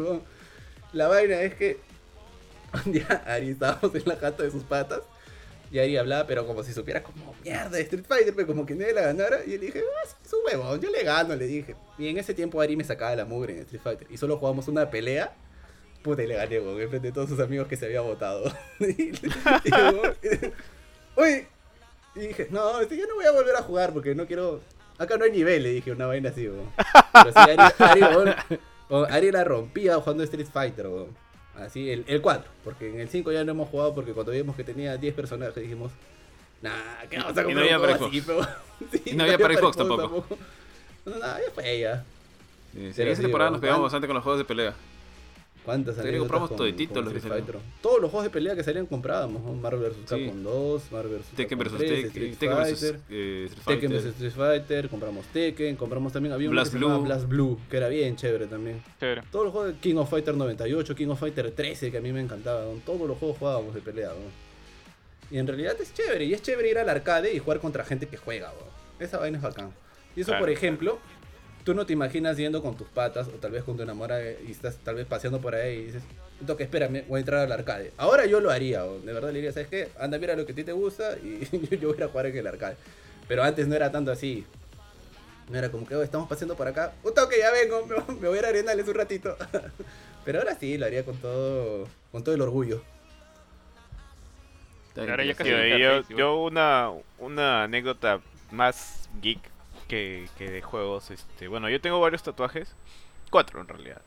[0.92, 1.78] La vaina es que
[2.86, 5.02] un día Ari estábamos en la jata de sus patas
[5.74, 8.76] y Ari hablaba, pero como si supiera como mierda de Street Fighter, pero como que
[8.76, 9.44] nadie la ganara.
[9.44, 11.76] Y le dije, ah, es un huevón, yo le gano, le dije.
[11.98, 14.06] Y en ese tiempo Ari me sacaba la mugre en Street Fighter.
[14.12, 15.34] Y solo jugamos una pelea.
[16.04, 18.54] Puta, y le gané, weón, enfrente de todos sus amigos que se había votado.
[18.82, 19.14] y,
[21.16, 21.48] Uy,
[22.14, 24.62] y dije, no, este, yo no voy a volver a jugar porque no quiero.
[25.00, 26.72] Acá no hay nivel, le dije, una vaina así, weón.
[27.14, 28.02] Pero sí, Ari, Ari,
[28.90, 31.23] weón, Ari la rompía jugando Street Fighter, weón.
[31.56, 34.56] Así, el, el 4, porque en el 5 ya no hemos jugado porque cuando vimos
[34.56, 35.92] que tenía 10 personajes dijimos,
[36.62, 36.72] nah,
[37.10, 38.48] que vamos a Y no comprar había para pero...
[38.92, 40.38] Sí, Y no había para Xbox Xbox tampoco.
[41.06, 42.04] No, no, ya fue ya.
[42.74, 44.74] Sí, sí, en esa temporada nos pegamos bastante con los juegos de pelea.
[45.66, 47.62] ¿Cuántas anécdotas compramos con- todititos con los Street salieron.
[47.62, 47.82] Fighter?
[47.82, 49.54] Todos los juegos de pelea que salían comprábamos, ¿no?
[49.54, 49.96] Marvel vs.
[49.96, 50.04] Sí.
[50.26, 51.26] Capcom 2, Marvel vs.
[51.38, 51.72] Tekken vs.
[51.78, 52.80] 3, Tekken, Street Tekken vs.
[52.80, 54.12] Fighter, eh, Street Tekken Fighter.
[54.12, 54.22] vs.
[54.22, 57.08] Street Fighter, compramos Tekken, compramos también, había Blast que se llamaba Blue.
[57.08, 58.82] Blast Blue, que era bien chévere también.
[59.00, 59.22] Chévere.
[59.32, 62.12] Todos los juegos de King of Fighter 98, King of Fighter 13, que a mí
[62.12, 62.72] me encantaba, ¿no?
[62.86, 64.10] todos los juegos jugábamos de pelea.
[64.10, 64.44] ¿no?
[65.32, 68.08] Y en realidad es chévere, y es chévere ir al arcade y jugar contra gente
[68.08, 68.50] que juega.
[68.50, 69.04] ¿no?
[69.06, 69.72] Esa vaina es bacán.
[70.16, 70.44] Y eso, Claro.
[70.44, 71.00] por ejemplo,
[71.64, 74.52] tú no te imaginas yendo con tus patas o tal vez con tu enamorada y
[74.52, 76.04] estás tal vez paseando por ahí y dices,
[76.46, 77.92] toque, espérame, voy a entrar al arcade.
[77.98, 79.90] Ahora yo lo haría, de verdad le diría, ¿sabes qué?
[80.00, 81.48] Anda, mira lo que a ti te gusta y
[81.78, 82.76] yo voy a ir a jugar en el arcade.
[83.28, 84.46] Pero antes no era tanto así.
[85.50, 86.94] No era como que "Oh, estamos paseando por acá.
[87.04, 87.86] Un toque, ya vengo,
[88.20, 89.38] me, voy a ir a Arenales un ratito.
[90.26, 92.82] Pero ahora sí, lo haría con todo, con todo el orgullo.
[94.96, 99.53] Ahora ya casi Yo, yo, yo una, una anécdota más geek
[99.94, 101.12] que, que de juegos.
[101.12, 102.76] Este, bueno, yo tengo varios tatuajes,
[103.30, 104.02] cuatro en realidad.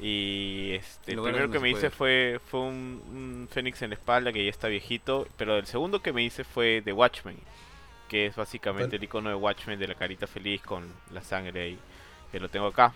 [0.00, 4.32] Y este, el primero que me hice fue, fue un, un fénix en la espalda
[4.32, 5.28] que ya está viejito.
[5.36, 7.36] Pero el segundo que me hice fue de Watchmen,
[8.08, 8.96] que es básicamente Bueno.
[8.96, 11.78] el icono de Watchmen de la carita feliz con la sangre ahí.
[12.32, 12.94] Que lo tengo acá.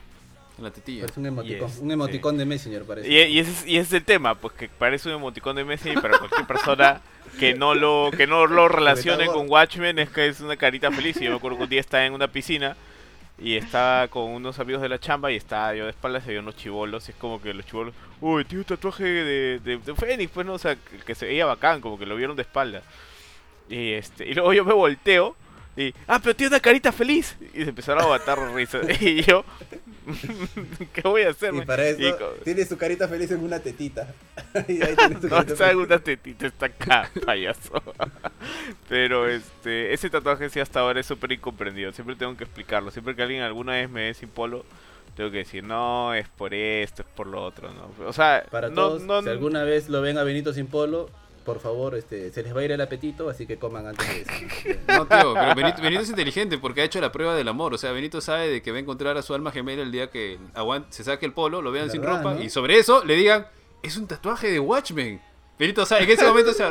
[0.56, 1.04] En la tetilla.
[1.04, 3.08] Es un emoticón, Yes, un emoticón de Messenger parece.
[3.10, 5.64] Y, y ese es, y ese es el tema, pues que parece un emoticón de
[5.64, 7.02] Messi para cualquier persona
[7.38, 11.16] que no lo que no lo relacione con Watchmen es que es una carita feliz.
[11.20, 12.76] Y yo me acuerdo que un día estaba en una piscina
[13.38, 16.40] y estaba con unos amigos de la chamba y estaba yo de espaldas y había
[16.40, 17.08] unos chivolos.
[17.08, 20.46] Y es como que los chivolos, uy, tiene un tatuaje de, de, de Fénix, pues
[20.46, 22.82] no, o sea, que, que se veía bacán, como que lo vieron de espalda.
[23.68, 25.34] Y este, y luego yo me volteo
[25.76, 27.36] y, ah, pero tiene una carita feliz.
[27.54, 28.86] Y se empezaron a matar risas.
[29.00, 29.44] Y yo,
[30.92, 31.54] ¿qué voy a hacer?
[31.54, 34.12] Y para eso Y co- tiene su carita feliz en una tetita.
[34.68, 37.82] y ahí tiene su No, está en una tetita, está acá, payaso.
[38.88, 41.92] Pero este, ese tatuaje sí hasta ahora es súper incomprendido.
[41.92, 42.90] Siempre tengo que explicarlo.
[42.90, 44.64] Siempre que alguien alguna vez me ve sin polo,
[45.16, 47.90] tengo que decir, no, es por esto, es por lo otro, ¿no?
[48.06, 51.10] O sea, Para no, todos, no, si alguna vez lo ven a Benito sin polo,
[51.42, 54.20] por favor, este, se les va a ir el apetito, así que coman antes de
[54.22, 54.80] eso.
[54.88, 57.74] No, tío, pero Benito, Benito es inteligente porque ha hecho la prueba del amor.
[57.74, 60.10] O sea, Benito sabe de que va a encontrar a su alma gemela el día
[60.10, 62.42] que aguante, se saque el polo, lo vean sin ¿Verdad, ropa no?
[62.42, 63.46] y sobre eso le digan,
[63.82, 65.20] es un tatuaje de Watchmen.
[65.58, 66.64] Benito sabe, en ese momento se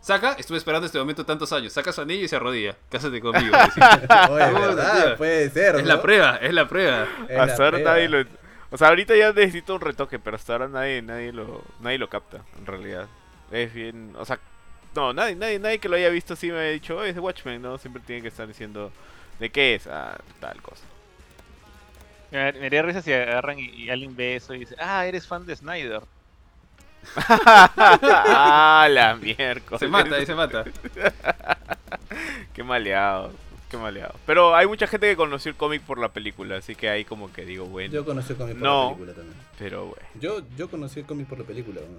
[0.00, 2.76] saca, estuve esperando este momento tantos años, saca su anillo y se arrodilla.
[2.90, 3.56] Cásate conmigo.
[4.30, 5.76] Oye, verdad, puede ser.
[5.76, 5.88] es ¿no?
[5.88, 7.08] la prueba, es la prueba.
[7.28, 7.92] Es la hasta ahora prueba.
[7.92, 8.24] nadie lo...
[8.70, 12.08] O sea, ahorita ya necesito un retoque, pero hasta ahora nadie, nadie lo, nadie lo
[12.08, 13.06] capta, en realidad.
[13.50, 14.38] Es bien, o sea,
[14.94, 17.20] no, nadie, nadie, nadie que lo haya visto así me ha dicho, "Oh, es de
[17.20, 17.78] Watchmen, ¿no?
[17.78, 18.90] Siempre tiene que estar diciendo,
[19.40, 19.86] ¿de qué es?
[19.86, 20.82] Ah, tal cosa.
[22.30, 25.26] Me, me haría risa si agarran y, y alguien ve eso y dice, ah, eres
[25.26, 26.00] fan de Snyder.
[27.16, 29.78] ah, la miércoles.
[29.80, 30.64] Se mata, ahí se mata.
[32.54, 33.32] Qué maleado,
[33.70, 34.14] qué maleado.
[34.26, 37.32] Pero hay mucha gente que conoció el cómic por la película, así que ahí como
[37.32, 37.92] que digo, bueno.
[37.92, 38.82] Yo conocí el cómic por No.
[38.82, 39.36] la película también.
[39.58, 40.02] Pero bueno.
[40.20, 41.80] Yo, yo conocí el cómic por la película.
[41.80, 41.98] ¿no?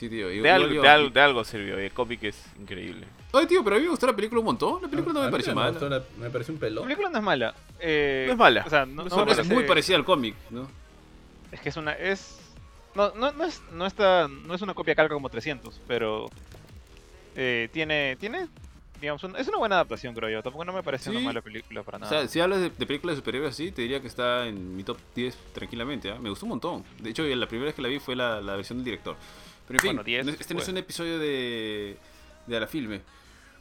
[0.00, 0.28] Sí, tío.
[0.28, 3.06] De igual algo, de algo, de algo sirvió, y el cómic es increíble.
[3.32, 4.80] Oye, tío, pero a mí me gustó la película un montón.
[4.80, 5.78] La película no A me pareció mala.
[5.88, 6.84] la- me pareció un La pelón.
[6.84, 7.54] película no es mala.
[7.78, 8.62] eh, No es mala.
[8.66, 10.66] O sea, no, No no es muy parecida al cómic, ¿no?
[11.52, 11.92] Es que es una.
[11.92, 12.38] Es.
[12.94, 13.62] No, no, no es.
[13.72, 14.26] No está.
[14.28, 16.30] No es una copia calca como 300, pero.
[17.36, 18.16] eh, tiene.
[18.18, 18.48] Tiene.
[19.00, 20.42] Digamos, un- es una buena adaptación, creo yo.
[20.42, 21.24] Tampoco no me parece una Sí.
[21.26, 22.10] mala película para O nada.
[22.10, 24.82] sea, si hablas de, de películas de superhéroes así, te diría que está en mi
[24.84, 26.10] top 10 tranquilamente.
[26.10, 26.18] ¿ah?
[26.20, 26.84] Me gustó un montón.
[26.98, 29.16] De hecho, la primera vez que la vi fue la, la versión del director.
[29.70, 30.68] Pero en fin, Bueno, 10, no- este no es pues.
[30.68, 31.96] un episodio de,
[32.46, 33.02] de a la filme.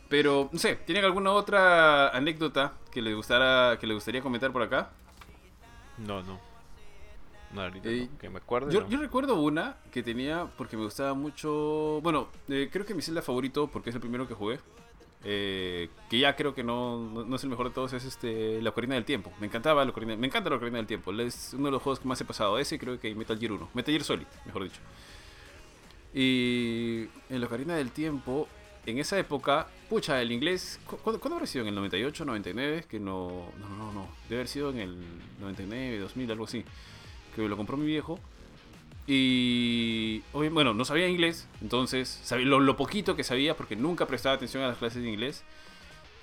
[0.10, 4.64] Pero, no sé, ¿tienen alguna otra anécdota que les, gustara, que les gustaría comentar por
[4.64, 4.90] acá?
[6.00, 6.40] No, no.
[7.54, 8.72] No, ahorita Eh, no, que me acuerdo.
[8.72, 12.00] Yo, yo recuerdo una que tenía porque me gustaba mucho.
[12.02, 14.60] Bueno, eh, creo que mi Zelda favorito, porque es el primero que jugué.
[15.26, 18.62] eh, que ya creo que no, no, no es el mejor de todos, es este
[18.62, 19.32] la Ocarina del Tiempo.
[19.42, 21.12] Me encantaba la Ocarina, me encanta la Ocarina del Tiempo.
[21.12, 22.58] Es uno de los juegos que más he pasado.
[22.58, 23.70] Ese creo que Metal Gear 1.
[23.74, 24.80] Metal Gear Solid, mejor dicho.
[26.14, 28.48] Y en la Ocarina del Tiempo,
[28.86, 30.80] en esa época, pucha, el inglés.
[30.86, 31.64] ¿cu- ¿Cuándo, ¿cuándo habrá sido?
[31.64, 32.86] ¿En el 98, 99?
[32.90, 33.46] Que no.
[33.60, 34.08] No, no, no.
[34.28, 34.98] Debe haber sido en el
[35.40, 36.64] 99, 2000, algo así.
[37.36, 38.20] Que lo compró mi viejo.
[39.08, 40.22] Y.
[40.34, 41.48] Bueno, no sabía inglés.
[41.62, 45.44] Entonces, sabía lo, poquito que sabía, porque nunca prestaba atención a las clases de inglés.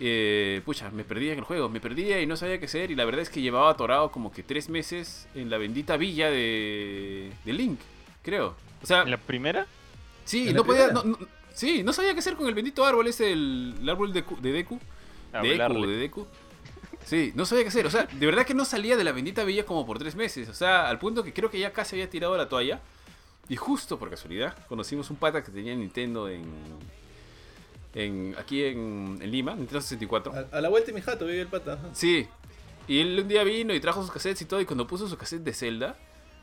[0.01, 1.69] eh, pucha, me perdía en el juego.
[1.69, 2.91] Me perdía y no sabía qué hacer.
[2.91, 6.31] Y la verdad es que llevaba atorado como que tres meses en la bendita villa
[6.31, 7.31] de.
[7.45, 7.81] de Link,
[8.23, 8.55] creo.
[8.83, 9.67] O sea, ¿En la primera?
[10.27, 10.89] Sí, ¿En no podía.
[10.89, 11.05] primera?
[11.07, 14.13] No, no- sí, no sabía qué hacer con el bendito árbol ese, el, el árbol
[14.13, 14.79] de, de Deku.
[15.43, 16.27] De Deku, de Deku.
[17.05, 17.87] Sí, no sabía qué hacer.
[17.87, 20.49] O sea, de verdad que no salía de la bendita villa como por tres meses.
[20.51, 22.81] O sea, al punto que creo que ya casi había tirado la toalla.
[23.49, 26.45] Y justo por casualidad, conocimos un pata que tenía Nintendo en.
[27.95, 30.33] en aquí en, en Lima, Nintendo 64.
[30.53, 31.79] A, a la vuelta de mi jato vive el pata.
[31.93, 32.27] Sí.
[32.89, 34.61] Y él un día vino y trajo sus cassettes y todo.
[34.61, 35.97] Y cuando puso su cassette de Zelda,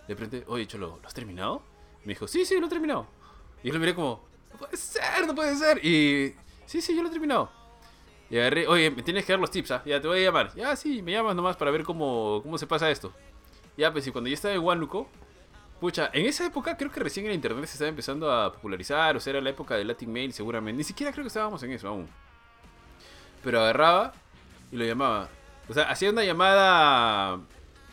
[0.08, 1.62] De repente, oye, Cholo, ¿lo has terminado?
[2.06, 3.08] Me dijo, sí, sí, lo he terminado.
[3.64, 4.22] Y yo lo miré como,
[4.52, 5.84] no puede ser, no puede ser.
[5.84, 6.36] Y,
[6.66, 7.50] sí, sí, yo lo he terminado.
[8.30, 9.84] Y agarré, oye, me tienes que dar los tips, ¿ah?
[9.86, 10.54] Ya te voy a llamar.
[10.56, 13.14] Ya, sí, me llamas nomás para ver cómo, cómo se pasa esto.
[13.78, 15.08] Ya, pues, y cuando yo estaba en Huánuco,
[15.80, 19.20] pucha, en esa época creo que recién el internet se estaba empezando a popularizar, o
[19.20, 20.78] sea, era la época de Latin Mail seguramente.
[20.78, 22.08] Ni siquiera creo que estábamos en eso aún.
[23.44, 24.14] Pero agarraba
[24.72, 25.30] y lo llamaba.
[25.70, 27.40] O sea, hacía una llamada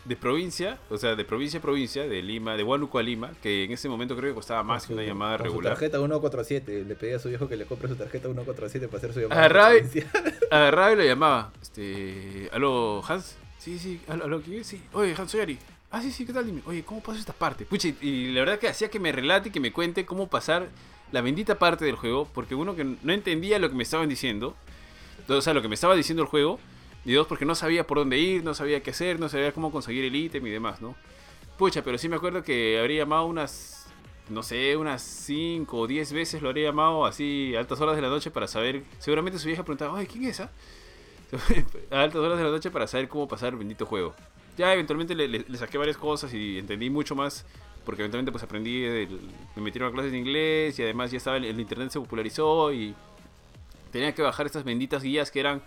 [0.05, 3.65] de provincia, o sea, de provincia a provincia, de Lima, de Huánuco a Lima, que
[3.65, 5.73] en ese momento creo que costaba más que una llamada con regular.
[5.73, 6.85] Su tarjeta 147.
[6.85, 9.41] Le pedía a su viejo que le compre su tarjeta 147 para hacer su llamada.
[9.41, 9.73] Agarraba.
[10.51, 11.53] Agarraba y lo llamaba.
[11.61, 12.49] Este.
[12.51, 13.37] ¿Aló, Hans?
[13.59, 14.63] Sí, sí, ¿aló, aló quién?
[14.65, 14.81] Sí.
[14.93, 15.59] Oye, Hans, soy Ari.
[15.91, 16.45] Ah, sí, sí, ¿qué tal?
[16.45, 16.61] Dime.
[16.65, 17.65] Oye, ¿cómo paso esta parte?
[17.65, 20.29] Pucha, y, y la verdad que hacía que me relate y que me cuente cómo
[20.29, 20.69] pasar
[21.11, 24.55] la bendita parte del juego, porque uno que no entendía lo que me estaban diciendo,
[25.27, 26.59] o sea, lo que me estaba diciendo el juego,
[27.05, 29.71] y dos, porque no sabía por dónde ir, no sabía qué hacer, no sabía cómo
[29.71, 30.95] conseguir el ítem y demás, ¿no?
[31.57, 33.87] Pucha, pero sí me acuerdo que habría llamado unas,
[34.29, 38.01] no sé, unas 5 o 10 veces lo habría llamado así a altas horas de
[38.01, 40.51] la noche para saber, seguramente su vieja preguntaba, ay, ¿quién es esa?
[41.91, 44.13] a altas horas de la noche para saber cómo pasar el bendito juego.
[44.57, 47.45] Ya eventualmente le, saqué varias cosas y entendí mucho más,
[47.85, 49.19] porque eventualmente pues aprendí, del-
[49.55, 52.93] me metieron a clases de inglés y además ya estaba el internet se popularizó y
[53.91, 55.61] tenía que bajar estas benditas guías que eran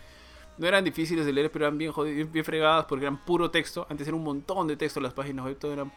[0.58, 3.86] no eran difíciles de leer, pero eran bien, jodi- bien, fregadas porque eran puro texto.
[3.90, 5.92] Antes era un montón de texto las páginas web, todo era un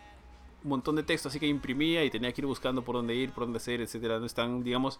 [0.63, 3.43] montón de texto, así que imprimía y tenía que ir buscando por dónde ir, por
[3.43, 4.19] dónde hacer, etcétera.
[4.19, 4.99] No es tan, digamos,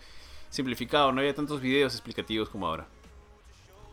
[0.50, 2.88] simplificado, no había tantos videos explicativos como ahora.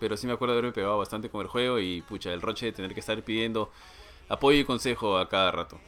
[0.00, 2.66] Pero sí me acuerdo de haberme pegado bastante con el juego y pucha, el roche
[2.66, 3.70] de tener que estar pidiendo
[4.28, 5.78] apoyo y consejo a cada rato.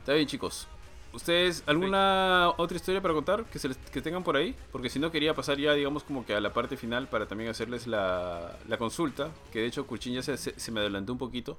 [0.00, 0.68] Está bien, chicos.
[1.14, 4.54] ¿Ustedes alguna otra historia para contar que, se les- que tengan por ahí?
[4.72, 7.48] Porque si no quería pasar ya, digamos, como que a la parte final para también
[7.50, 9.30] hacerles la, la consulta.
[9.52, 11.56] Que de hecho Kurchin ya se, se- se me adelantó un poquito.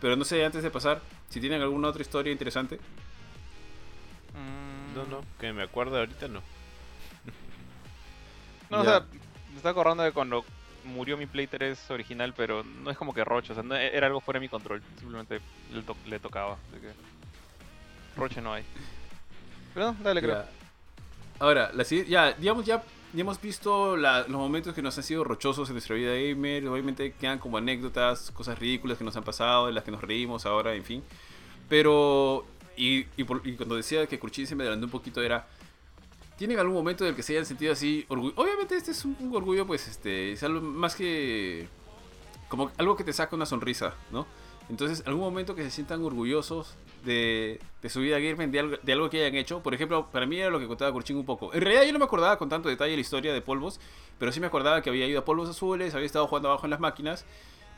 [0.00, 2.78] Pero no sé, antes de pasar, si tienen alguna otra historia interesante.
[4.34, 6.42] Mm, No, no, que me acuerdo ahorita no.
[8.70, 9.00] No, o sea,
[9.50, 10.44] me estaba acordando de cuando
[10.84, 14.06] murió mi Play 3 original, pero no es como que Roche, o sea, no- era
[14.06, 14.82] algo fuera de mi control.
[14.98, 15.40] Simplemente
[15.72, 16.58] le, to- le tocaba.
[16.70, 16.92] así que...
[18.20, 18.64] Roche no hay.
[19.78, 20.34] Pero no, dale, creo.
[20.34, 20.48] Ya.
[21.38, 22.82] Ahora, la, ya, digamos, ya,
[23.12, 26.66] ya hemos visto la- los momentos que nos han sido rochosos en nuestra vida gamer.
[26.66, 30.46] Obviamente quedan como anécdotas, cosas ridículas que nos han pasado, de las que nos reímos
[30.46, 31.04] ahora, en fin.
[31.68, 32.44] Pero,
[32.76, 35.46] y, y, por- y cuando decía que Kurchin se me adelantó un poquito, era.
[36.36, 38.32] ¿Tienen algún momento en el que se hayan sentido así orgullo?
[38.36, 41.68] Obviamente este es un, un orgullo, pues, este, es algo más que
[42.48, 44.26] como algo que te saca una sonrisa, ¿no?
[44.68, 46.74] Entonces, algún momento que se sientan orgullosos
[47.04, 49.62] de, de su vida gamer, de algo, de algo que hayan hecho.
[49.62, 51.54] Por ejemplo, para mí era lo que contaba Kurchin un poco.
[51.54, 53.80] En realidad yo no me acordaba con tanto detalle la historia de Polvos,
[54.18, 56.70] pero sí me acordaba que había ido a Polvos Azules, había estado jugando abajo en
[56.70, 57.24] las máquinas.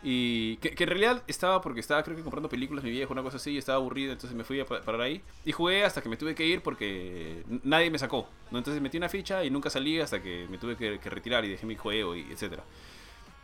[0.03, 3.37] Y que, en realidad estaba porque estaba creo que comprando películas mi viejo, una cosa
[3.37, 5.23] así, y estaba aburrido, entonces me fui a pa- parar ahí.
[5.45, 8.27] Y jugué hasta que me tuve que ir porque nadie me sacó.
[8.51, 8.59] ¿no?
[8.59, 11.51] Entonces metí una ficha y nunca salí hasta que me tuve que, que retirar y
[11.51, 12.65] dejé mi juego y etcétera.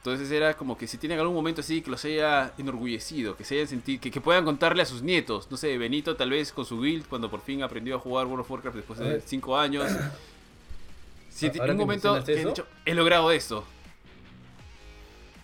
[0.07, 3.57] Entonces era como que si tienen algún momento así que los haya enorgullecido, que se
[3.57, 6.65] hayan sentido, que, que puedan contarle a sus nietos, no sé, Benito tal vez con
[6.65, 9.23] su guild cuando por fin aprendió a jugar World of Warcraft después de ver.
[9.27, 9.91] 5 años.
[11.29, 12.49] Si Ahora un que momento mencionas que han eso.
[12.49, 13.65] dicho, he logrado esto.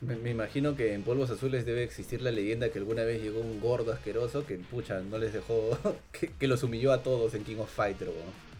[0.00, 3.40] Me, me imagino que en Polvos Azules debe existir la leyenda que alguna vez llegó
[3.40, 5.76] un gordo asqueroso que, pucha, no les dejó,
[6.12, 8.51] que, que los humilló a todos en King of Fighter, weón.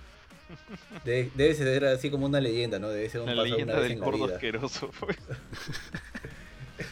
[1.04, 2.88] Debe, debe ser así como una leyenda, ¿no?
[2.88, 4.90] Debe ser un La leyenda vez del gordo asqueroso.
[5.00, 5.16] pues.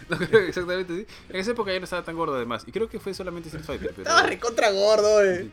[0.09, 1.07] No, creo que exactamente sí.
[1.31, 2.63] En esa época ya no estaba tan gordo además.
[2.67, 3.91] Y creo que fue solamente Street Fighter.
[3.91, 4.03] Pero...
[4.03, 5.51] Estaba recontra gordo, eh.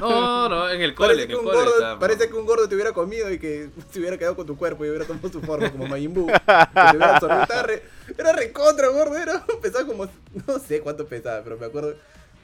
[0.00, 1.14] No, no, en el cole.
[1.14, 3.38] Parece en que, el un cole gordo, parece que un gordo te hubiera comido y
[3.38, 6.26] que se hubiera quedado con tu cuerpo y hubiera tomado su forma como Majin Buu.
[7.64, 7.82] Re-
[8.18, 10.06] era recontra gordo, era, pesaba como,
[10.46, 11.94] no sé cuánto pesaba, pero me acuerdo.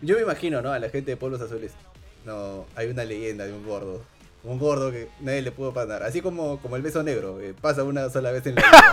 [0.00, 0.72] Yo me imagino, ¿no?
[0.72, 1.72] A la gente de Pueblos Azules.
[2.24, 4.02] No, hay una leyenda de un gordo.
[4.44, 6.02] Un gordo que nadie le pudo pasar.
[6.02, 8.92] Así como, como el beso negro, eh, pasa una sola vez en la vida.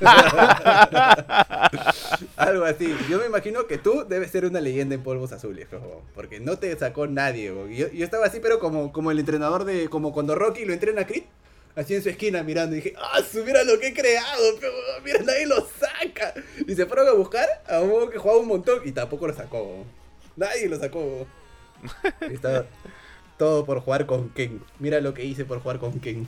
[2.36, 2.96] Algo así.
[3.10, 6.58] Yo me imagino que tú debes ser una leyenda en polvos azules, pero, porque no
[6.58, 7.46] te sacó nadie.
[7.46, 9.90] Yo, yo estaba así, pero como, como el entrenador de.
[9.90, 11.24] como cuando Rocky lo entrena a Creed.
[11.74, 14.54] Así en su esquina mirando y dije, ¡ah, su, mira lo que he creado!
[14.58, 14.72] Pero,
[15.04, 16.32] mira, nadie lo saca.
[16.66, 19.84] Y se fueron a buscar a un que jugaba un montón y tampoco lo sacó.
[20.36, 21.26] Nadie lo sacó.
[22.30, 22.64] estaba
[23.38, 24.62] todo por jugar con Ken.
[24.78, 26.26] Mira lo que hice por jugar con Ken.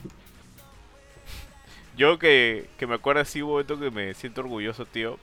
[1.97, 5.19] Yo que, que me acuerdo así, un momento que me siento orgulloso, tío.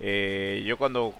[0.00, 1.14] Eh, yo cuando,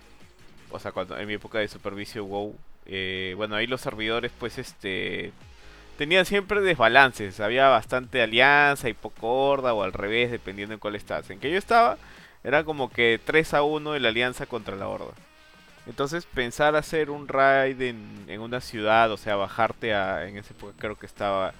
[0.71, 2.57] o sea, cuando en mi época de supervicio WoW,
[2.87, 5.33] eh, bueno, ahí los servidores, pues, este,
[5.99, 7.39] tenían siempre desbalances.
[7.41, 11.31] Había bastante alianza y poco horda, o al revés, dependiendo en cuál estás.
[11.31, 11.99] En que yo estaba,
[12.45, 15.13] era como que 3 a 1 de la alianza contra la horda.
[15.87, 20.75] Entonces pensar hacer un raid en, una ciudad, o sea, bajarte a, en esa época
[20.79, 21.55] creo que estaba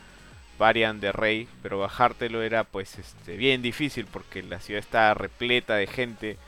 [0.59, 5.75] Varian de Rey, pero bajártelo era pues este, bien difícil porque la ciudad estaba repleta
[5.77, 6.39] de gente.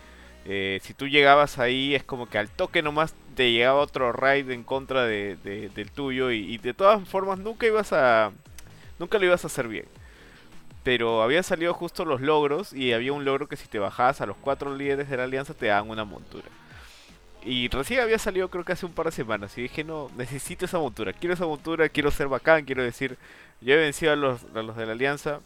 [0.46, 4.50] Eh, si tú llegabas ahí es como que al toque nomás te llegaba otro raid
[4.50, 8.32] en contra de, de- del tuyo y, y de todas formas nunca ibas a
[8.98, 9.86] nunca lo ibas a hacer bien.
[10.82, 14.26] Pero habían salido justo los logros y había un logro que si te bajabas a
[14.26, 16.48] los cuatro líderes de la alianza te daban una montura.
[17.44, 20.64] Y recién había salido creo que hace un par de semanas y dije no, necesito
[20.64, 23.18] esa montura, quiero esa montura, quiero ser bacán, quiero decir,
[23.60, 25.40] yo he vencido a los, a los de la alianza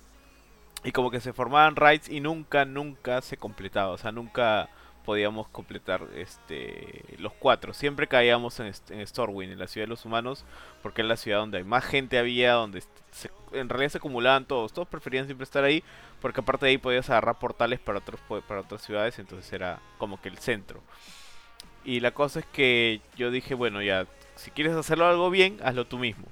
[0.85, 4.69] y como que se formaban raids y nunca, nunca se completaba, o sea, nunca
[5.05, 7.75] podíamos completar este los cuatro.
[7.75, 10.45] Siempre caíamos en, en Stormwind, en la ciudad de los humanos,
[10.83, 14.73] porque es la ciudad donde más gente había, donde se- en realidad se acumulaban todos.
[14.73, 15.83] Todos preferían siempre estar ahí,
[16.21, 20.21] porque aparte de ahí podías agarrar portales para otros para otras ciudades, entonces era como
[20.21, 20.83] que el centro.
[21.89, 24.07] Y la cosa es que yo dije, bueno, ya,
[24.37, 26.27] si quieres hacerlo algo bien, hazlo tú mismo.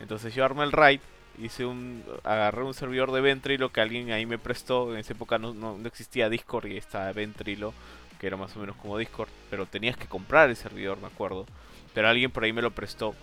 [0.00, 0.98] Entonces yo armé el raid,
[1.38, 4.92] hice un, agarré un servidor de Ventrilo que alguien ahí me prestó.
[4.92, 7.72] En esa época no, no, existía Discord y estaba Ventrilo,
[8.18, 11.46] que era más o menos como Discord, pero tenías que comprar el servidor, me acuerdo.
[11.94, 13.14] Pero alguien por ahí me lo prestó.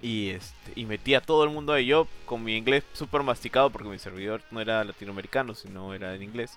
[0.00, 1.86] Y este y metí a todo el mundo ahí.
[1.86, 6.22] Yo con mi inglés súper masticado, porque mi servidor no era latinoamericano, sino era en
[6.22, 6.56] inglés.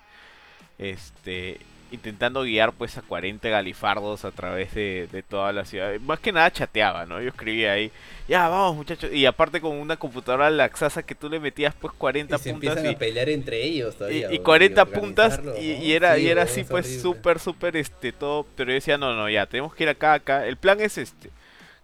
[0.78, 1.60] Este,
[1.92, 6.00] intentando guiar pues a 40 galifardos a través de, de toda la ciudad.
[6.02, 7.22] Más que nada chateaba, ¿no?
[7.22, 7.92] Yo escribía ahí,
[8.28, 9.12] ya vamos muchachos.
[9.12, 12.70] Y aparte con una computadora laxasa que tú le metías pues 40 Y se puntas
[12.78, 14.28] empiezan y, a pelear entre ellos y, todavía.
[14.28, 17.76] y weón, 40 puntas y, y era Sí, y era así es pues súper súper
[17.76, 20.80] este todo pero yo decía no no ya tenemos que ir acá acá el plan
[20.80, 21.30] es este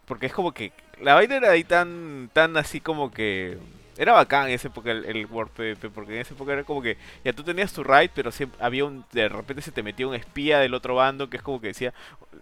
[0.06, 0.72] porque es como que
[1.02, 3.58] la vaina era ahí tan tan así como que
[3.98, 6.82] era bacán en esa época el, el World PvP porque en esa época era como
[6.82, 10.08] que ya tú tenías tu raid pero siempre había un de repente se te metía
[10.08, 11.94] un espía del otro bando que es como que decía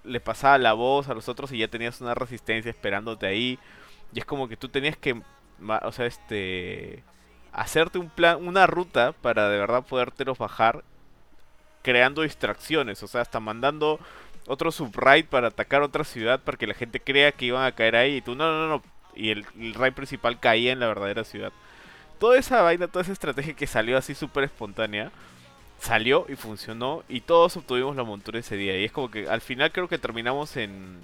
[0.03, 3.59] le pasaba la voz a los otros y ya tenías una resistencia esperándote ahí.
[4.13, 5.21] Y es como que tú tenías que
[5.67, 7.03] o sea este
[7.51, 10.83] hacerte un plan, una ruta para de verdad podértelos bajar
[11.83, 13.99] creando distracciones, o sea, hasta mandando
[14.47, 17.95] otro subraid para atacar otra ciudad para que la gente crea que iban a caer
[17.95, 18.83] ahí y tú no, no, no,
[19.15, 21.51] y el, el raid principal caía en la verdadera ciudad.
[22.19, 25.11] Toda esa vaina, toda esa estrategia que salió así súper espontánea,
[25.79, 28.79] salió y funcionó y todos obtuvimos la montura ese día.
[28.79, 30.99] Y es como que al final creo que terminamos en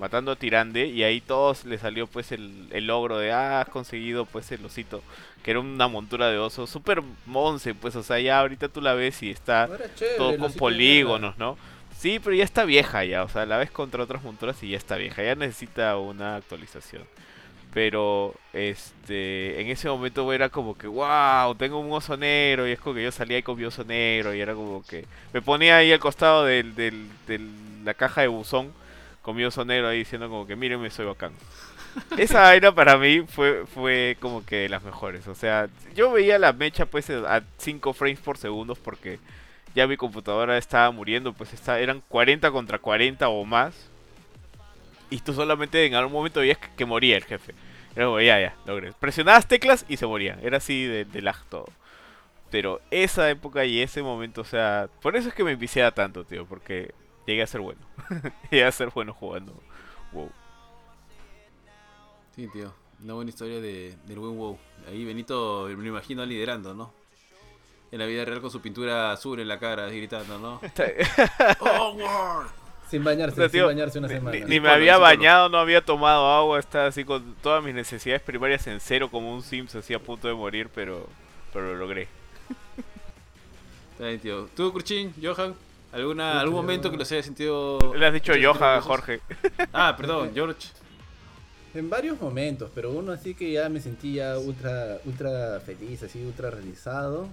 [0.00, 3.68] matando a Tirande y ahí todos le salió pues el, el logro de ah, has
[3.68, 5.02] conseguido pues el osito
[5.44, 8.94] que era una montura de oso súper monce pues o sea ya ahorita tú la
[8.94, 11.58] ves y está No era chévere, todo con polígonos no
[11.98, 14.78] sí pero ya está vieja ya o sea la ves contra otras monturas y ya
[14.78, 17.02] está vieja ya necesita una actualización
[17.72, 22.80] pero este en ese momento era como que wow tengo un oso negro y es
[22.80, 25.76] como que yo salía ahí con mi oso negro y era como que me ponía
[25.76, 27.40] ahí al costado del, del, de
[27.84, 28.72] la caja de buzón
[29.22, 31.32] con mi oso negro ahí diciendo como que mírenme soy bacán
[32.18, 36.38] esa vaina para mí fue fue como que de las mejores o sea yo veía
[36.38, 39.20] la mecha pues a 5 frames por segundo porque
[39.74, 43.89] ya mi computadora estaba muriendo pues está, eran 40 contra 40 o más
[45.10, 47.54] y tú solamente en algún momento veías que, que moría el jefe.
[47.94, 48.92] Era como, ya, ya, logré.
[48.92, 50.38] Presionabas teclas y se moría.
[50.42, 51.66] Era así de, de lag todo.
[52.50, 56.24] Pero esa época y ese momento, o sea, por eso es que me enviciaba tanto,
[56.24, 56.94] tío, porque
[57.26, 57.80] llegué a ser bueno.
[58.50, 59.54] llegué a ser bueno jugando.
[60.12, 60.30] Wow.
[62.34, 62.72] Sí, tío.
[63.02, 64.58] Una buena historia de, del buen WoW.
[64.88, 66.92] Ahí Benito me lo imagino liderando, ¿no?
[67.92, 70.60] En la vida real con su pintura azul en la cara, gritando, ¿no?
[71.60, 72.59] ¡Onward!
[72.90, 74.38] Sin bañarse, O sea, tío, sin bañarse una ni- semana.
[74.38, 78.20] Ni, ni me había bañado, no había tomado agua, estaba así con todas mis necesidades
[78.22, 81.06] primarias en cero como un Sims así a punto de morir, pero,
[81.52, 82.08] pero lo logré.
[83.92, 84.48] Está bien, tío.
[84.56, 85.54] ¿Tú, Kurchin, Johan?
[85.92, 87.78] ¿Alguna, ¿Algún momento yo- que los hayas sentido...
[87.96, 88.80] Le has dicho Johan?
[88.80, 89.20] Jorge.
[89.72, 90.68] Ah, perdón, George.
[91.74, 96.50] En varios momentos, pero uno así que ya me sentía ultra, ultra feliz, así ultra
[96.50, 97.28] realizado.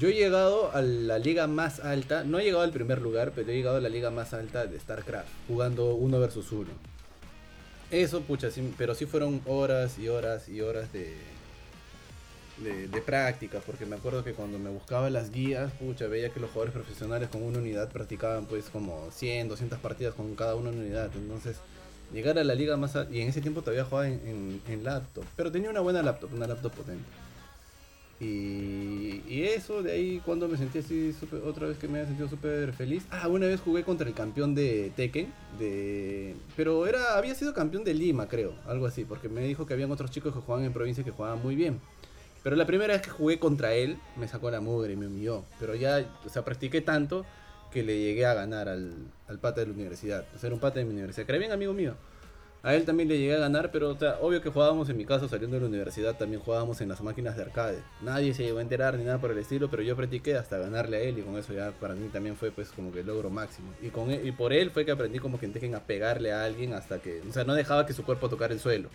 [0.00, 3.50] Yo he llegado a la liga más alta, no he llegado al primer lugar, pero
[3.52, 6.70] he llegado a la liga más alta de StarCraft, jugando uno versus uno.
[7.90, 11.14] Eso, pucha, sí, pero sí fueron horas y horas y horas de,
[12.64, 16.48] de, de porque me acuerdo que cuando me buscaba las guías, pucha, veía que los
[16.48, 21.10] jugadores profesionales con una unidad practicaban pues como 100, 200 partidas con cada una unidad,
[21.14, 21.56] entonces
[22.10, 25.24] llegar a la liga más alta, y en ese tiempo todavía jugaba en- en laptop,
[25.36, 27.04] pero tenía una buena laptop, una laptop potente.
[28.20, 32.08] Y, y eso, de ahí cuando me sentí así, súper- otra vez que me había
[32.08, 33.02] sentido súper feliz.
[33.10, 36.36] Ah, una vez jugué contra el campeón de Tekken, de...
[36.54, 39.90] pero era había sido campeón de Lima, creo, algo así, porque me dijo que habían
[39.90, 41.80] otros chicos que jugaban en provincia que jugaban muy bien.
[42.42, 45.44] Pero la primera vez que jugué contra él, me sacó la mugre y me humilló.
[45.58, 47.24] Pero ya, o sea, practiqué tanto
[47.70, 48.94] que le llegué a ganar al,
[49.28, 50.26] al pata de la universidad.
[50.34, 51.94] O sea, era un pata de mi universidad, que bien amigo mío.
[52.62, 55.06] A él también le llegué a ganar, pero o sea, obvio que jugábamos en mi
[55.06, 57.78] caso saliendo de la universidad, también jugábamos en las máquinas de arcade.
[58.02, 60.98] Nadie se llegó a enterar ni nada por el estilo, pero yo practiqué hasta ganarle
[60.98, 63.30] a él y con eso ya para mí también fue pues como que el logro
[63.30, 63.72] máximo.
[63.80, 66.32] Y, con él- y por él fue que aprendí como que en Tekken a pegarle
[66.32, 68.90] a alguien hasta que, o sea, no dejaba que su cuerpo tocara el suelo.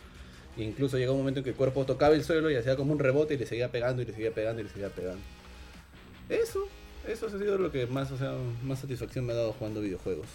[0.58, 2.94] E incluso llegó un momento en que el cuerpo tocaba el suelo y hacía como
[2.94, 5.22] un rebote y le seguía pegando y le seguía pegando y le seguía pegando.
[6.30, 6.68] Eso,
[7.08, 8.34] eso ha sido lo que más, o sea,
[8.64, 10.28] más satisfacción me ha dado jugando videojuegos.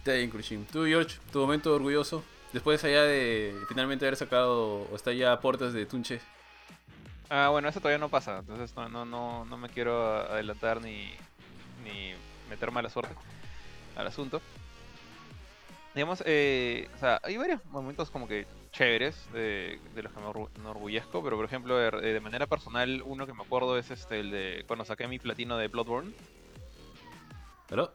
[0.00, 0.64] Está bien, Cruchin.
[0.66, 2.24] Tú, George, tu momento orgulloso.
[2.52, 6.20] Después allá de finalmente haber sacado o está ya a puertas de Tunche.
[7.28, 11.12] Ah, bueno, eso todavía no pasa, entonces no, no, no, no me quiero adelantar ni,
[11.84, 12.12] ni
[12.48, 13.14] meter mala suerte
[13.94, 14.42] al asunto.
[15.94, 20.26] Digamos, eh, o sea, hay varios momentos como que chéveres de, de los que me
[20.26, 23.92] orgu- me enorgullezco, pero por ejemplo, de, de manera personal, uno que me acuerdo es
[23.92, 26.12] este, el de cuando saqué mi platino de Bloodborne.
[27.70, 27.92] ¿Aló?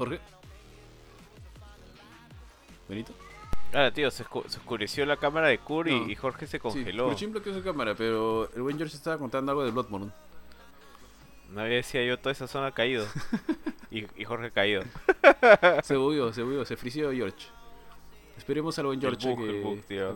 [0.00, 0.18] Jorge.
[2.88, 3.12] Benito.
[3.72, 6.08] Ah, tío, se, escu- se oscureció la cámara de Kur y, No.
[6.10, 7.06] y Jorge se Sí, congeló.
[7.08, 10.10] Cruchin bloqueó su cámara, pero el buen George estaba contando algo de Bloodborne.
[11.50, 13.06] no había decía yo, toda esa zona ha caído.
[13.90, 14.82] y, y Jorge caído.
[15.84, 17.46] Se bugueó, se bugueó, se frició George.
[18.38, 19.36] Esperemos al buen George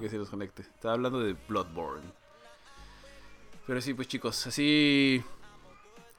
[0.01, 0.63] que se nos conecte.
[0.63, 2.11] Estaba hablando de Bloodborne.
[3.67, 5.23] Pero sí, pues chicos, así.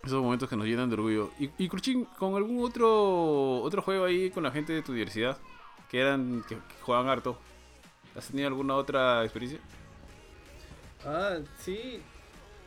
[0.05, 1.31] Esos momentos que nos llenan de orgullo.
[1.39, 5.37] Y, y Cruchin, ¿con algún otro otro juego ahí con la gente de tu diversidad?
[5.89, 6.43] Que eran.
[6.47, 7.37] que, que jugaban harto.
[8.15, 9.59] ¿Has tenido alguna otra experiencia?
[11.05, 11.99] Ah, sí.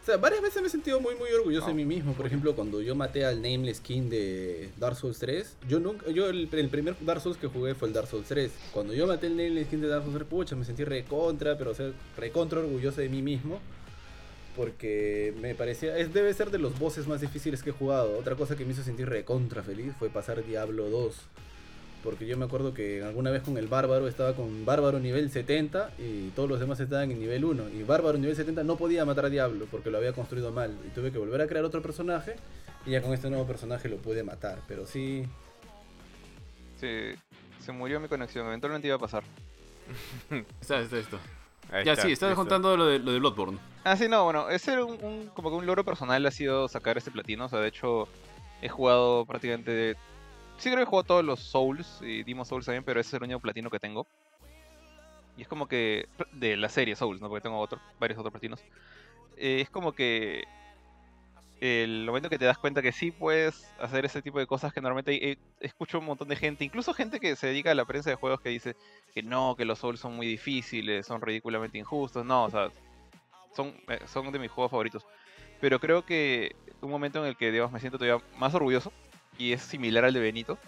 [0.03, 2.13] O sea, varias veces me he sentido muy muy orgulloso de Ah, mí mismo.
[2.15, 6.29] Por ejemplo, cuando yo maté al Nameless King de Dark Souls 3, yo nunca, yo
[6.29, 8.51] el, el primer Dark Souls que jugué fue el Dark Souls 3.
[8.73, 11.73] Cuando yo maté el Nameless King de Dark Souls 3, pucha, me sentí recontra, pero
[11.73, 13.61] o sea, recontra orgulloso de mí mismo.
[14.59, 18.19] Porque me parecía, es, debe ser de los bosses más difíciles que he jugado.
[18.19, 21.15] Otra cosa que me hizo sentir recontra feliz fue pasar Diablo 2.
[22.03, 25.93] Porque yo me acuerdo que alguna vez con el Bárbaro estaba con Bárbaro nivel 70
[25.99, 27.69] y todos los demás estaban en nivel 1.
[27.69, 30.77] Y Bárbaro nivel 70 no podía matar a Diablo porque lo había construido mal.
[30.85, 32.35] Y tuve que volver a crear otro personaje
[32.85, 34.63] y ya con este nuevo personaje lo pude matar.
[34.67, 35.25] Pero sí,
[36.81, 37.17] Se,
[37.61, 39.23] se murió mi conexión, eventualmente iba a pasar.
[40.61, 41.21] Está, está, esto.
[41.71, 42.35] Ahí Ya, está, sí, listo.
[42.35, 43.59] contando lo de, lo de Bloodborne.
[43.85, 46.69] Ah, sí, no, bueno, ese era un, un- como que un logro personal ha sido
[46.69, 47.45] sacar este platino.
[47.47, 48.09] O sea, de hecho,
[48.63, 49.97] he jugado prácticamente.
[50.59, 53.15] Sí, creo que he jugado todos los Souls y Demon Souls también, pero ese es
[53.15, 54.07] el único platino que tengo.
[55.37, 56.09] Y es como que.
[56.33, 57.29] De la serie Souls, ¿no?
[57.29, 58.61] Porque tengo otro, varios otros platinos.
[59.37, 60.45] Eh, es como que.
[61.61, 64.81] El momento que te das cuenta que sí puedes hacer ese tipo de cosas que
[64.81, 68.11] normalmente eh, escucho un montón de gente, incluso gente que se dedica a la prensa
[68.11, 68.77] de juegos que dice
[69.13, 72.25] que no, que los Souls son muy difíciles, son ridículamente injustos.
[72.25, 72.71] No, o sea,
[73.57, 75.05] son, eh, son de mis juegos favoritos.
[75.61, 78.93] Pero creo que un momento en el que me siento todavía más orgulloso,
[79.37, 80.59] y es similar al de Benito,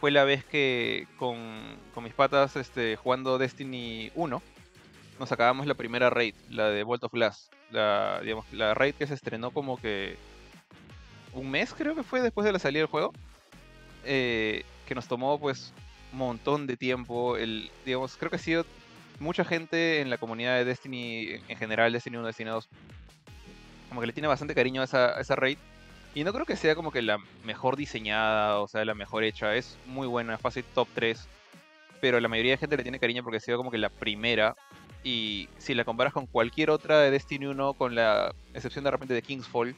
[0.00, 4.42] fue la vez que con, con mis patas este, jugando Destiny 1,
[5.20, 7.50] nos acabamos la primera raid, la de Vault of Glass.
[7.72, 10.16] La, digamos, la raid que se estrenó como que
[11.32, 13.12] un mes creo que fue después de la salida del juego.
[14.04, 15.72] eh, que nos tomó pues
[16.12, 17.36] un montón de tiempo.
[17.36, 18.66] El, digamos, creo que ha sido
[19.20, 22.68] mucha gente en la comunidad de Destiny en general, Destiny 1, Destiny 2,
[23.88, 25.58] como que le tiene bastante cariño a esa, esa raid.
[26.14, 29.54] Y no creo que sea como que la mejor diseñada, o sea, la mejor hecha.
[29.56, 31.26] Es muy buena, fácil top 3.
[32.00, 34.54] Pero la mayoría de gente le tiene cariño porque ha sido como que la primera.
[35.04, 39.14] Y si la comparas con cualquier otra de Destiny 1, con la excepción de repente
[39.14, 39.74] de Kingsfall,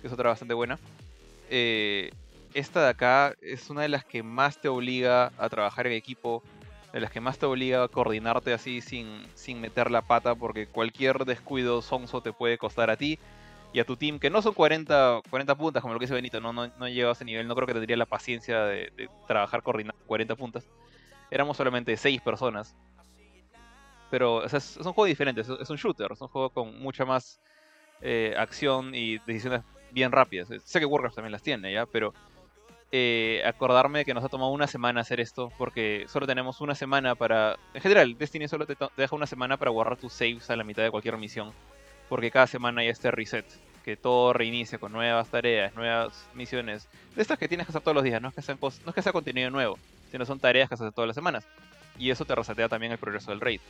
[0.00, 0.78] que es otra bastante buena,
[1.50, 2.10] eh,
[2.54, 6.42] esta de acá es una de las que más te obliga a trabajar en equipo,
[6.92, 10.66] de las que más te obliga a coordinarte así sin, sin meter la pata, porque
[10.66, 13.18] cualquier descuido sonso te puede costar a ti
[13.72, 16.40] y a tu team, que no son 40, 40 puntas como lo que dice Benito,
[16.40, 19.64] no, no, no a ese nivel, no creo que tendría la paciencia de, de trabajar
[19.64, 20.68] coordinando 40 puntas.
[21.28, 22.76] Éramos solamente 6 personas.
[24.10, 27.04] Pero o sea, es, un juego diferente, es, un shooter, es un juego con mucha
[27.04, 27.40] más
[28.00, 30.48] eh, acción y decisiones bien rápidas.
[30.64, 31.86] Sé que Warcraft también las tiene, ¿ya?
[31.86, 32.12] Pero
[32.92, 37.14] eh, acordarme que nos ha tomado una semana hacer esto, porque solo tenemos una semana
[37.14, 37.56] para...
[37.72, 40.82] En general, Destiny solo te, deja una semana para guardar tus saves a la mitad
[40.82, 41.52] de cualquier misión,
[42.08, 43.46] porque cada semana hay este reset,
[43.84, 47.96] que todo reinicia con nuevas tareas, nuevas misiones, de estas que tienes que hacer todos
[47.96, 49.76] los días, no es que, sean cos- no es que sea contenido nuevo,
[50.12, 51.44] sino son tareas que haces todas las semanas,
[51.98, 53.60] y eso te resetea también el progreso del raid.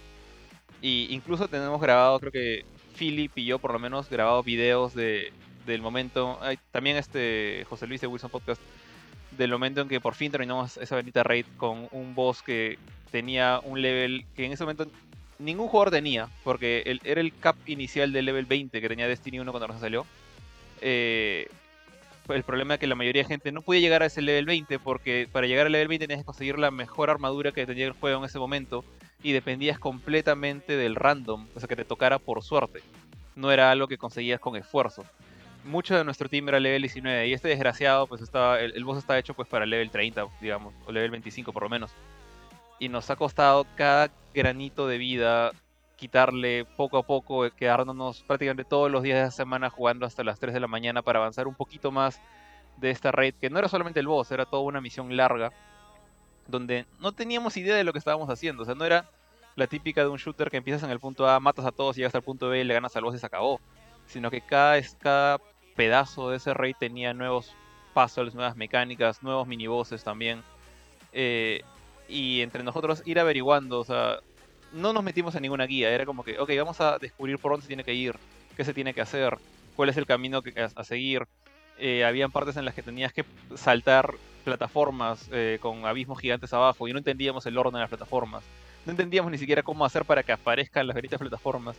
[0.85, 2.63] Y incluso tenemos grabado, creo que
[2.99, 5.33] Philip y yo por lo menos, grabado videos de,
[5.65, 6.39] del momento,
[6.73, 8.61] también este José Luis de Wilson Podcast,
[9.31, 12.79] del momento en que por fin terminamos esa bendita raid con un boss que
[13.11, 14.87] tenía un level que en ese momento
[15.39, 19.41] ningún jugador tenía, porque el- era el cap inicial del level 20 que tenía Destiny
[19.41, 20.07] 1 cuando recién salió.
[20.83, 21.49] Eh,
[22.29, 24.79] el problema es que la mayoría de gente no podía llegar a ese level 20
[24.79, 27.93] porque para llegar al level 20 tenías que conseguir la mejor armadura que tenía el
[27.93, 28.85] juego en ese momento
[29.25, 32.83] y dependías completamente del random, o sea que te tocara por suerte.
[33.35, 35.03] No era algo que conseguías con esfuerzo.
[35.65, 39.19] Mucho de nuestro team era level 19 y este desgraciado pues estaba el, boss está
[39.19, 41.91] hecho pues para level 30, digamos, o level 25 por lo menos.
[42.79, 45.53] Y nos ha costado cada granito de vida
[45.97, 50.23] quitarle poco a poco, eh, quedándonos prácticamente todos los días de la semana jugando hasta
[50.23, 52.21] las 3 de la mañana para avanzar un poquito más
[52.77, 55.51] de esta raid, que no era solamente el boss, era toda una misión larga,
[56.47, 59.09] donde no teníamos idea de lo que estábamos haciendo, o sea, no era
[59.57, 62.15] la típica de un shooter que empiezas en el punto A, matas a todos, llegas
[62.15, 63.61] al punto B le ganas al boss y se acabó,
[64.07, 65.39] sino que cada, cada
[65.77, 67.53] pedazo de ese raid tenía nuevos
[67.95, 70.43] puzzles, nuevas mecánicas, nuevos minibosses también,
[71.13, 71.63] eh,
[72.09, 74.19] y entre nosotros ir averiguando, o sea,
[74.73, 77.63] no nos metimos en ninguna guía, era como que, ok, vamos a descubrir por dónde
[77.63, 78.17] se tiene que ir,
[78.57, 79.39] qué se tiene que hacer,
[79.77, 81.27] cuál es el camino que, a, a seguir.
[81.79, 83.25] Eh, habían partes en las que tenías que
[83.57, 84.15] saltar
[84.45, 88.45] plataformas eh, con abismos gigantes abajo y no entendíamos el orden de las plataformas.
[88.87, 91.77] No entendíamos ni siquiera cómo hacer para que aparezcan las benditas plataformas.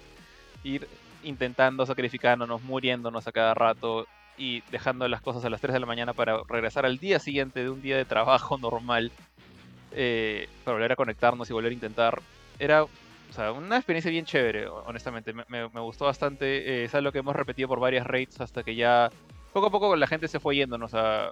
[0.63, 0.87] Ir
[1.23, 5.85] intentando, sacrificándonos, muriéndonos a cada rato y dejando las cosas a las 3 de la
[5.85, 9.11] mañana para regresar al día siguiente de un día de trabajo normal.
[9.91, 12.21] eh, para volver a conectarnos y volver a intentar
[12.59, 12.89] era o
[13.33, 15.33] sea, una experiencia bien chévere, honestamente.
[15.33, 16.45] Me, gustó bastante.
[16.57, 19.09] eh, es algo que hemos repetido por varias raids hasta que ya
[19.51, 21.31] poco a poco la gente se fue yéndonos a.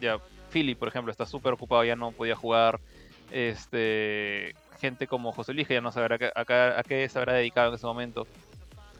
[0.00, 0.18] Ya,
[0.52, 2.80] Philly, por ejemplo, está súper ocupado, ya no podía jugar.
[3.30, 7.86] Este, gente como José Luis, ya no sabrá a, qué- se habrá dedicado en ese
[7.86, 8.26] momento.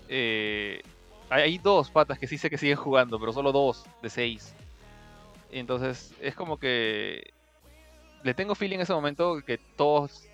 [0.08, 0.80] Eh,
[1.28, 4.54] hay, dos patas que sí sé que siguen jugando, pero solo dos de seis.
[5.50, 7.32] Entonces, es como que.
[8.22, 10.28] Le tengo feeling en ese momento que todos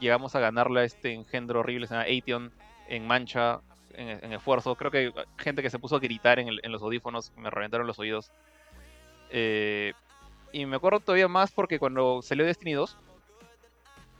[0.00, 3.60] llegamos a ganarle a este engendro horrible, se llama en mancha,
[3.94, 4.74] en, esfuerzo.
[4.76, 7.98] Creo que gente que se puso a gritar en, en los audífonos, me reventaron los
[7.98, 8.30] oídos.
[9.30, 9.92] Eh,
[10.54, 12.96] y me acuerdo todavía más porque cuando salió Destiny 2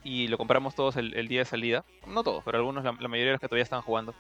[0.03, 3.33] y lo compramos todos el, día de salida, no todos, pero algunos, la, mayoría de
[3.33, 4.15] los que todavía estaban jugando,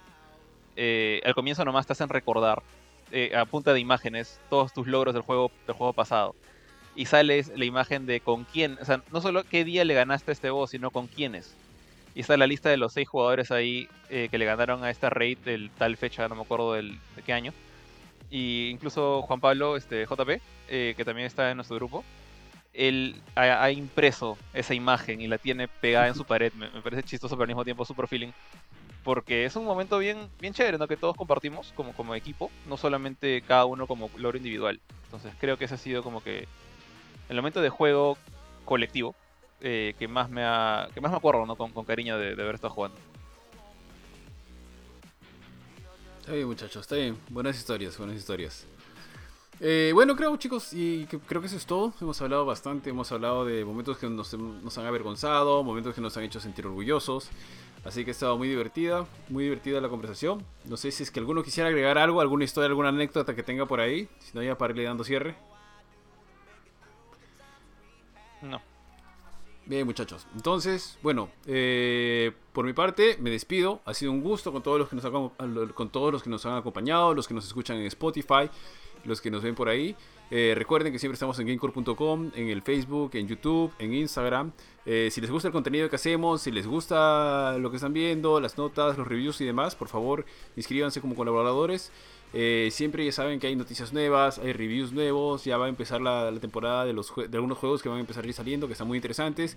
[0.76, 2.62] eh, al comienzo nomás te hacen recordar
[3.10, 6.36] eh, a punta de imágenes todos tus logros del juego, del juego pasado.
[6.94, 10.30] Y sale la imagen de con quién, o sea, no solo qué día le ganaste
[10.30, 11.56] a este boss, sino con quiénes.
[12.14, 15.10] Y está la lista de los seis jugadores ahí eh, que le ganaron a esta
[15.10, 17.52] raid del tal fecha, no me acuerdo del, de qué año.
[18.34, 22.02] Y incluso Juan Pablo, este JP, eh, que también está en nuestro grupo,
[22.72, 26.52] él ha, ha impreso esa imagen y la tiene pegada en su pared.
[26.54, 28.32] Me, me parece chistoso, pero al mismo tiempo super feeling.
[29.04, 30.88] Porque es un momento bien, bien chévere, ¿no?
[30.88, 34.80] Que todos compartimos como, como equipo, no solamente cada uno como logro individual.
[35.04, 36.48] Entonces creo que ese ha sido como que
[37.28, 38.18] el momento de juego
[38.64, 39.14] colectivo
[39.60, 41.54] eh, que más me ha, que más me acuerdo, ¿no?
[41.54, 42.98] Con, con cariño de, de haber estado jugando.
[46.24, 47.18] Está bien, muchachos, está bien.
[47.28, 48.64] Buenas historias, buenas historias.
[49.60, 51.92] Eh, bueno, creo, chicos, y que- creo que eso es todo.
[52.00, 56.16] Hemos hablado bastante, hemos hablado de momentos que nos, nos han avergonzado, momentos que nos
[56.16, 57.28] han hecho sentir orgullosos.
[57.84, 60.42] Así que ha estado muy divertida, muy divertida la conversación.
[60.64, 63.66] No sé si es que alguno quisiera agregar algo, alguna historia, alguna anécdota que tenga
[63.66, 64.08] por ahí.
[64.20, 65.36] Si no, ya para irle dando cierre.
[68.42, 68.60] No.
[69.66, 70.26] Bien, muchachos.
[70.34, 73.80] Entonces, bueno, eh, por mi parte me despido.
[73.86, 75.30] Ha sido un gusto con todos los que nos han,
[75.72, 78.50] con todos los que nos han acompañado, los que nos escuchan en Spotify,
[79.04, 79.96] los que nos ven por ahí.
[80.30, 84.52] Eh, recuerden que siempre estamos en gamecore.com, en el Facebook, en YouTube, en Instagram.
[84.84, 88.40] Eh, si les gusta el contenido que hacemos, si les gusta lo que están viendo,
[88.40, 90.26] las notas, los reviews y demás, por favor,
[90.56, 91.90] inscríbanse como colaboradores.
[92.36, 96.00] Eh, siempre ya saben que hay noticias nuevas, hay reviews nuevos, ya va a empezar
[96.00, 98.72] la, temporada de, los de algunos juegos que van a empezar a ir saliendo, que
[98.72, 99.56] están muy interesantes.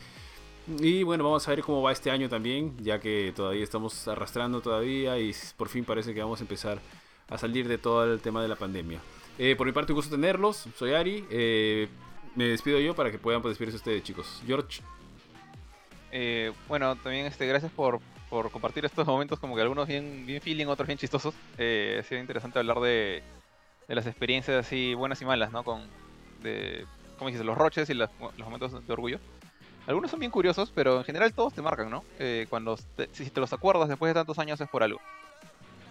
[0.79, 4.61] Y bueno, vamos a ver cómo va este año también, ya que todavía estamos arrastrando
[4.61, 6.79] todavía y por fin parece que vamos a empezar
[7.27, 8.99] a salir de todo el tema de la pandemia.
[9.39, 10.67] Eh, por mi parte, un gusto tenerlos.
[10.77, 11.25] Soy Ari.
[11.31, 11.87] eh,
[12.35, 14.43] me despido yo para que puedan pues, despedirse ustedes, chicos.
[14.45, 14.83] George.
[16.67, 17.99] Bueno, también este, gracias por,
[18.29, 21.33] por compartir estos momentos, como que algunos bien, bien feeling, otros bien chistosos.
[21.57, 23.23] Eh, ha sido interesante hablar de,
[23.87, 25.63] de las experiencias así buenas y malas, ¿no?
[25.63, 25.81] Con,
[26.41, 26.85] de,
[27.17, 27.45] ¿cómo dices?
[27.45, 29.19] Los roches y las- los momentos de orgullo.
[29.85, 32.03] Algunos son bien curiosos, pero en general todos te marcan, ¿no?
[32.19, 34.99] Eh, cuando te- si te los acuerdas después de tantos años es por algo.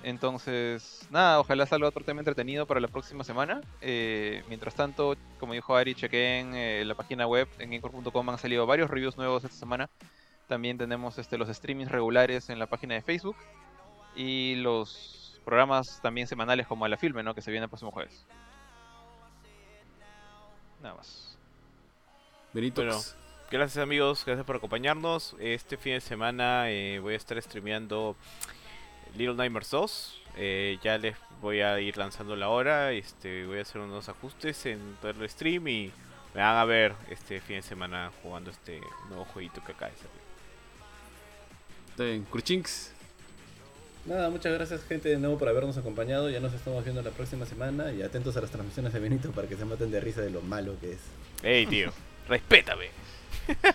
[0.03, 3.61] Entonces, nada, ojalá salga otro tema entretenido para la próxima semana.
[3.81, 8.31] Eh, mientras tanto, como dijo Ari, chequen eh, la página web en gamecore.com.
[8.31, 9.89] Han salido varios reviews nuevos esta semana.
[10.49, 13.37] También tenemos este, los streamings regulares en la página de Facebook.
[14.15, 17.35] Y los programas también semanales como a la filme, ¿no?
[17.35, 18.27] Que se viene el próximo jueves.
[20.83, 21.37] Nada más.
[22.53, 22.83] Benito.
[22.83, 22.99] Bueno.
[23.51, 25.37] gracias amigos, gracias por acompañarnos.
[25.39, 28.17] Este fin de semana eh, voy a estar streameando
[29.15, 30.23] Little Nightmares 2.
[30.39, 32.93] Eh, ya les voy a ir lanzando la hora.
[32.93, 35.93] Este, voy a hacer unos ajustes en todo el stream y
[36.35, 39.97] me van a ver este fin de semana jugando este nuevo jueguito que acaba de
[39.97, 40.26] salir.
[41.97, 42.27] Está bien.
[42.31, 42.91] Cruchinks.
[44.05, 46.29] Nada, muchas gracias gente de nuevo por habernos acompañado.
[46.29, 49.49] Ya nos estamos viendo la próxima semana y atentos a las transmisiones de Benito para
[49.49, 50.99] que se maten de risa de lo malo que es.
[51.43, 51.91] Ey, tío,
[52.29, 52.91] respétame.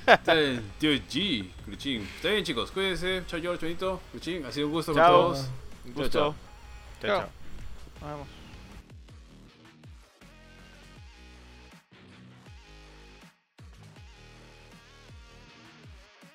[0.05, 0.61] Está bien.
[0.77, 1.49] Tío G.
[1.65, 2.07] Cruchín.
[2.17, 2.69] Está bien, chicos.
[2.69, 3.23] Cuídense.
[3.25, 3.99] Chao, George, Benito.
[4.11, 4.45] Cruchín.
[4.45, 5.39] Ha sido un gusto con todos.
[5.83, 6.19] Un Chao, gusto.
[6.19, 6.35] chao.
[7.01, 7.09] chao.
[7.09, 7.19] Chao.
[7.21, 7.29] chao.
[8.01, 8.40] Vamos.